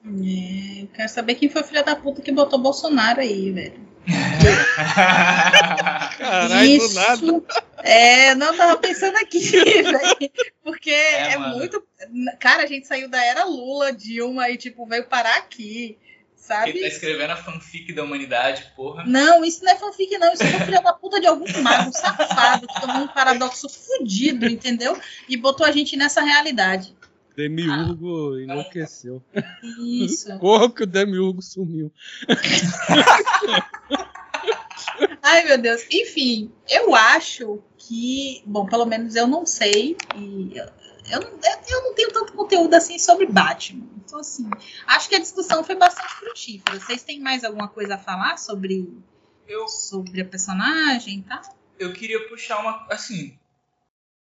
[0.04, 3.92] É, quero saber quem foi o filho da puta que botou Bolsonaro aí, velho.
[6.18, 7.42] Caralho, Isso, do nada.
[7.84, 10.30] É, não, tava pensando aqui, velho.
[10.64, 11.82] Porque é, é muito.
[12.40, 15.98] Cara, a gente saiu da era Lula, Dilma, e tipo, veio parar aqui
[16.42, 16.70] sabe?
[16.70, 19.04] Ele tá escrevendo a fanfic da humanidade, porra.
[19.06, 20.32] Não, isso não é fanfic, não.
[20.32, 25.00] Isso é filha da puta de algum mago safado que tomou um paradoxo fudido, entendeu?
[25.28, 26.94] E botou a gente nessa realidade.
[27.36, 29.22] Demiurgo ah, enlouqueceu.
[29.78, 30.34] Isso.
[30.38, 31.92] Corra que o Demiurgo sumiu.
[35.22, 35.86] Ai, meu Deus.
[35.90, 40.52] Enfim, eu acho que, bom, pelo menos eu não sei, e
[41.10, 41.20] eu,
[41.68, 43.86] eu não tenho tanto conteúdo assim sobre Batman.
[44.04, 44.48] Então, assim,
[44.86, 46.78] acho que a discussão foi bastante frutífera.
[46.78, 48.92] Vocês têm mais alguma coisa a falar sobre,
[49.48, 51.42] eu, sobre a personagem tá?
[51.78, 52.86] Eu queria puxar uma.
[52.90, 53.38] Assim.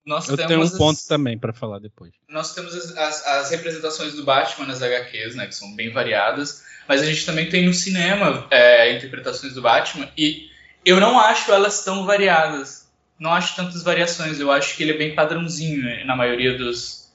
[0.08, 2.12] Nós eu tenho um as, ponto também para falar depois.
[2.30, 6.64] Nós temos as, as, as, representações do Batman nas HQs, né, que são bem variadas,
[6.88, 10.50] mas a gente também tem no cinema é, interpretações do Batman, e
[10.86, 12.88] eu não acho elas tão variadas
[13.20, 14.40] não acho tantas variações.
[14.40, 17.12] Eu acho que ele é bem padrãozinho né, na maioria dos.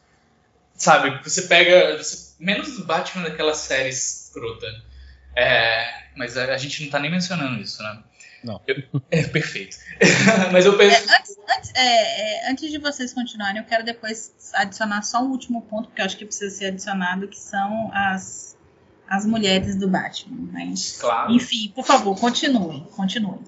[0.75, 1.97] Sabe, você pega.
[1.99, 4.67] Você, menos do Batman daquela série escrota.
[5.35, 8.03] É, mas a, a, gente não tá nem mencionando isso, né?
[8.45, 8.61] Não.
[8.67, 9.77] Eu, é perfeito.
[10.53, 10.97] mas eu penso.
[10.97, 15.31] É, antes, antes, é, é, antes, de vocês continuarem, eu quero depois adicionar só um
[15.31, 18.57] último ponto, porque eu acho que precisa ser adicionado, que são as,
[19.09, 20.49] as mulheres do Batman.
[20.53, 21.33] Mas, claro.
[21.33, 23.41] Enfim, por favor, continuem, continuem.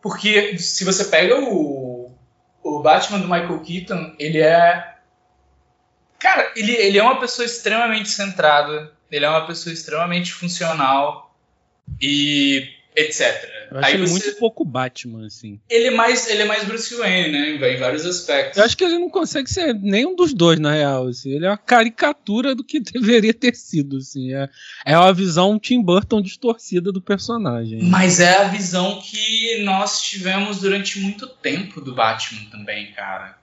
[0.00, 2.10] Porque se você pega o,
[2.62, 4.96] o Batman do Michael Keaton, ele é.
[6.18, 11.34] Cara, ele, ele é uma pessoa extremamente centrada, ele é uma pessoa extremamente funcional
[12.00, 13.50] e etc.
[13.70, 14.12] Eu acho Aí ele você...
[14.12, 15.58] muito pouco Batman, assim.
[15.68, 17.72] Ele é mais, ele é mais Bruce Wayne, né?
[17.72, 18.58] Em vários aspectos.
[18.58, 21.08] Eu acho que ele não consegue ser nenhum dos dois, na real.
[21.08, 21.32] Assim.
[21.32, 24.34] Ele é uma caricatura do que deveria ter sido, assim.
[24.34, 24.48] É,
[24.84, 27.82] é uma visão Tim Burton distorcida do personagem.
[27.82, 33.38] Mas é a visão que nós tivemos durante muito tempo do Batman também, cara.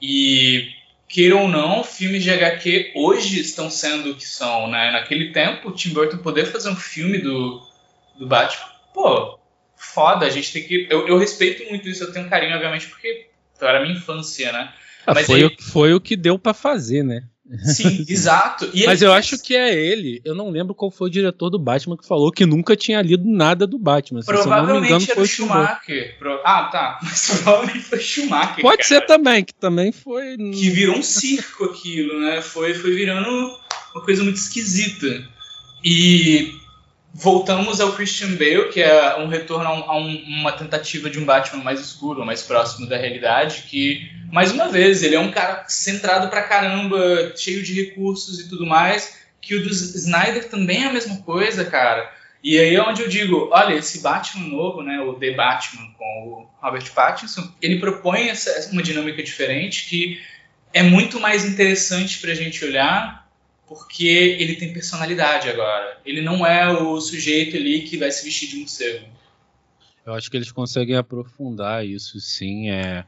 [0.00, 0.68] E
[1.06, 4.90] queira ou não, filmes de HQ hoje estão sendo o que são, né?
[4.90, 7.62] Naquele tempo, o Tim Burton poder fazer um filme do,
[8.18, 9.38] do Batman pô,
[9.76, 10.86] foda, a gente tem que.
[10.88, 13.26] Eu, eu respeito muito isso, eu tenho carinho, obviamente, porque
[13.60, 14.72] era minha infância, né?
[15.06, 17.24] Ah, Mas foi, o, foi o que deu para fazer, né?
[17.62, 18.70] Sim, exato.
[18.72, 20.22] E Mas eu acho que é ele.
[20.24, 23.24] Eu não lembro qual foi o diretor do Batman que falou que nunca tinha lido
[23.26, 24.20] nada do Batman.
[24.24, 26.18] Provavelmente engano, era o Schumacher.
[26.18, 26.40] Pro...
[26.42, 26.98] Ah, tá.
[27.04, 28.62] Mas provavelmente foi Schumacher.
[28.62, 28.88] Pode cara.
[28.88, 30.36] ser também, que também foi.
[30.38, 32.40] Que virou um circo aquilo, né?
[32.40, 33.58] Foi, foi virando
[33.94, 35.28] uma coisa muito esquisita.
[35.84, 36.54] E
[37.14, 41.24] voltamos ao Christian Bale, que é um retorno a, um, um, uma tentativa de um
[41.24, 45.64] Batman mais escuro, mais próximo da realidade, que, mais uma vez, ele é um cara
[45.68, 50.88] centrado pra caramba, cheio de recursos e tudo mais, que o do Snyder também é
[50.88, 52.12] a mesma coisa, cara.
[52.42, 56.04] E aí é onde eu digo, olha, esse Batman novo, né, o The Batman com
[56.28, 60.20] o Robert Pattinson, ele propõe essa, uma dinâmica diferente que
[60.72, 63.23] é muito mais interessante pra gente olhar
[63.66, 65.98] porque ele tem personalidade agora.
[66.04, 69.06] Ele não é o sujeito ali que vai se vestir de morcego.
[70.06, 72.70] Eu acho que eles conseguem aprofundar isso, sim.
[72.70, 73.04] É...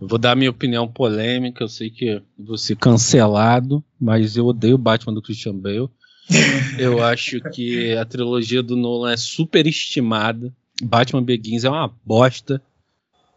[0.00, 1.62] Eu vou dar minha opinião polêmica.
[1.62, 5.90] Eu sei que vou ser cancelado, mas eu odeio o Batman do Christian Bale.
[6.78, 10.52] eu acho que a trilogia do Nolan é super estimada.
[10.82, 12.62] Batman Begins é uma bosta,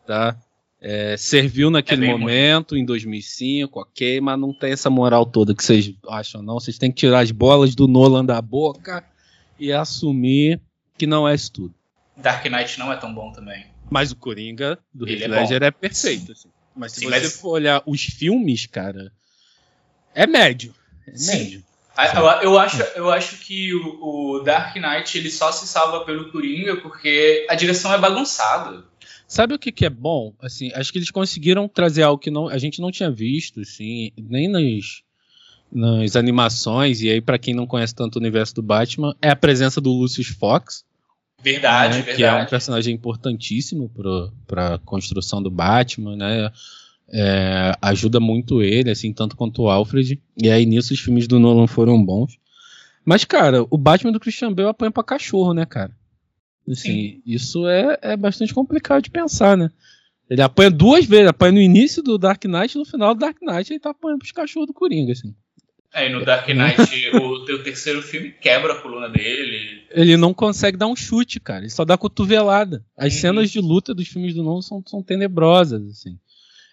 [0.05, 0.37] tá?
[0.83, 2.77] É, serviu naquele é momento, muito.
[2.77, 6.55] em 2005, ok, mas não tem essa moral toda que vocês acham, não.
[6.55, 9.05] Vocês têm que tirar as bolas do Nolan da boca
[9.59, 10.59] e assumir
[10.97, 11.75] que não é isso tudo.
[12.17, 13.65] Dark Knight não é tão bom também.
[13.91, 16.31] Mas o Coringa do Heath é Ledger é, é, perfeito.
[16.31, 16.49] Assim.
[16.75, 17.35] Mas se Sim, você mas...
[17.35, 19.11] for olhar os filmes, cara,
[20.15, 20.73] é médio.
[21.07, 21.37] É Sim.
[21.37, 21.63] médio.
[22.15, 26.31] Eu, eu, acho, eu acho que o, o Dark Knight ele só se salva pelo
[26.31, 28.89] Coringa porque a direção é bagunçada.
[29.31, 30.33] Sabe o que, que é bom?
[30.41, 34.11] Assim, acho que eles conseguiram trazer algo que não, a gente não tinha visto, assim,
[34.17, 35.03] nem nas,
[35.71, 37.01] nas animações.
[37.01, 39.89] E aí, para quem não conhece tanto o universo do Batman, é a presença do
[39.89, 40.83] Lucius Fox.
[41.41, 42.17] Verdade, né, verdade.
[42.17, 43.89] Que é um personagem importantíssimo
[44.45, 46.51] para a construção do Batman, né?
[47.07, 50.21] É, ajuda muito ele, assim, tanto quanto o Alfred.
[50.43, 52.37] E aí nisso os filmes do Nolan foram bons.
[53.05, 55.95] Mas, cara, o Batman do Christian Bale apanha pra cachorro, né, cara?
[56.69, 59.69] Assim, isso é, é bastante complicado de pensar, né?
[60.29, 63.37] Ele apanha duas vezes, apanha no início do Dark Knight e no final do Dark
[63.41, 65.35] Knight ele tá apanhando pros cachorros do Coringa, assim.
[65.93, 69.83] É, e no Dark Knight, o teu terceiro filme quebra a coluna dele.
[69.91, 71.59] Ele não consegue dar um chute, cara.
[71.59, 72.85] Ele só dá cotovelada.
[72.97, 73.19] As uhum.
[73.19, 76.17] cenas de luta dos filmes do Nolan são, são tenebrosas, assim.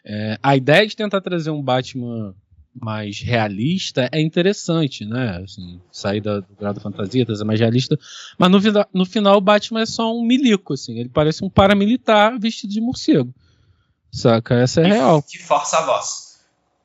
[0.05, 2.35] É, a ideia de tentar trazer um Batman
[2.81, 5.43] mais realista é interessante, né?
[5.45, 7.99] Assim, sair da, do grau da fantasia, trazer mais realista.
[8.39, 8.59] Mas no,
[8.93, 10.99] no final o Batman é só um milico, assim.
[10.99, 13.35] Ele parece um paramilitar vestido de morcego.
[14.11, 14.55] Saca?
[14.55, 15.23] Essa é real.
[15.23, 16.41] Que força a voz.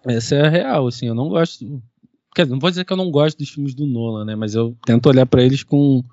[0.05, 1.07] Essa é real, assim.
[1.07, 1.81] Eu não gosto.
[2.35, 4.35] Quer dizer, não vou dizer que eu não gosto dos filmes do Nolan, né?
[4.35, 6.03] Mas eu tento olhar para eles com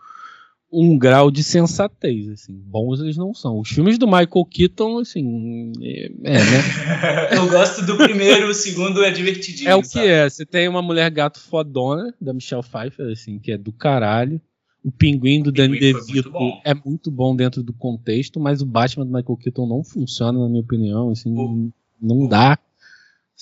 [0.73, 2.53] um grau de sensatez, assim.
[2.55, 3.59] Bons eles não são.
[3.59, 7.31] Os filmes do Michael Keaton, assim, é, é né?
[7.37, 9.69] Eu gosto do primeiro, o segundo é divertidinho.
[9.69, 10.29] É o que é.
[10.29, 14.41] Você tem uma mulher gato fodona, da Michelle Pfeiffer, assim, que é do caralho.
[14.83, 16.33] O Pinguim do Danny DeVito
[16.65, 20.49] é muito bom dentro do contexto, mas o Batman do Michael Keaton não funciona, na
[20.49, 21.71] minha opinião, assim, o,
[22.01, 22.59] não dá.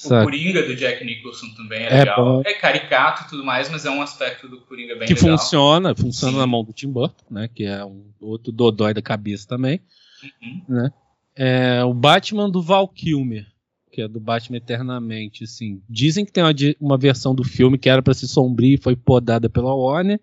[0.04, 2.24] O Coringa do Jack Nicholson também é, é legal.
[2.24, 2.42] Bom.
[2.46, 5.36] É caricato e tudo mais, mas é um aspecto do Coringa bem que legal.
[5.36, 6.38] Que funciona, funciona Sim.
[6.38, 7.48] na mão do Tim Burton, né?
[7.52, 9.80] Que é um outro dodói da cabeça também.
[10.22, 10.62] Uhum.
[10.68, 10.92] Né?
[11.34, 13.46] É, o Batman do Val Kilmer,
[13.90, 15.82] que é do Batman Eternamente, assim.
[15.88, 18.94] Dizem que tem uma, uma versão do filme que era para ser sombria e foi
[18.94, 20.20] podada pela Warner.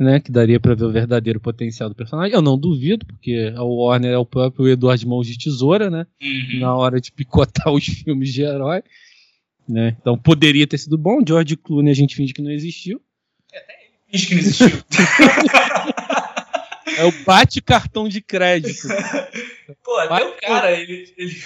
[0.00, 2.34] Né, que daria para ver o verdadeiro potencial do personagem.
[2.34, 6.06] Eu não duvido, porque a Warner é o próprio Eduardo Mãos de Tesoura, né?
[6.22, 6.60] Uhum.
[6.60, 8.82] Na hora de picotar os filmes de herói.
[9.68, 9.94] Né?
[10.00, 11.20] Então poderia ter sido bom.
[11.26, 12.98] George Clooney a gente finge que não existiu.
[13.52, 13.62] É,
[14.10, 14.68] finge que não existiu.
[16.96, 18.88] é o bate cartão de crédito.
[19.84, 21.36] Pô, até bate o cara, ele, ele.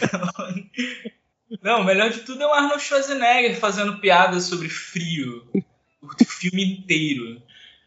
[1.61, 5.45] Não, o melhor de tudo é o Arnold Schwarzenegger fazendo piadas sobre frio.
[6.01, 7.43] O filme inteiro.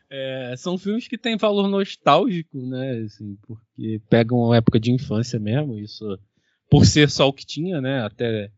[0.10, 3.04] É, são filmes que têm valor nostálgico, né?
[3.06, 6.06] Assim, porque pegam uma época de infância mesmo, isso
[6.70, 8.04] por ser só o que tinha, né?
[8.04, 8.52] Até,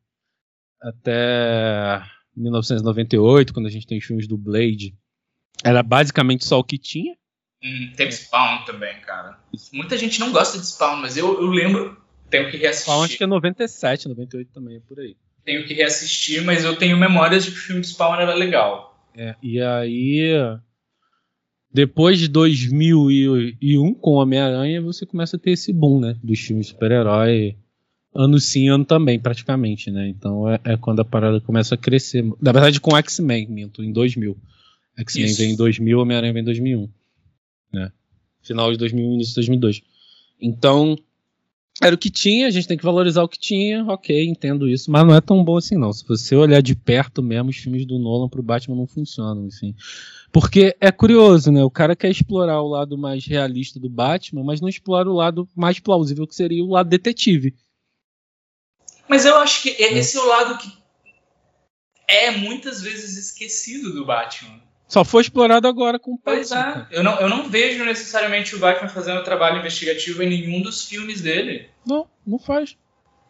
[0.81, 2.03] até
[2.35, 4.95] 1998, quando a gente tem os filmes do Blade,
[5.63, 7.15] era basicamente só o que tinha.
[7.63, 9.37] Hum, teve Spawn também, cara.
[9.73, 11.99] Muita gente não gosta de Spawn, mas eu, eu lembro,
[12.29, 12.91] tenho que reassistir.
[12.91, 15.17] Spawn acho que é 97, 98 também, é por aí.
[15.43, 19.07] Tenho que reassistir, mas eu tenho memórias de que o filme de Spawn era legal.
[19.15, 20.59] É, e aí
[21.71, 26.17] depois de 2001, com Homem-Aranha, você começa a ter esse boom, né?
[26.23, 27.55] Dos filmes super-herói.
[28.13, 30.09] Ano sim, ano também, praticamente, né?
[30.09, 32.23] Então é, é, quando a parada começa a crescer.
[32.41, 34.35] Na verdade, com X-Men, minto, em 2000.
[34.97, 36.89] X-Men vem em 2000, Homem-Aranha vem em 2001.
[37.71, 37.91] Né?
[38.41, 39.81] Final de 2001, início de 2002.
[40.41, 40.97] Então,
[41.81, 44.91] era o que tinha, a gente tem que valorizar o que tinha, ok, entendo isso,
[44.91, 45.93] mas não é tão bom assim não.
[45.93, 49.73] Se você olhar de perto mesmo, os filmes do Nolan pro Batman não funcionam, assim.
[50.31, 51.63] Porque é curioso, né?
[51.63, 55.47] O cara quer explorar o lado mais realista do Batman, mas não explora o lado
[55.55, 57.55] mais plausível, que seria o lado detetive.
[59.07, 60.71] Mas eu acho que esse é o lado que
[62.07, 64.61] é muitas vezes esquecido do Batman.
[64.87, 66.87] Só foi explorado agora com o Pois é.
[66.89, 71.21] Eu não, eu não vejo necessariamente o Batman fazendo trabalho investigativo em nenhum dos filmes
[71.21, 71.69] dele.
[71.85, 72.75] Não, não faz.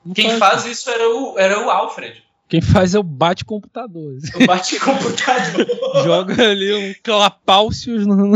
[0.05, 2.23] Não Quem faz, faz isso era o, era o Alfred.
[2.49, 4.17] Quem faz é o bate-computador.
[4.35, 5.67] O bate-computador.
[6.03, 8.35] Joga ali um clapalcios no.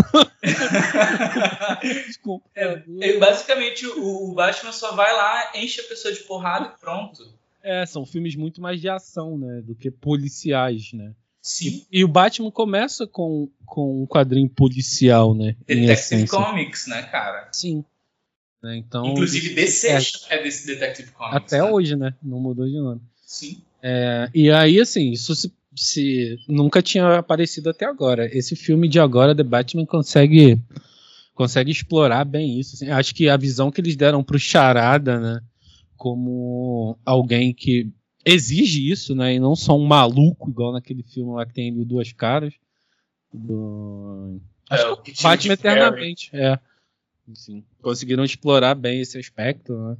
[2.55, 6.79] é, é, basicamente, o, o, Batman só vai lá, enche a pessoa de porrada e
[6.79, 7.27] pronto.
[7.63, 9.61] É, são filmes muito mais de ação, né?
[9.61, 11.13] Do que policiais, né?
[11.41, 11.83] Sim.
[11.91, 15.55] E, e o Batman começa com, com um quadrinho policial, né?
[15.65, 17.49] Detective Comics, né, cara?
[17.51, 17.83] Sim.
[18.61, 19.99] Né, então, Inclusive, DC é,
[20.29, 21.35] é desse Detective Comics.
[21.35, 21.63] Até né?
[21.63, 22.13] hoje, né?
[22.21, 23.01] Não mudou de nome.
[23.25, 23.61] Sim.
[23.85, 28.25] É, e aí, assim, isso se, se, nunca tinha aparecido até agora.
[28.35, 30.57] Esse filme de agora, The Batman, consegue
[31.33, 32.75] consegue explorar bem isso.
[32.75, 32.89] Assim.
[32.89, 35.41] Acho que a visão que eles deram pro Charada, né,
[35.97, 37.91] como alguém que
[38.25, 42.13] exige isso, né, e não só um maluco igual naquele filme lá que tem duas
[42.13, 42.53] caras.
[43.33, 44.39] Do...
[44.71, 46.57] É, Acho que Batman eternamente, é.
[47.31, 49.97] Assim, conseguiram explorar bem esse aspecto, né?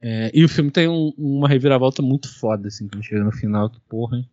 [0.00, 3.70] É, e o filme tem um, uma reviravolta muito foda, assim, quando chega no final,
[3.70, 4.18] que porra.
[4.18, 4.28] Hein?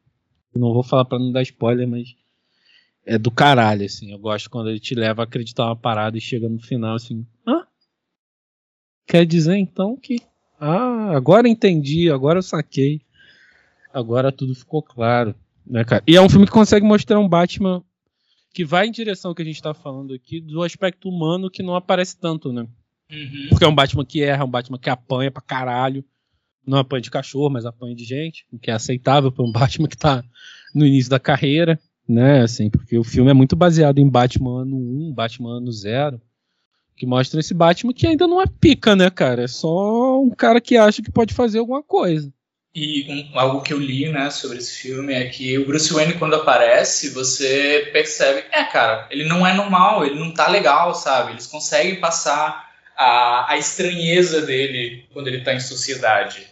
[0.53, 2.15] Eu não vou falar pra não dar spoiler, mas
[3.06, 4.11] é do caralho, assim.
[4.11, 7.26] Eu gosto quando ele te leva a acreditar uma parada e chega no final, assim,
[7.48, 7.65] hã?
[9.07, 10.18] Quer dizer então que.
[10.60, 13.02] Ah, agora entendi, agora eu saquei.
[13.94, 15.35] Agora tudo ficou claro.
[15.65, 16.03] Né, cara?
[16.06, 17.84] E é um filme que consegue mostrar um Batman
[18.53, 21.64] que vai em direção ao que a gente tá falando aqui, do aspecto humano que
[21.64, 22.68] não aparece tanto, né?
[23.11, 23.47] Uhum.
[23.49, 26.03] Porque é um Batman que erra, é um Batman que apanha pra caralho.
[26.65, 29.88] Não apanha de cachorro, mas apanha de gente, o que é aceitável para um Batman
[29.88, 30.23] que tá
[30.73, 32.41] no início da carreira, né?
[32.41, 36.21] Assim, porque o filme é muito baseado em Batman ano 1, Batman ano 0.
[36.95, 39.43] Que mostram esse Batman que ainda não é pica, né, cara?
[39.43, 42.31] É só um cara que acha que pode fazer alguma coisa.
[42.75, 46.13] E um, algo que eu li, né, sobre esse filme é que o Bruce Wayne,
[46.13, 51.34] quando aparece, você percebe, é, cara, ele não é normal, ele não tá legal, sabe?
[51.34, 56.47] Eles conseguem passar a, a estranheza dele quando ele tá em sociedade.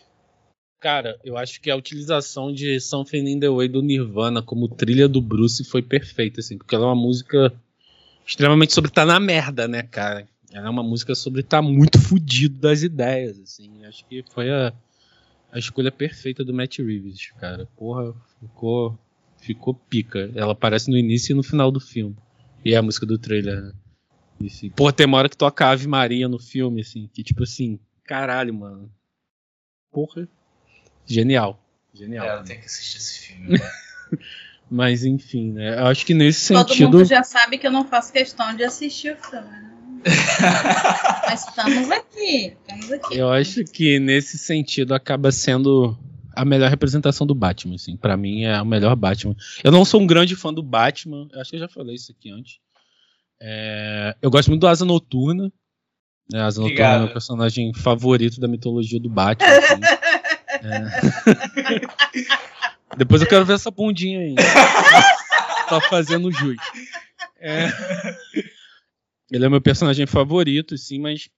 [0.79, 5.07] Cara, eu acho que a utilização de Something in the Way do Nirvana como trilha
[5.07, 7.53] do Bruce foi perfeita, assim, porque ela é uma música
[8.25, 10.27] extremamente sobre tá na merda, né, cara?
[10.51, 13.85] Ela é uma música sobre tá muito fudido das ideias, assim.
[13.85, 14.73] Acho que foi a
[15.51, 17.67] a escolha perfeita do Matt Reeves, cara.
[17.75, 18.97] Porra, ficou,
[19.37, 20.31] ficou pica.
[20.33, 22.15] Ela aparece no início e no final do filme.
[22.63, 23.73] E é a música do trailer, né?
[24.47, 27.79] Assim, porra, tem uma hora que toca Ave Maria no filme, assim, que tipo assim,
[28.03, 28.91] caralho, mano.
[29.91, 30.27] Porra.
[31.05, 31.59] Genial.
[31.93, 32.25] Genial.
[32.25, 33.59] É, eu tenho que assistir esse filme.
[34.69, 35.79] Mas enfim, né?
[35.79, 36.85] Eu acho que nesse Todo sentido.
[36.85, 39.71] Todo mundo já sabe que eu não faço questão de assistir o filme, né?
[41.27, 43.17] Mas estamos aqui, estamos aqui.
[43.17, 45.97] Eu acho que nesse sentido acaba sendo
[46.33, 47.97] a melhor representação do Batman, assim.
[47.97, 49.35] Para mim é o melhor Batman.
[49.63, 52.31] Eu não sou um grande fã do Batman, acho que eu já falei isso aqui
[52.31, 52.59] antes.
[53.43, 55.51] É, eu gosto muito do Asa Noturna.
[56.31, 56.41] Né?
[56.41, 56.91] Asa Obrigado.
[56.91, 59.49] Noturna é o meu personagem favorito da mitologia do Batman.
[59.57, 59.81] Assim.
[60.67, 62.21] é.
[62.97, 64.35] Depois eu quero ver essa bundinha aí.
[65.67, 66.57] tá fazendo jus.
[67.39, 67.67] É.
[69.31, 71.29] Ele é meu personagem favorito, sim, mas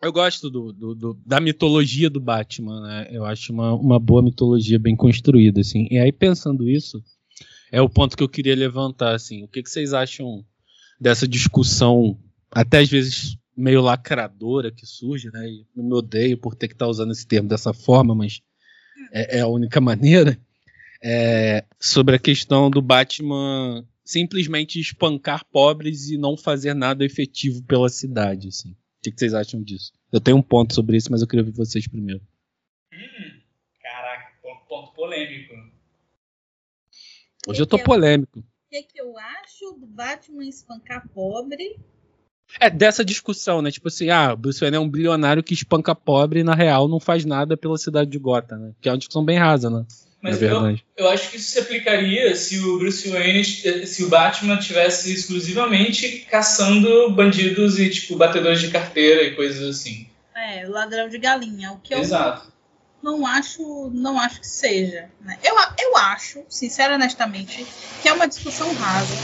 [0.00, 3.08] eu gosto do, do, do, da mitologia do Batman, né?
[3.10, 5.88] Eu acho uma, uma boa mitologia bem construída, assim.
[5.90, 7.02] E aí, pensando isso,
[7.72, 9.42] é o ponto que eu queria levantar, assim.
[9.42, 10.44] O que, que vocês acham
[11.00, 12.18] dessa discussão,
[12.50, 15.48] até às vezes meio lacradora que surge, né?
[15.48, 18.40] E eu me odeio por ter que estar tá usando esse termo dessa forma, mas
[19.12, 20.38] é, é a única maneira.
[21.02, 27.88] É, sobre a questão do Batman simplesmente espancar pobres e não fazer nada efetivo pela
[27.88, 28.70] cidade, assim.
[28.70, 29.92] O que, vocês acham disso?
[30.10, 32.20] Eu tenho um ponto sobre isso, mas eu queria ver vocês primeiro.
[32.92, 33.40] Hum,
[33.80, 35.54] caraca, ponto, ponto polêmico.
[37.46, 38.42] Hoje eu tô polêmico.
[38.68, 41.80] O que, que eu acho do Batman espancar pobre?
[42.60, 43.70] É, dessa discussão, né?
[43.70, 47.00] Tipo assim, ah, Bruce Wayne é um bilionário que espanca pobre e na real não
[47.00, 48.72] faz nada pela cidade de Gotham, né?
[48.78, 49.86] Que é uma discussão bem rasa, né?
[50.20, 54.10] Mas é eu, eu acho que isso se aplicaria se o Bruce Wayne, se o
[54.10, 60.06] Batman tivesse exclusivamente caçando bandidos e tipo batedores de carteira e coisas assim.
[60.36, 62.52] É, ladrão de galinha, o que eu Exato.
[63.02, 65.10] Não acho, não acho que seja.
[65.20, 65.38] Né?
[65.42, 67.66] Eu, eu acho, sincero honestamente,
[68.02, 69.14] que é uma discussão rasa.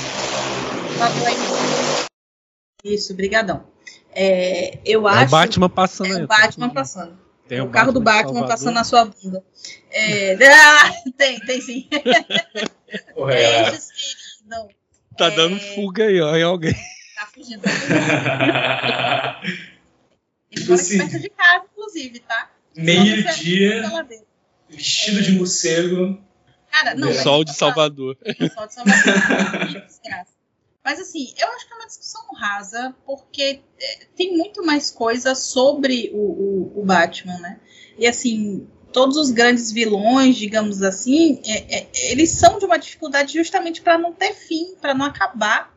[2.84, 3.66] Isso, brigadão.
[4.12, 5.26] É, eu é acho.
[5.26, 6.18] O Batman passando.
[6.18, 7.18] É o Batman passando.
[7.48, 9.44] Tem o, o carro Batman do Batman passando na sua bunda.
[9.90, 11.88] É, ah, tem, tem sim.
[11.90, 13.78] É.
[14.46, 14.68] não.
[15.16, 16.74] Tá é, dando fuga aí, ó, em alguém.
[17.14, 17.62] Tá fugindo.
[17.62, 19.40] Tá
[20.50, 22.50] Ele assim, perto de casa, inclusive, tá?
[22.76, 23.82] Meio-dia,
[24.68, 26.22] vestido de morcego.
[26.70, 27.12] Cara, não.
[27.12, 28.16] Sol de Salvador.
[28.54, 29.86] Sol de Salvador.
[29.86, 30.34] Desgraça.
[30.84, 35.34] Mas assim, eu acho que é uma discussão rasa, porque é, tem muito mais coisa
[35.34, 37.58] sobre o, o, o, Batman, né?
[37.96, 43.32] E assim, todos os grandes vilões, digamos assim, é, é, eles são de uma dificuldade
[43.32, 45.74] justamente para não ter fim, para não acabar.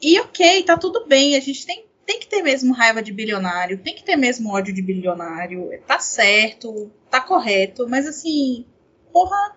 [0.00, 3.78] E ok, tá tudo bem, a gente tem, tem que ter mesmo raiva de bilionário,
[3.78, 8.66] tem que ter mesmo ódio de bilionário, tá certo, tá correto, mas assim,
[9.10, 9.56] porra,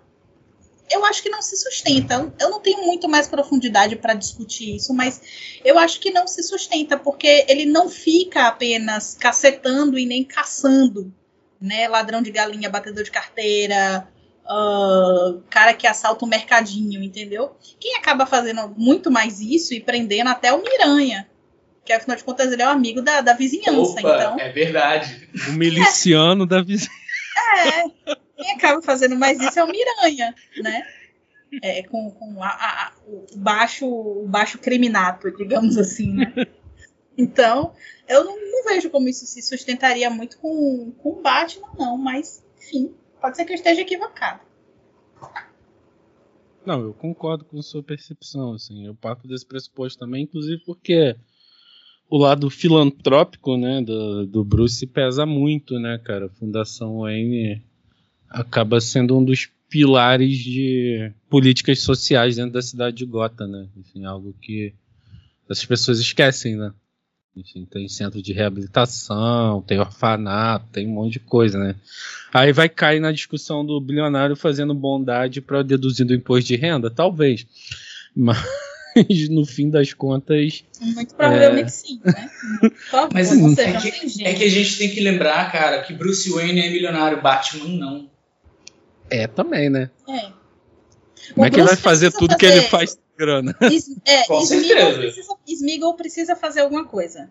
[0.90, 2.34] eu acho que não se sustenta.
[2.40, 5.22] Eu não tenho muito mais profundidade para discutir isso, mas
[5.66, 11.14] eu acho que não se sustenta, porque ele não fica apenas cacetando e nem caçando,
[11.60, 11.90] né?
[11.90, 14.08] Ladrão de galinha, batedor de carteira,
[14.46, 17.58] uh, cara que assalta o mercadinho, entendeu?
[17.80, 21.28] Quem acaba fazendo muito mais isso e prendendo até o Miranha.
[21.86, 24.40] Que afinal de contas ele é um amigo da, da vizinhança, Opa, então.
[24.40, 25.30] É verdade.
[25.50, 26.48] O miliciano é.
[26.48, 27.06] da vizinhança.
[27.58, 28.16] É.
[28.36, 30.84] Quem acaba fazendo mais isso é o Miranha, né?
[31.62, 36.34] É, com, com a, a, o, baixo, o baixo criminato, digamos assim, né?
[37.18, 37.74] Então,
[38.10, 42.44] eu não, não, vejo como isso se sustentaria muito com, com o Batman, não, mas,
[42.58, 44.42] enfim, pode ser que eu esteja equivocado.
[46.66, 51.16] Não, eu concordo com sua percepção, assim, eu parto desse pressuposto também, inclusive porque
[52.10, 57.62] o lado filantrópico, né, do, do Bruce pesa muito, né, cara, a Fundação Wayne
[58.30, 63.68] acaba sendo um dos pilares de políticas sociais dentro da cidade de Gota, né?
[63.76, 64.74] Enfim, algo que
[65.50, 66.72] essas pessoas esquecem, né?
[67.36, 71.76] Enfim, tem centro de reabilitação, tem orfanato, tem um monte de coisa, né?
[72.34, 76.90] Aí vai cair na discussão do bilionário fazendo bondade para deduzir do imposto de renda?
[76.90, 77.46] Talvez.
[78.16, 78.38] Mas,
[79.30, 80.64] no fim das contas.
[80.80, 81.70] Muito provavelmente é...
[81.70, 82.30] sim, né?
[83.14, 86.62] Mas seja, é, que, é que a gente tem que lembrar, cara, que Bruce Wayne
[86.62, 88.10] é milionário, Batman não.
[89.10, 89.90] É, também, né?
[90.08, 90.32] É.
[91.34, 92.38] Como é que ele vai fazer tudo fazer...
[92.38, 93.56] que ele faz grana?
[93.62, 97.30] Es, é, Com Smeagol precisa, Smeagol precisa fazer alguma coisa.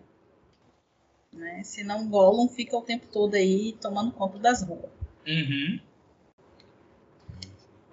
[1.33, 1.61] Né?
[1.63, 4.89] Senão Gollum fica o tempo todo aí tomando conta das ruas.
[5.27, 5.79] Uhum.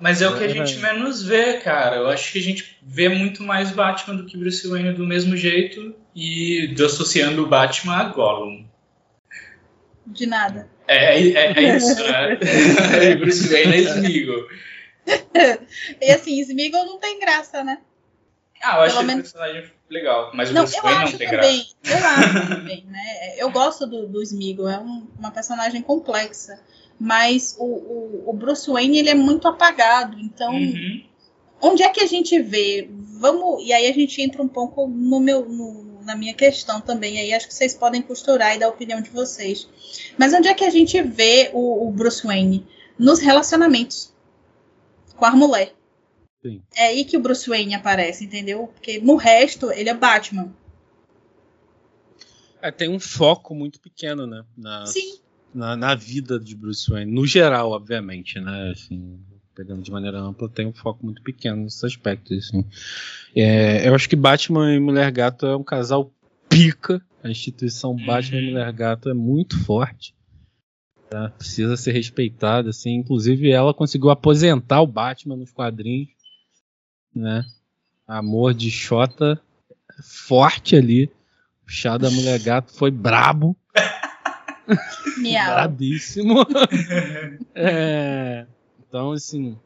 [0.02, 1.98] Mas é o que a gente menos vê, cara.
[1.98, 5.36] Eu acho que a gente vê muito mais Batman do que Bruce Wayne do mesmo
[5.36, 8.66] jeito e associando o Batman a Gollum.
[10.04, 10.68] De nada.
[10.88, 12.34] É, é, é isso, né?
[13.14, 14.48] Bruce Wayne é Smeagol.
[16.00, 17.78] e assim, Smeagol não tem graça, né?
[18.60, 19.30] Ah, eu acho Pelo menos...
[19.30, 22.02] personagem legal, mas o não, Bruce Wayne não tem também, graça.
[22.02, 23.34] Eu acho também, né?
[23.38, 26.58] Eu gosto do, do Smeagol, é um, uma personagem complexa,
[27.02, 31.02] mas o, o, o, Bruce Wayne ele é muito apagado, então uhum.
[31.60, 32.88] onde é que a gente vê?
[33.18, 37.18] Vamos, e aí a gente entra um pouco no meu, no, na minha questão também,
[37.18, 39.68] aí acho que vocês podem costurar e dar a opinião de vocês.
[40.16, 42.64] Mas onde é que a gente vê o, o Bruce Wayne?
[42.96, 44.14] Nos relacionamentos
[45.16, 45.74] com a mulher.
[46.40, 46.62] Sim.
[46.76, 48.68] É aí que o Bruce Wayne aparece, entendeu?
[48.68, 50.54] Porque no resto ele é Batman.
[52.60, 54.44] É, tem um foco muito pequeno, né?
[54.56, 55.22] Na, Sim.
[55.54, 57.12] Na, na, vida de Bruce Wayne.
[57.12, 58.70] No geral, obviamente, né?
[58.70, 59.20] Assim,
[59.54, 62.38] pegando de maneira ampla, tem um foco muito pequeno nesses aspectos.
[62.38, 62.64] Assim.
[63.36, 66.12] É, eu acho que Batman e Mulher Gato é um casal
[66.48, 67.02] pica.
[67.22, 70.14] A instituição Batman e Mulher Gato é muito forte.
[71.10, 71.28] Tá?
[71.30, 72.70] Precisa ser respeitada.
[72.70, 72.94] Assim.
[72.94, 76.08] Inclusive, ela conseguiu aposentar o Batman nos quadrinhos
[77.14, 77.44] né?
[78.06, 79.40] Amor de Xota
[80.02, 81.10] forte ali.
[81.66, 83.56] O chá da mulher gato foi brabo.
[85.55, 86.47] Brabíssimo.
[87.55, 88.47] é,
[88.86, 89.59] então, assim,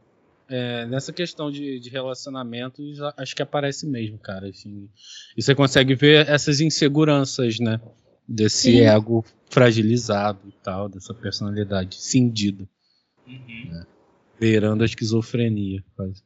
[0.48, 4.48] é, nessa questão de, de relacionamentos, acho que aparece mesmo, cara.
[4.48, 4.88] Assim,
[5.36, 7.80] e você consegue ver essas inseguranças, né?
[8.28, 8.80] Desse Sim.
[8.80, 12.68] ego fragilizado e tal, dessa personalidade cindida.
[13.26, 13.70] Uhum.
[13.70, 13.86] Né?
[14.38, 16.22] Beirando a esquizofrenia, quase.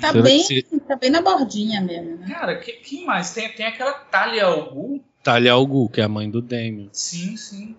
[0.00, 0.42] Tá bem,
[0.88, 2.28] tá bem na bordinha mesmo, né?
[2.28, 3.34] Cara, que, quem mais?
[3.34, 5.04] Tem, tem aquela Talia al Ghul.
[5.26, 6.88] Talia al Ghul, que é a mãe do Damien.
[6.92, 7.76] Sim, sim.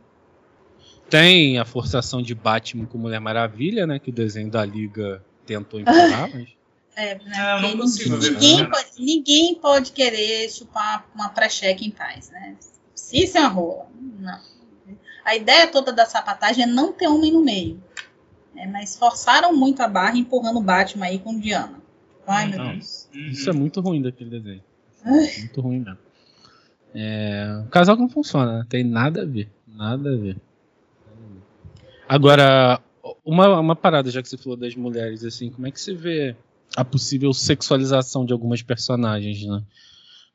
[1.09, 3.99] Tem a forçação de Batman com Mulher Maravilha, né?
[3.99, 6.49] Que o desenho da Liga tentou empurrar, mas...
[6.93, 7.61] É, né?
[7.61, 12.57] Não, não consigo ninguém, ver, pode, ninguém pode querer chupar uma pré-cheque em paz, né?
[12.93, 13.87] Se isso é uma rola,
[14.19, 14.41] não.
[15.23, 17.81] A ideia toda da sapatagem é não ter homem no meio.
[18.57, 21.79] É, mas forçaram muito a barra empurrando o Batman aí com Diana.
[22.25, 23.07] Ai, meu Deus.
[23.13, 24.63] Isso é muito ruim daquele desenho.
[25.05, 26.06] É muito ruim mesmo.
[26.93, 28.65] É, o casal não funciona, né?
[28.69, 29.49] tem nada a ver.
[29.67, 30.37] Nada a ver.
[32.07, 32.81] Agora,
[33.23, 36.35] uma, uma parada, já que você falou das mulheres, assim, como é que você vê
[36.75, 39.63] a possível sexualização de algumas personagens, né?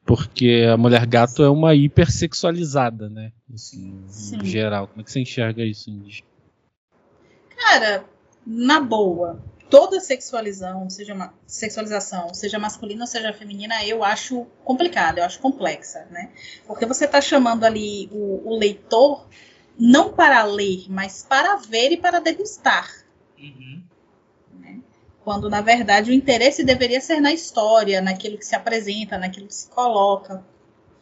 [0.05, 3.33] Porque a mulher gato é uma hipersexualizada, né?
[3.53, 4.03] Assim,
[4.33, 4.89] em geral.
[4.89, 6.24] Como é que você enxerga isso, Indy?
[7.57, 8.05] Cara,
[8.45, 9.41] na boa,
[9.73, 15.40] toda sexualização, seja uma sexualização, seja masculina ou seja feminina, eu acho complicada, eu acho
[15.40, 16.28] complexa, né?
[16.66, 19.27] Porque você está chamando ali o, o, leitor
[19.78, 22.86] não para ler, mas para ver e para degustar.
[23.39, 23.82] Uhum.
[24.61, 24.81] Né?
[25.24, 29.55] Quando, na verdade, o interesse deveria ser na história, naquilo que se apresenta, naquilo que
[29.55, 30.44] se coloca.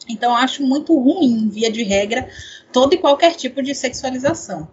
[0.09, 2.31] Então, eu acho muito ruim, via de regra,
[2.73, 4.69] todo e qualquer tipo de sexualização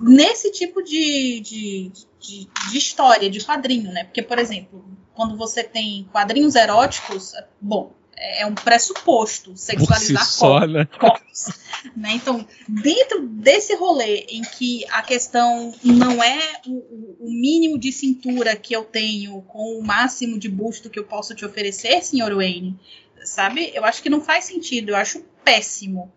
[0.00, 4.04] nesse tipo de, de, de, de, história, de quadrinho, né?
[4.04, 10.60] Porque, por exemplo, quando você tem quadrinhos eróticos, bom, é um pressuposto sexualizar si só,
[10.60, 10.88] corpos, né?
[10.98, 11.48] corpos,
[11.96, 12.12] né?
[12.12, 18.54] Então, dentro desse rolê em que a questão não é o, o, mínimo de cintura
[18.54, 22.78] que eu tenho com o máximo de busto que eu posso te oferecer, senhor Wayne,
[23.24, 23.72] sabe?
[23.74, 26.12] Eu acho que não faz sentido, eu acho péssimo.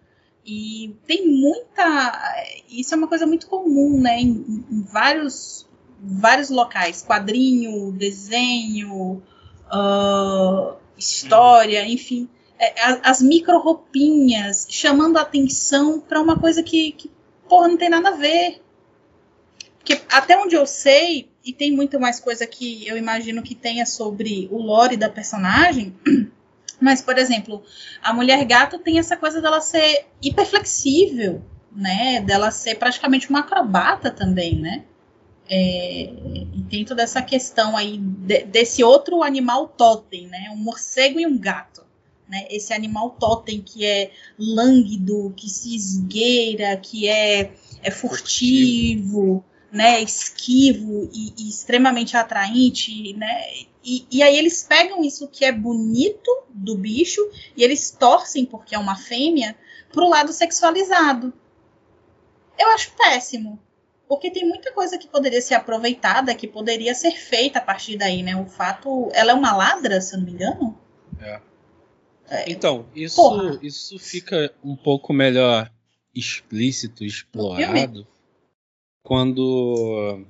[0.45, 2.43] E tem muita.
[2.69, 4.19] Isso é uma coisa muito comum, né?
[4.21, 5.67] Em, em vários,
[5.99, 9.23] vários locais: quadrinho, desenho,
[9.73, 12.29] uh, história, enfim.
[12.59, 12.73] É,
[13.03, 17.11] as micro roupinhas chamando a atenção para uma coisa que, que,
[17.49, 18.61] porra, não tem nada a ver.
[19.77, 23.85] Porque até onde eu sei, e tem muito mais coisa que eu imagino que tenha
[23.85, 25.95] sobre o lore da personagem.
[26.79, 27.63] Mas, por exemplo,
[28.01, 31.41] a mulher gato tem essa coisa dela ser hiperflexível,
[31.71, 32.21] né?
[32.21, 34.83] Dela ser praticamente uma acrobata também, né?
[35.47, 36.09] É,
[36.53, 40.49] e tem toda essa questão aí de, desse outro animal totem, né?
[40.51, 41.85] Um morcego e um gato.
[42.27, 42.47] Né?
[42.49, 47.51] Esse animal totem que é lânguido, que se esgueira, que é,
[47.83, 49.45] é furtivo, furtivo.
[49.71, 50.01] né?
[50.01, 53.43] Esquivo e, e extremamente atraente, né?
[53.85, 57.21] E, e aí eles pegam isso que é bonito do bicho
[57.55, 59.55] e eles torcem, porque é uma fêmea,
[59.91, 61.31] pro lado sexualizado.
[62.57, 63.59] Eu acho péssimo.
[64.07, 68.21] Porque tem muita coisa que poderia ser aproveitada, que poderia ser feita a partir daí,
[68.21, 68.35] né?
[68.35, 69.09] O fato.
[69.13, 70.77] Ela é uma ladra, se eu não me engano.
[71.19, 71.41] É.
[72.29, 75.71] é então, isso, isso fica um pouco melhor
[76.13, 78.07] explícito, explorado,
[79.03, 80.23] quando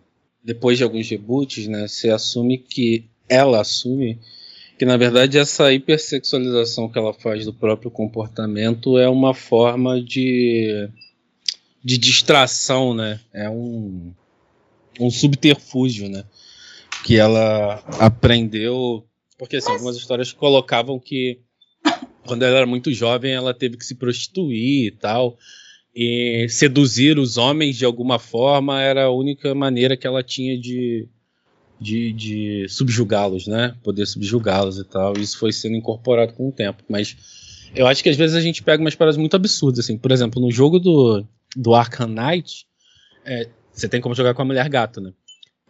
[0.44, 4.19] depois de alguns reboots, né, você assume que ela assume
[4.77, 10.89] que na verdade essa hipersexualização que ela faz do próprio comportamento é uma forma de
[11.85, 13.19] de distração, né?
[13.31, 14.11] É um,
[14.99, 16.23] um subterfúgio, né?
[17.03, 19.06] Que ela aprendeu.
[19.38, 19.76] Porque assim, Mas...
[19.76, 21.39] algumas histórias colocavam que
[22.26, 25.38] quando ela era muito jovem ela teve que se prostituir e tal.
[25.95, 31.07] E seduzir os homens de alguma forma era a única maneira que ela tinha de,
[31.80, 33.76] de, de subjugá-los, né?
[33.84, 35.14] Poder subjugá-los e tal.
[35.18, 36.84] Isso foi sendo incorporado com o tempo.
[36.89, 37.15] Mas
[37.76, 39.97] eu acho que às vezes a gente pega umas paradas muito absurdas, assim.
[39.97, 41.26] Por exemplo, no jogo do,
[41.56, 42.65] do Arkham Knight,
[43.26, 45.11] é, você tem como jogar com a mulher gato, né?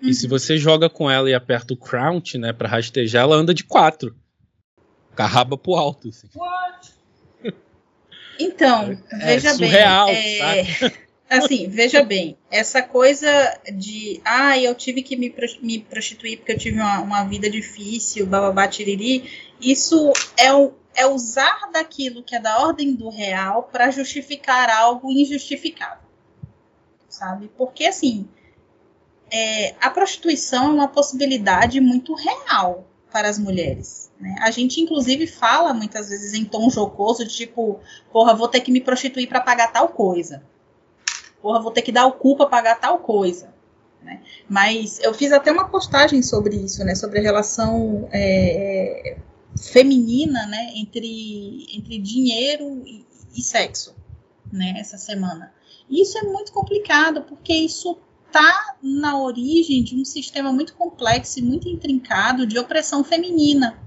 [0.01, 0.09] Uhum.
[0.09, 0.29] E se uhum.
[0.29, 4.15] você joga com ela e aperta o crouch, né, pra rastejar, ela anda de quatro.
[5.15, 6.09] Com a raba pro alto.
[6.09, 6.27] Assim.
[6.35, 6.93] What?
[8.39, 10.41] Então, é, veja é surreal, bem.
[10.41, 10.91] É,
[11.29, 13.27] assim, veja bem, essa coisa
[13.73, 18.25] de ah, eu tive que me, me prostituir porque eu tive uma, uma vida difícil,
[18.25, 19.29] bababá, tiriri,
[19.59, 20.51] isso é
[20.95, 26.07] é usar daquilo que é da ordem do real para justificar algo injustificável,
[27.09, 27.51] sabe?
[27.57, 28.27] Porque assim,
[29.31, 34.11] é, a prostituição é uma possibilidade muito real para as mulheres.
[34.19, 34.35] Né?
[34.39, 37.79] A gente inclusive fala muitas vezes em tom jocoso de tipo,
[38.11, 40.43] porra, vou ter que me prostituir para pagar tal coisa.
[41.45, 43.53] Porra, vou ter que dar o cu para pagar tal coisa.
[44.01, 44.19] Né?
[44.49, 46.95] Mas eu fiz até uma postagem sobre isso, né?
[46.95, 49.15] Sobre a relação é,
[49.55, 53.05] feminina, né, entre, entre dinheiro e,
[53.35, 53.95] e sexo,
[54.51, 55.53] né, essa semana.
[55.87, 57.95] Isso é muito complicado, porque isso
[58.25, 63.77] está na origem de um sistema muito complexo e muito intrincado de opressão feminina.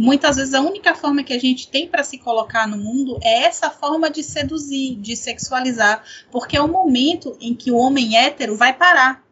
[0.00, 3.42] Muitas vezes a única forma que a gente tem para se colocar no mundo é
[3.42, 8.56] essa forma de seduzir, de sexualizar, porque é o momento em que o homem hétero
[8.56, 9.22] vai parar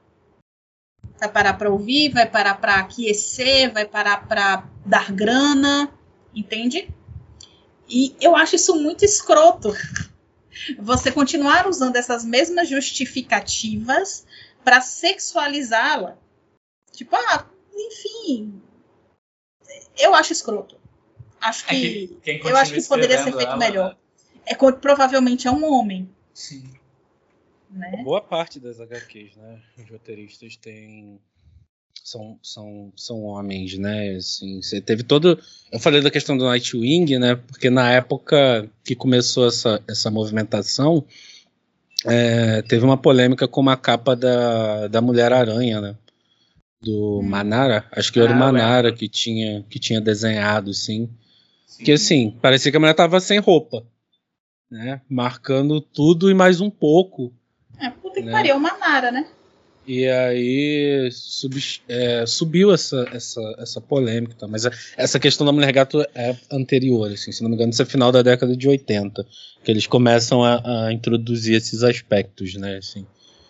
[1.18, 5.90] vai parar para ouvir, vai parar para aquecer, vai parar para dar grana,
[6.34, 6.94] entende?
[7.88, 9.74] E eu acho isso muito escroto.
[10.78, 14.26] Você continuar usando essas mesmas justificativas
[14.62, 16.18] para sexualizá-la.
[16.92, 18.67] Tipo, ah, enfim.
[19.98, 20.76] Eu acho escroto.
[21.40, 23.56] Acho que, é que eu acho que poderia ser feito ela...
[23.56, 23.96] melhor.
[24.44, 26.08] É provavelmente é um homem.
[26.34, 26.64] Sim.
[27.70, 28.00] Né?
[28.02, 29.60] Boa parte das HQs, né?
[29.78, 31.20] Os roteiristas têm
[32.08, 34.16] são, são, são homens, né?
[34.16, 35.38] Assim, você teve todo.
[35.70, 37.34] Eu falei da questão do Nightwing, né?
[37.34, 41.04] Porque na época que começou essa, essa movimentação,
[42.06, 45.96] é, teve uma polêmica com uma capa da, da Mulher-Aranha, né?
[46.80, 47.22] Do hum.
[47.22, 47.86] Manara.
[47.92, 51.10] Acho que era o ah, Manara que tinha, que tinha desenhado, assim.
[51.66, 51.84] Sim.
[51.84, 53.84] Que assim, parecia que a mulher tava sem roupa.
[54.70, 55.00] Né?
[55.08, 57.32] Marcando tudo e mais um pouco
[57.80, 58.32] é, puta que né?
[58.32, 59.26] pariu, uma Nara, né?
[59.86, 61.56] E aí sub,
[61.88, 64.46] é, subiu essa, essa, essa polêmica, tá?
[64.46, 67.86] mas essa questão da mulher gato é anterior, assim, se não me engano, isso é
[67.86, 69.26] final da década de 80,
[69.64, 72.76] que eles começam a, a introduzir esses aspectos, né?
[72.76, 73.06] Assim.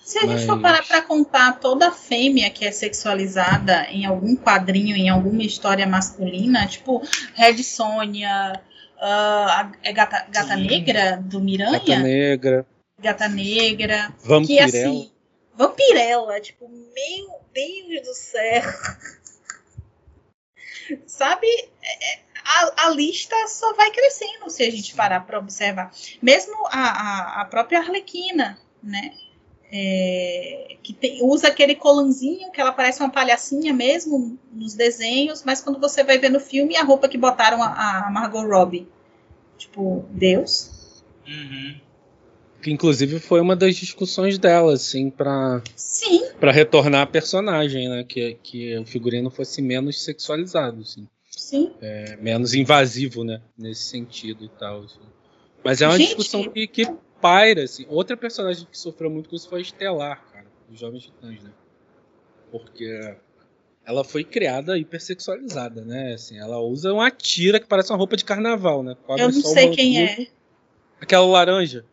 [0.09, 0.41] Se a mas...
[0.41, 5.11] gente for parar pra contar toda a fêmea que é sexualizada em algum quadrinho, em
[5.11, 7.03] alguma história masculina, tipo
[7.35, 8.59] Red Sonja,
[8.97, 11.79] uh, é Gata, Gata Negra do Miranha.
[11.79, 12.67] Gata Negra.
[12.99, 14.15] Gata Negra.
[14.25, 14.71] Vampirella.
[14.71, 15.13] Que assim.
[15.55, 18.63] Vampirella, tipo, meu Deus do céu.
[21.07, 21.47] Sabe?
[21.83, 25.93] É, é, a, a, lista só vai crescendo se a gente parar para observar.
[26.23, 29.13] Mesmo a, a, a, própria Arlequina, né?
[29.71, 35.61] É, que tem, usa aquele colanzinho que ela parece uma palhacinha mesmo nos desenhos, mas
[35.61, 38.89] quando você vai ver no filme, a roupa que botaram a, a Margot Robbie.
[39.59, 41.03] Tipo, Deus.
[41.27, 41.75] Uhum.
[42.63, 46.25] Que inclusive foi uma das discussões dela, assim, pra, Sim.
[46.41, 48.05] pra retornar a personagem, né?
[48.05, 51.07] Que, que o figurino fosse menos sexualizado, assim.
[51.31, 51.73] Sim.
[51.81, 53.41] É, menos invasivo, né?
[53.57, 54.83] Nesse sentido e tal.
[54.83, 54.99] Assim.
[55.63, 56.09] Mas é uma Gente.
[56.09, 56.89] discussão que, que
[57.21, 57.87] paira, assim.
[57.89, 61.51] Outra personagem que sofreu muito com isso foi a Estelar, cara, dos Jovens Titãs, né?
[62.51, 63.17] Porque
[63.85, 66.13] ela foi criada hipersexualizada, né?
[66.13, 68.97] Assim, ela usa uma tira que parece uma roupa de carnaval, né?
[69.07, 70.27] Cobre Eu não sei quem é.
[71.01, 71.85] Aquela laranja.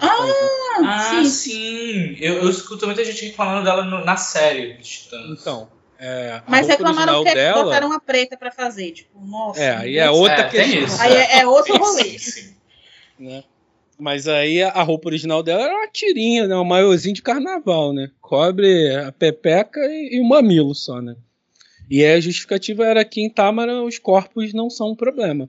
[0.00, 1.24] Ah, ah sim.
[1.24, 2.16] sim.
[2.20, 5.68] Eu, eu, escuto muita gente falando dela no, na série de Então,
[5.98, 8.92] É, Mas reclamaram que dela, botaram uma preta pra fazer.
[8.92, 9.60] Tipo, nossa.
[9.60, 10.84] É, aí é outra É, questão.
[10.84, 11.02] isso.
[11.02, 12.16] Aí é, é outro rolê.
[12.16, 12.56] sim, sim.
[13.18, 13.42] né?
[13.98, 16.56] Mas aí a roupa original dela era uma tirinha, né?
[16.56, 18.10] Um maiôzinho de carnaval, né?
[18.20, 21.14] Cobre a pepeca e, e o mamilo só, né?
[21.90, 25.48] E aí a justificativa era que em Tâmara os corpos não são um problema,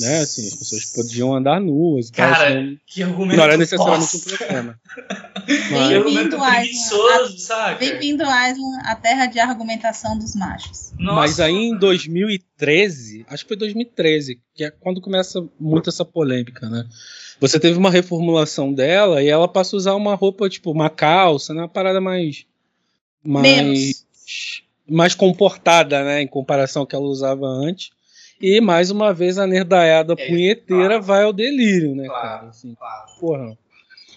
[0.00, 0.18] né?
[0.20, 4.16] Assim, as pessoas podiam andar nuas e tal, Cara, senão Que argumento não era necessariamente
[4.16, 4.80] um problema.
[5.46, 7.74] Bem-vindo, argumento Aslan.
[7.78, 10.92] Bem-vindo, Aslan, à terra de argumentação dos machos.
[10.98, 11.14] Nossa.
[11.14, 16.68] Mas aí em 2013, acho que foi 2013, que é quando começa muito essa polêmica,
[16.68, 16.86] né?
[17.40, 21.52] Você teve uma reformulação dela e ela passa a usar uma roupa, tipo, uma calça,
[21.52, 21.62] né?
[21.62, 22.46] Uma parada mais.
[23.22, 24.04] mais Menos.
[24.88, 26.22] mais comportada, né?
[26.22, 27.90] Em comparação ao que ela usava antes.
[28.40, 31.02] E mais uma vez a nerdaiada É, punheteira claro.
[31.02, 32.22] vai ao delírio, né, Claro.
[32.22, 32.48] cara?
[32.48, 33.06] Assim, Claro.
[33.20, 33.58] porra.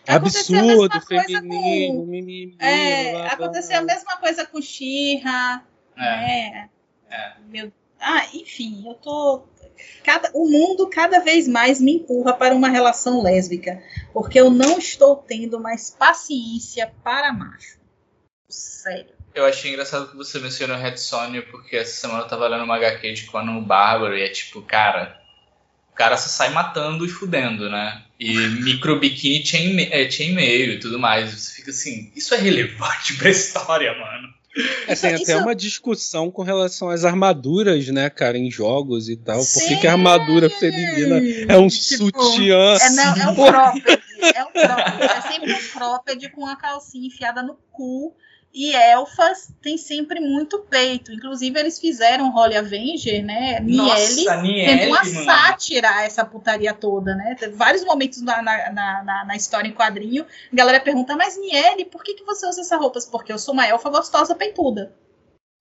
[0.07, 2.55] Aconteceu Absurdo, feminino, com- mimimi.
[2.59, 5.63] É, blá, blá, aconteceu a mesma coisa com Xirra.
[5.95, 6.01] É.
[6.01, 6.69] né?
[7.11, 7.31] É.
[7.49, 7.71] Meu...
[7.99, 9.43] Ah, enfim, eu tô.
[10.03, 10.31] Cada...
[10.33, 13.81] O mundo cada vez mais me empurra para uma relação lésbica.
[14.13, 17.77] Porque eu não estou tendo mais paciência para macho.
[18.49, 19.19] Sério.
[19.33, 22.75] Eu achei engraçado que você mencionou Red Sonja, porque essa semana eu tava lendo uma
[22.75, 25.19] HQ de Conan o Bárbaro e é tipo, cara,
[25.91, 28.03] o cara só sai matando e fudendo, né?
[28.19, 31.31] E micro biquíni chain, é, chainmail e tudo mais.
[31.31, 34.33] Você fica assim, isso é relevante pra história, mano.
[34.87, 39.15] É, tem Isso- até uma discussão com relação às armaduras, né, cara, em jogos e
[39.15, 39.37] tal.
[39.37, 42.75] Por que, a armadura feminina é um Tipo, sutiã?
[42.81, 44.01] É, não, é um cropped.
[44.35, 45.03] É um cropped.
[45.03, 48.15] É sempre um cropped com a calcinha enfiada no cu.
[48.51, 51.11] E elfas tem sempre muito peito.
[51.11, 53.59] Inclusive, eles fizeram Holy Avenger, né?
[53.59, 55.23] Nossa, Niele, Tendo uma mano.
[55.25, 57.35] sátira a essa putaria toda, né?
[57.39, 60.25] Teve vários momentos na, na, na, na- história em quadrinho.
[60.51, 62.99] A galera pergunta, mas Niele, por que, que você usa essa roupa?
[63.11, 64.91] Porque eu sou uma elfa gostosa peituda.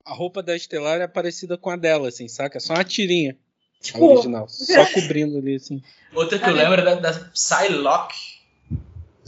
[0.05, 2.57] A roupa da Estelar é parecida com a dela, assim, saca?
[2.57, 3.37] É só uma tirinha.
[3.81, 4.49] A Tipo, original.
[4.49, 5.83] Só cobrindo ali, assim.
[6.15, 8.17] Outra que eu lembro é da, da Psylocke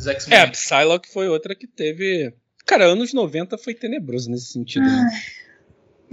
[0.07, 0.39] É, X-Men.
[0.41, 2.33] a Psylocke foi outra que teve.
[2.71, 4.85] Cara, anos 90 foi tenebroso nesse sentido.
[4.87, 5.11] né?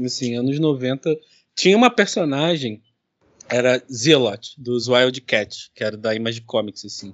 [0.04, 1.16] Assim, anos 90.
[1.56, 2.82] Tinha uma personagem,
[3.48, 7.14] era Zealot, dos Wildcat, que era da Image Comics, assim.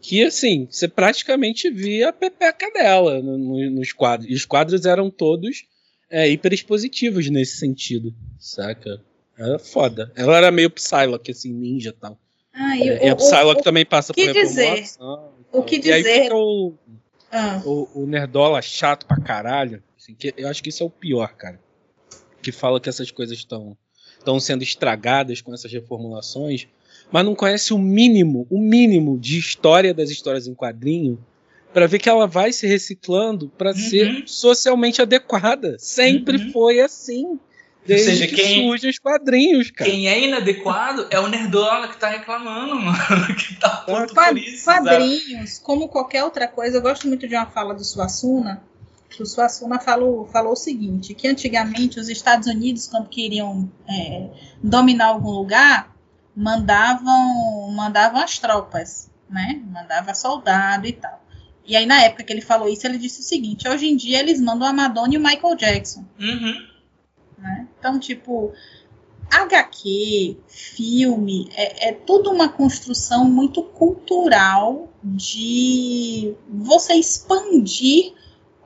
[0.00, 4.30] Que, assim, você praticamente via a pepeca dela no- no- nos quadros.
[4.30, 5.64] E os quadros eram todos
[6.10, 9.00] é, hiperexpositivos nesse sentido, saca?
[9.36, 10.12] Era foda.
[10.14, 12.18] Ela era meio Psylocke, assim, ninja e tal.
[12.52, 14.84] ah, e e a o- o- Psylocke o- também passa que por dizer?
[14.84, 14.84] e
[15.52, 16.28] O que E aí dizer?
[17.34, 19.82] Ah, o, o Nerdola chato pra caralho.
[19.98, 21.60] assim, que eu acho que isso é o pior, cara.
[22.42, 23.76] Que fala que essas coisas estão
[24.18, 26.66] estão sendo estragadas com essas reformulações,
[27.12, 31.18] mas não conhece o mínimo, o mínimo de história das histórias em quadrinho
[31.74, 33.76] pra ver que ela vai se reciclando pra Uhum.
[33.76, 35.76] ser socialmente adequada.
[35.78, 36.52] Sempre Uhum.
[36.52, 37.38] foi assim.
[37.86, 39.90] Desde seja, que quem- surgem os quadrinhos, cara.
[39.90, 42.96] Quem é inadequado é o Nerdola que tá reclamando, mano.
[43.36, 44.64] Que tá puto Quad- por isso.
[44.64, 44.88] sabe?
[44.88, 48.62] quadrinhos, como qualquer outra coisa, eu gosto muito de uma fala do Suassuna,
[49.10, 54.28] que o Suassuna falou, falou o seguinte, que antigamente os Estados Unidos, quando queriam é,
[54.62, 55.94] dominar algum lugar,
[56.64, 59.60] mandavam, mandavam as tropas, né?
[59.70, 61.22] Mandava soldado e tal.
[61.66, 64.18] E aí, na época que ele falou isso, ele disse o seguinte, hoje em dia
[64.20, 66.54] eles mandam a Madonna e o Michael Jackson Uhum.
[67.38, 67.66] Né?
[67.78, 68.52] Então, tipo,
[69.30, 78.14] HQ, filme, é, é tudo uma construção muito cultural de você expandir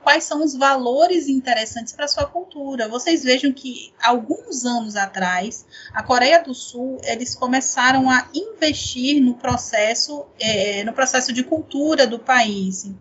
[0.01, 2.87] quais são os valores interessantes para sua cultura.
[2.87, 9.35] Vocês vejam que alguns anos atrás, a Coreia do Sul, eles começaram a investir no
[9.35, 12.91] processo, é, no processo de cultura do país.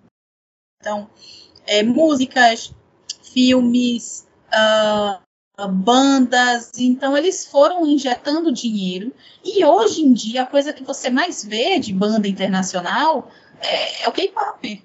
[0.81, 1.09] Então,
[1.67, 2.75] é, músicas,
[3.23, 5.21] filmes, ah,
[5.67, 9.13] bandas, então eles foram injetando dinheiro
[9.45, 13.31] e hoje em dia a coisa que você mais vê de banda internacional
[13.61, 14.85] é, é o K-pop.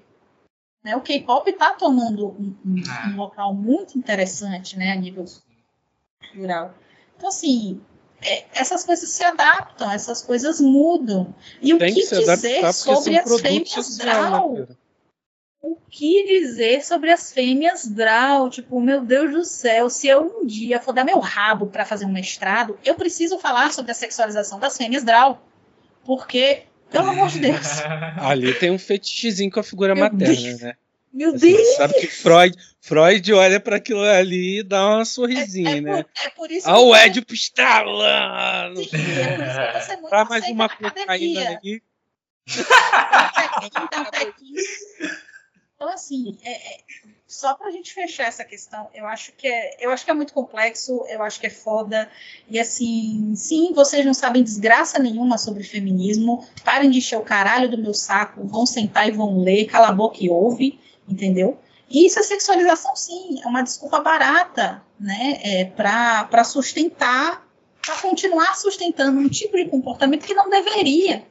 [0.82, 0.96] Né?
[0.96, 3.10] O K-pop está tomando um, um- Ah.
[3.12, 5.24] um local muito interessante, né, a nível
[6.32, 6.74] cultural.
[7.16, 7.80] Então assim,
[8.20, 11.34] é, essas coisas se adaptam, essas coisas mudam.
[11.62, 14.66] E o Tem que, que se dizer sobre as fêmeas social, né?
[15.66, 18.50] O que dizer sobre as fêmeas draw?
[18.50, 22.04] Tipo, meu Deus do céu, se eu um dia for dar meu rabo para fazer
[22.04, 25.42] um mestrado, eu preciso falar sobre a sexualização das fêmeas draw.
[26.04, 27.66] Porque, pelo amor de Deus,
[28.20, 30.60] Ali tem um fetichezinho com a figura Meu materna, Deus.
[30.60, 30.74] né?
[31.10, 31.76] meu Assim, Deus!
[31.76, 36.02] sabe que Freud, Freud olha para aquilo ali e dá uma sorrisinha, é, né?
[36.02, 38.84] por, é por isso Ah, o Ed pistalando.
[38.84, 41.82] Sim, é por isso que você muito Traz mais uma na cocaína ali.
[43.64, 44.62] Um tequinho.
[45.84, 46.80] Então, assim, é, é,
[47.26, 50.14] só para a gente fechar essa questão, eu acho que é, eu acho que é
[50.14, 52.10] muito complexo, eu acho que é foda.
[52.48, 56.42] E assim, sim, vocês não sabem desgraça nenhuma sobre feminismo.
[56.64, 59.92] Parem de encher o caralho do meu saco, vão sentar e vão ler, cala a
[59.92, 61.58] boca e ouve, entendeu?
[61.90, 65.38] E isso é sexualização, sim, é uma desculpa barata, né?
[65.42, 67.46] É, para sustentar,
[67.84, 71.26] para continuar sustentando um tipo de comportamento que não deveria.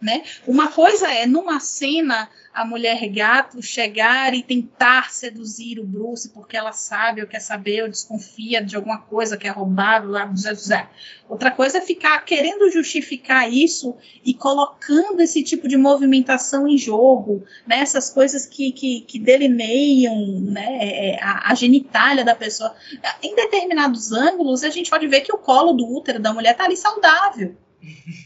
[0.00, 0.22] Né?
[0.46, 6.56] Uma coisa é, numa cena, a mulher gato chegar e tentar seduzir o Bruce porque
[6.56, 10.36] ela sabe ou quer saber ou desconfia de alguma coisa que é roubado lá do
[10.36, 10.88] Zé
[11.28, 17.44] Outra coisa é ficar querendo justificar isso e colocando esse tipo de movimentação em jogo,
[17.66, 17.80] né?
[17.80, 20.78] essas coisas que, que, que delineiam né?
[20.80, 22.74] É, é, a, a genitália da pessoa.
[23.22, 26.64] Em determinados ângulos, a gente pode ver que o colo do útero da mulher está
[26.64, 27.56] ali saudável.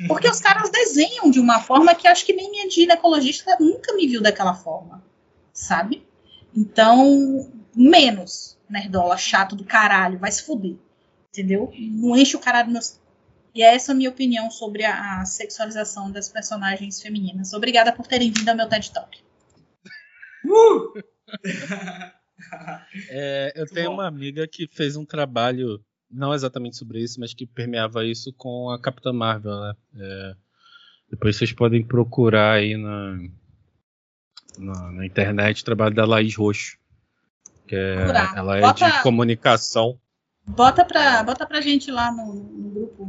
[0.09, 4.07] Porque os caras desenham de uma forma que acho que nem minha ginecologista nunca me
[4.07, 5.03] viu daquela forma,
[5.53, 6.07] sabe?
[6.55, 10.77] Então, menos, nerdola chato do caralho, vai se fuder,
[11.29, 11.73] entendeu?
[11.77, 12.81] Não enche o caralho do meu...
[13.55, 17.53] E é essa a minha opinião sobre a, a sexualização das personagens femininas.
[17.53, 19.19] Obrigada por terem vindo ao meu TED Talk.
[20.45, 21.03] Uh!
[23.11, 27.47] é, eu tenho uma amiga que fez um trabalho não exatamente sobre isso, mas que
[27.47, 29.75] permeava isso com a Capitã Marvel, né?
[29.97, 30.35] É,
[31.11, 33.19] depois vocês podem procurar aí na,
[34.59, 36.77] na, na, internet o trabalho da Laís Roxo.
[37.67, 37.97] Que é,
[38.37, 39.99] ela é bota, de comunicação.
[40.47, 43.03] Bota pra, bota pra gente lá no, no grupo.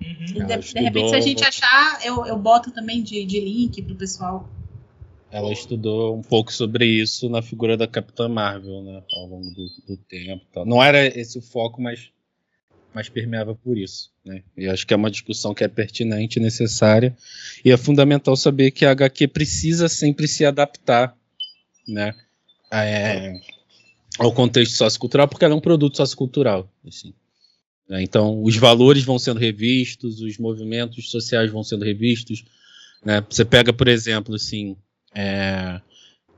[0.00, 0.24] Uhum.
[0.24, 0.32] De,
[0.72, 4.48] de, repente, se a gente achar, eu, eu boto também de, de link pro pessoal.
[5.30, 9.02] Ela estudou um pouco sobre isso na figura da Capitã Marvel, né?
[9.12, 10.64] Ao longo do, do tempo.
[10.64, 12.10] Não era esse o foco, mas
[12.94, 14.10] mas permeava por isso.
[14.24, 14.42] Né?
[14.56, 17.16] E acho que é uma discussão que é pertinente, necessária,
[17.64, 21.16] e é fundamental saber que a HQ precisa sempre se adaptar
[21.86, 22.14] né,
[22.70, 23.40] é,
[24.18, 26.70] ao contexto sociocultural, porque ela é um produto sociocultural.
[26.86, 27.14] Assim.
[27.88, 28.02] Né?
[28.02, 32.44] Então, os valores vão sendo revistos, os movimentos sociais vão sendo revistos.
[33.04, 33.24] Né?
[33.28, 34.76] Você pega, por exemplo, assim,
[35.14, 35.80] é,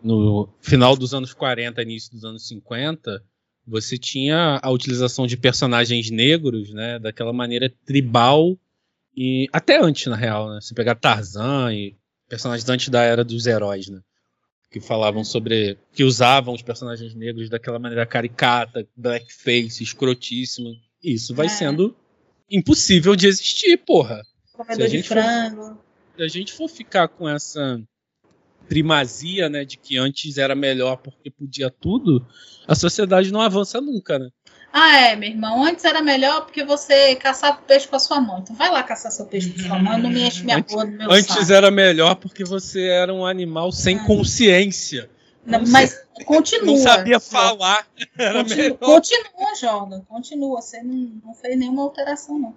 [0.02, 3.22] no final dos anos 40, início dos anos 50,
[3.66, 8.58] você tinha a utilização de personagens negros, né, daquela maneira tribal
[9.16, 10.60] e até antes na real, né?
[10.60, 11.96] Você pegar Tarzan e
[12.28, 14.00] personagens antes da era dos heróis, né?
[14.70, 20.70] Que falavam sobre que usavam os personagens negros daquela maneira caricata, blackface, escrotíssima.
[21.02, 21.48] Isso vai é.
[21.48, 21.96] sendo
[22.48, 24.22] impossível de existir, porra.
[24.52, 25.62] Comedor de frango.
[25.62, 25.78] For,
[26.16, 27.82] se a gente for ficar com essa
[28.70, 32.24] primazia, né, de que antes era melhor porque podia tudo,
[32.68, 34.28] a sociedade não avança nunca, né?
[34.72, 35.64] Ah, é, meu irmão.
[35.64, 38.38] Antes era melhor porque você caçava peixe com a sua mãe.
[38.40, 40.72] Então vai lá caçar seu peixe com a sua mãe, não me enche minha antes,
[40.72, 41.52] porra do meu Antes saco.
[41.52, 44.06] era melhor porque você era um animal sem ah.
[44.06, 45.10] consciência.
[45.44, 46.66] Não, mas continua.
[46.66, 47.84] Não sabia falar.
[48.16, 50.00] Continua, continua, Jordan.
[50.02, 50.60] Continua.
[50.60, 52.54] Você não, não, fez nenhuma alteração, não.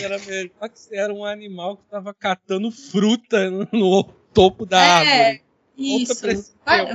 [0.00, 4.90] Era melhor que você era um animal que estava catando fruta no, topo da é,
[4.90, 5.42] árvore.
[5.76, 6.14] Isso.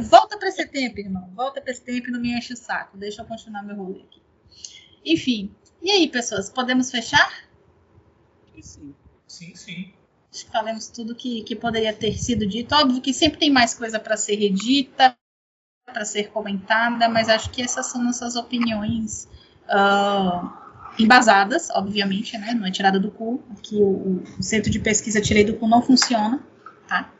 [0.09, 1.29] Volta para esse tempo, irmão.
[1.35, 2.97] Volta para esse tempo e não me enche o saco.
[2.97, 4.21] Deixa eu continuar meu rolê aqui.
[5.05, 5.51] Enfim.
[5.81, 7.31] E aí, pessoas, podemos fechar?
[8.61, 8.93] Sim.
[9.27, 9.93] Sim, sim.
[10.33, 12.73] Acho que falamos tudo que, que poderia ter sido dito.
[12.75, 15.17] Óbvio que sempre tem mais coisa para ser redita,
[15.85, 19.27] para ser comentada, mas acho que essas são nossas opiniões
[19.65, 20.49] uh,
[20.99, 22.53] embasadas, obviamente, né?
[22.53, 23.43] Não é tirada do cu.
[23.57, 26.43] Aqui o, o centro de pesquisa Tirei do Cu não funciona,
[26.87, 27.11] tá?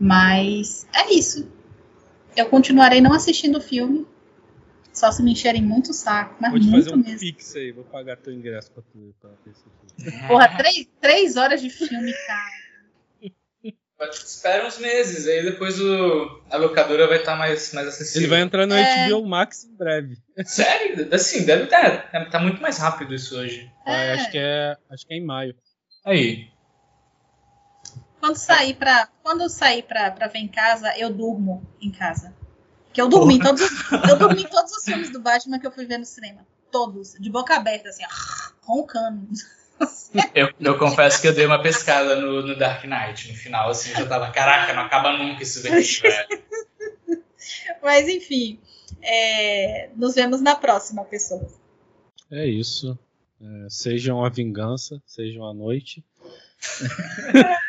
[0.00, 1.50] Mas é isso.
[2.36, 4.06] Eu continuarei não assistindo o filme.
[4.92, 6.36] Só se me encherem muito o saco.
[6.40, 7.20] Mas vou te muito fazer um mesmo.
[7.20, 9.30] pix aí, vou pagar teu ingresso pra tu pra.
[10.26, 12.58] Porra, três, três horas de filme, cara.
[14.12, 18.22] Espera uns meses, aí depois o, a locadora vai estar tá mais, mais acessível.
[18.22, 19.08] Ele vai entrar no é...
[19.08, 20.16] HBO Max em breve.
[20.44, 21.08] Sério?
[21.12, 22.08] Assim, deve estar.
[22.12, 23.68] É, tá muito mais rápido isso hoje.
[23.84, 24.12] É.
[24.12, 25.54] acho, que é, acho que é em maio.
[26.04, 26.48] Aí.
[28.20, 32.34] Quando sair pra, quando sair pra, pra ver em casa, eu durmo em casa.
[32.92, 33.62] Que eu dormi em todos,
[34.08, 36.46] eu dormi em todos os filmes do Batman que eu fui ver no cinema.
[36.70, 38.02] Todos, de boca aberta, assim,
[38.62, 39.28] roncando.
[40.34, 43.30] Eu, eu confesso que eu dei uma pescada no, no Dark Knight.
[43.30, 46.42] No final, assim, eu já tava, caraca, não acaba nunca isso daqui, velho.
[47.82, 48.58] Mas enfim,
[49.00, 51.58] é, nos vemos na próxima, pessoas.
[52.30, 52.98] É isso.
[53.40, 56.04] É, sejam a vingança, sejam a noite.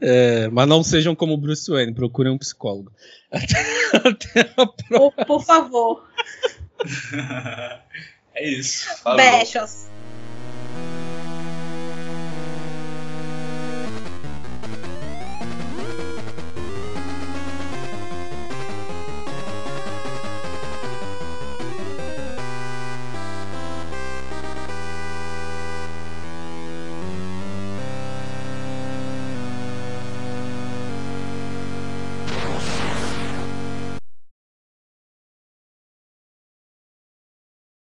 [0.00, 2.92] É, mas não sejam como Bruce Wayne, procurem um psicólogo.
[3.30, 3.56] Até,
[3.94, 4.44] até
[4.88, 6.06] por, por favor.
[8.34, 8.86] é isso.
[9.02, 9.16] Falou.
[9.16, 9.86] Beijos.